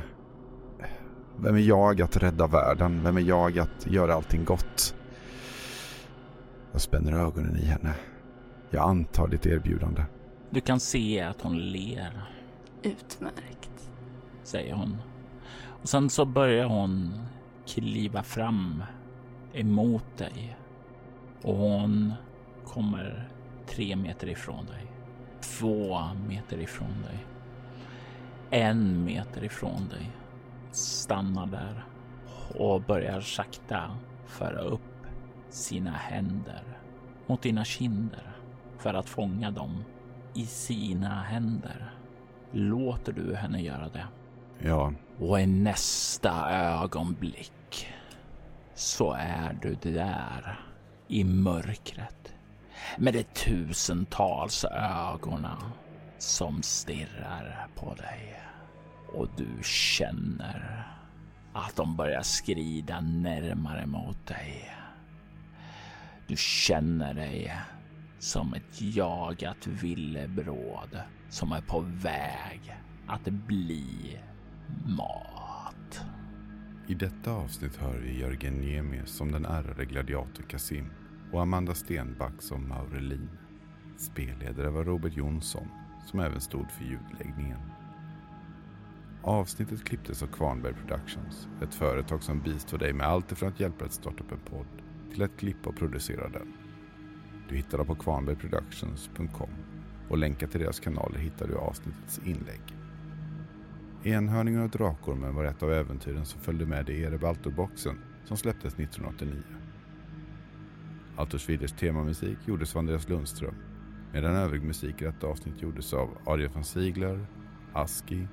Vem 1.38 1.56
är 1.56 1.60
jag 1.60 2.02
att 2.02 2.18
rädda 2.18 2.48
världen? 2.48 3.04
Vem 3.04 3.18
är 3.18 3.22
jag 3.22 3.60
att 3.60 3.88
göra 3.88 4.14
allting 4.14 4.46
gott? 4.46 4.96
Jag 6.72 6.82
spänner 6.82 7.14
ögonen 7.14 7.58
i 7.58 7.66
henne. 7.66 7.94
Jag 8.70 8.90
antar 8.90 9.28
ditt 9.28 9.46
erbjudande. 9.46 10.04
Du 10.50 10.62
kan 10.62 10.80
se 10.80 11.22
att 11.22 11.42
hon 11.42 11.60
ler, 11.60 12.24
Utmärkt 12.84 13.63
säger 14.44 14.74
hon. 14.74 14.98
Och 15.66 15.90
sen 15.90 16.10
så 16.10 16.26
börjar 16.26 16.66
hon 16.66 17.14
kliva 17.68 18.24
fram 18.24 18.84
emot 19.54 20.18
dig. 20.18 20.58
Och 21.42 21.56
hon 21.56 22.14
kommer 22.66 23.30
tre 23.68 23.96
meter 23.96 24.30
ifrån 24.30 24.66
dig. 24.66 24.88
Två 25.42 26.00
meter 26.28 26.58
ifrån 26.58 27.02
dig. 27.02 27.26
En 28.50 29.04
meter 29.04 29.44
ifrån 29.44 29.88
dig. 29.90 30.12
Stannar 30.72 31.46
där 31.46 31.86
och 32.60 32.82
börjar 32.82 33.22
sakta 33.22 33.98
föra 34.26 34.60
upp 34.60 35.08
sina 35.50 35.92
händer 35.92 36.64
mot 37.28 37.42
dina 37.42 37.66
kinder 37.66 38.32
för 38.78 38.94
att 38.94 39.10
fånga 39.10 39.52
dem 39.52 39.84
i 40.34 40.46
sina 40.46 41.22
händer. 41.22 41.94
Låter 42.52 43.14
du 43.14 43.36
henne 43.36 43.62
göra 43.62 43.90
det? 43.90 44.08
Ja, 44.60 44.94
Och 45.20 45.40
i 45.40 45.46
nästa 45.46 46.52
ögonblick 46.52 47.88
så 48.76 49.14
är 49.14 49.58
du 49.62 49.76
där 49.76 50.60
i 51.08 51.24
mörkret 51.24 52.34
med 52.98 53.14
de 53.14 53.24
tusentals 53.24 54.66
ögonen 54.66 55.58
som 56.18 56.64
stirrar 56.64 57.68
på 57.76 57.94
dig. 57.94 58.40
Och 59.14 59.28
du 59.38 59.64
känner 59.64 60.88
att 61.54 61.76
de 61.76 61.96
börjar 61.96 62.22
skrida 62.22 63.02
närmare 63.02 63.86
mot 63.86 64.28
dig. 64.28 64.76
Du 66.28 66.36
känner 66.38 67.14
dig 67.14 67.54
som 68.20 68.54
ett 68.54 68.82
jagat 68.82 69.68
villebråd 69.68 71.02
som 71.30 71.52
är 71.52 71.62
på 71.62 71.80
väg 71.80 72.78
att 73.08 73.24
bli 73.24 74.18
mat. 74.98 76.02
I 76.88 76.94
detta 76.94 77.32
avsnitt 77.32 77.76
hör 77.76 77.98
vi 77.98 78.20
Jörgen 78.20 78.54
Niemi 78.54 79.02
som 79.06 79.32
den 79.32 79.46
ärrade 79.46 79.86
gladiator 79.86 80.44
Kasim 80.44 80.86
och 81.32 81.42
Amanda 81.42 81.76
Stenback 81.76 82.42
som 82.42 82.70
Maurelin. 82.70 83.30
Spelledare 83.98 84.70
var 84.70 84.84
Robert 84.84 85.18
Jonsson 85.18 85.68
som 86.06 86.20
även 86.20 86.42
stod 86.42 86.72
för 86.72 86.84
ljudläggningen. 86.84 87.60
Avsnittet 89.22 89.84
klipptes 89.84 90.24
av 90.24 90.28
Kvarnberg 90.28 90.74
Productions, 90.74 91.48
ett 91.62 91.76
företag 91.76 92.24
som 92.24 92.40
bistår 92.42 92.78
dig 92.78 92.94
med 92.94 93.08
allt 93.08 93.32
ifrån 93.32 93.50
att 93.50 93.60
hjälpa 93.60 93.78
dig 93.78 93.86
att 93.86 93.94
starta 93.94 94.24
upp 94.24 94.32
en 94.32 94.40
podd 94.40 94.68
till 95.12 95.24
att 95.24 95.38
klippa 95.38 95.70
och 95.70 95.76
producera 95.76 96.30
den. 96.30 96.54
Du 97.50 97.56
hittar 97.56 97.78
dem 97.78 97.88
på 97.88 97.96
kvarnbergproductions.com 97.96 99.50
och 100.10 100.18
länkar 100.18 100.48
till 100.48 100.60
deras 100.60 100.80
kanaler 100.80 101.20
hittar 101.20 101.48
du 101.48 101.54
i 101.54 101.58
avsnittets 101.58 102.22
inlägg. 102.26 102.83
Enhörningen 104.06 104.62
och 104.62 104.70
Drakormen 104.70 105.36
var 105.36 105.46
ett 105.46 105.64
av 105.64 105.74
äventyren 105.74 106.26
som 106.26 106.42
följde 106.42 106.66
med 106.66 106.90
i 106.90 107.04
Erebaltor-boxen 107.04 107.96
som 108.26 108.38
släpptes 108.38 108.74
1989. 108.74 109.44
Altors 111.16 111.42
Schwiders 111.46 111.72
temamusik 111.72 112.38
gjordes 112.46 112.76
av 112.76 112.80
Andreas 112.80 113.10
Lundström 113.10 113.56
medan 114.14 114.36
övrig 114.36 114.64
musik 114.64 115.02
i 115.02 115.06
detta 115.06 115.28
avsnitt 115.28 115.62
gjordes 115.62 115.94
av 115.94 116.10
Arjen 116.26 116.52
van 116.54 116.64
Ziegler, 116.64 117.26
Aski, 117.74 118.28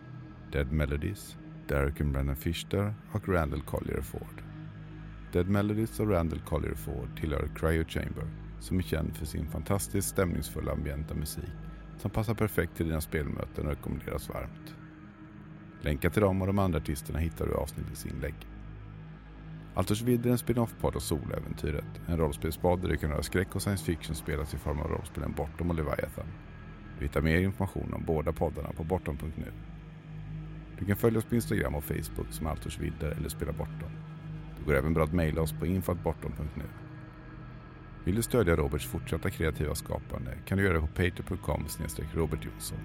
Dead 0.53 0.73
Melodies, 0.73 1.37
Derek 1.69 2.01
and 2.01 2.13
Brennan 2.13 2.37
Fischer 2.37 2.95
och 3.13 3.29
Randall 3.29 3.63
Collier 3.63 4.01
Ford. 4.01 4.43
Dead 5.33 5.49
Melodies 5.49 6.01
och 6.01 6.11
Randall 6.11 6.41
Collier 6.41 6.75
Ford 6.75 7.21
tillhör 7.21 7.49
Cryo 7.57 7.85
Chamber 7.85 8.29
som 8.61 8.79
är 8.79 8.83
känd 8.83 9.17
för 9.17 9.27
sin 9.27 9.47
fantastiskt 9.47 10.09
stämningsfulla 10.09 10.73
ambienta 10.73 11.15
musik 11.15 11.51
som 11.99 12.11
passar 12.11 12.35
perfekt 12.35 12.77
till 12.77 12.87
dina 12.87 13.01
spelmöten 13.01 13.67
och 13.67 13.71
rekommenderas 13.71 14.29
varmt. 14.29 14.80
Länkar 15.81 16.11
till 16.11 16.23
dem 16.23 16.41
och 16.41 16.47
de 16.47 16.59
andra 16.59 16.79
artisterna 16.79 17.19
hittar 17.19 17.47
du 17.47 17.53
i 17.53 17.55
avsnittets 17.55 18.07
inlägg. 18.07 18.35
Altors 19.75 20.03
Vidd 20.03 20.27
är 20.27 20.31
en 20.31 20.39
spin-off-podd 20.39 20.97
av 20.97 21.01
Soläventyret, 21.01 22.01
en 22.07 22.19
rollspelspodd 22.19 22.83
där 22.83 22.89
du 22.89 22.97
kan 22.97 23.11
höra 23.11 23.23
skräck 23.23 23.55
och 23.55 23.63
science 23.63 23.85
fiction 23.85 24.15
spelas 24.15 24.55
i 24.55 24.59
form 24.59 24.79
av 24.79 24.89
rollspelen 24.89 25.33
Bortom 25.33 25.71
och 25.71 25.77
Leviathan. 25.77 26.27
Du 26.99 27.05
hittar 27.05 27.21
mer 27.21 27.39
information 27.39 27.95
om 27.95 28.05
båda 28.07 28.33
poddarna 28.33 28.73
på 28.73 28.85
bortom.nu. 28.85 29.53
Du 30.79 30.85
kan 30.85 30.97
följa 30.97 31.19
oss 31.19 31.25
på 31.25 31.35
Instagram 31.35 31.75
och 31.75 31.85
Facebook 31.85 32.27
som 32.31 32.47
Altors 32.47 32.79
Vidder 32.79 33.11
eller 33.11 33.29
Spela 33.29 33.53
Bortom. 33.53 33.91
Det 34.59 34.65
går 34.65 34.75
även 34.75 34.95
bra 34.95 35.05
att 35.05 35.13
mejla 35.13 35.43
oss 35.43 35.53
på 35.53 35.67
infoatbortom.nu. 35.67 36.65
Vill 38.05 38.15
du 38.15 38.23
stödja 38.23 38.57
Roberts 38.57 38.87
fortsatta 38.87 39.31
kreativa 39.31 39.75
skapande 39.75 40.39
kan 40.47 40.59
du 40.59 40.65
göra 40.65 40.75
det 40.75 40.81
på 40.81 40.87
patreon.com 40.87 41.67
Robert 42.15 42.45
Jonsson. 42.45 42.79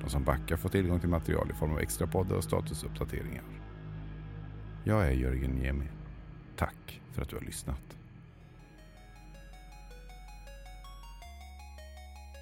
De 0.00 0.10
som 0.10 0.24
backar 0.24 0.56
får 0.56 0.68
tillgång 0.68 1.00
till 1.00 1.08
material 1.08 1.50
i 1.50 1.54
form 1.54 1.72
av 1.72 1.78
extra 1.78 2.06
poddar 2.06 2.36
och 2.36 2.44
statusuppdateringar. 2.44 3.44
Jag 4.84 5.06
är 5.06 5.10
Jörgen 5.10 5.50
Niemi. 5.50 5.88
Tack 6.56 7.00
för 7.12 7.22
att 7.22 7.28
du 7.28 7.36
har 7.36 7.42
lyssnat. 7.42 7.96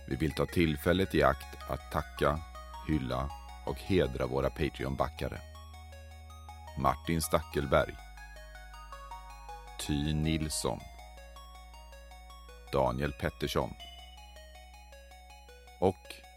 Vi 0.08 0.16
vill 0.16 0.32
ta 0.32 0.46
tillfället 0.46 1.14
i 1.14 1.22
akt 1.22 1.56
att 1.68 1.92
tacka, 1.92 2.38
hylla 2.88 3.30
och 3.66 3.76
hedra 3.76 4.26
våra 4.26 4.50
Patreon-backare. 4.50 5.40
Martin 6.78 7.22
Stackelberg 7.22 7.94
Ty 9.86 10.14
Nilsson. 10.14 10.80
Daniel 12.72 13.12
Pettersson. 13.12 13.70
Och 15.80 16.27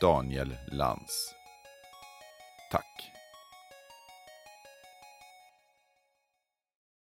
Daniel 0.00 0.56
Lantz. 0.70 1.34
Tack. 2.70 3.17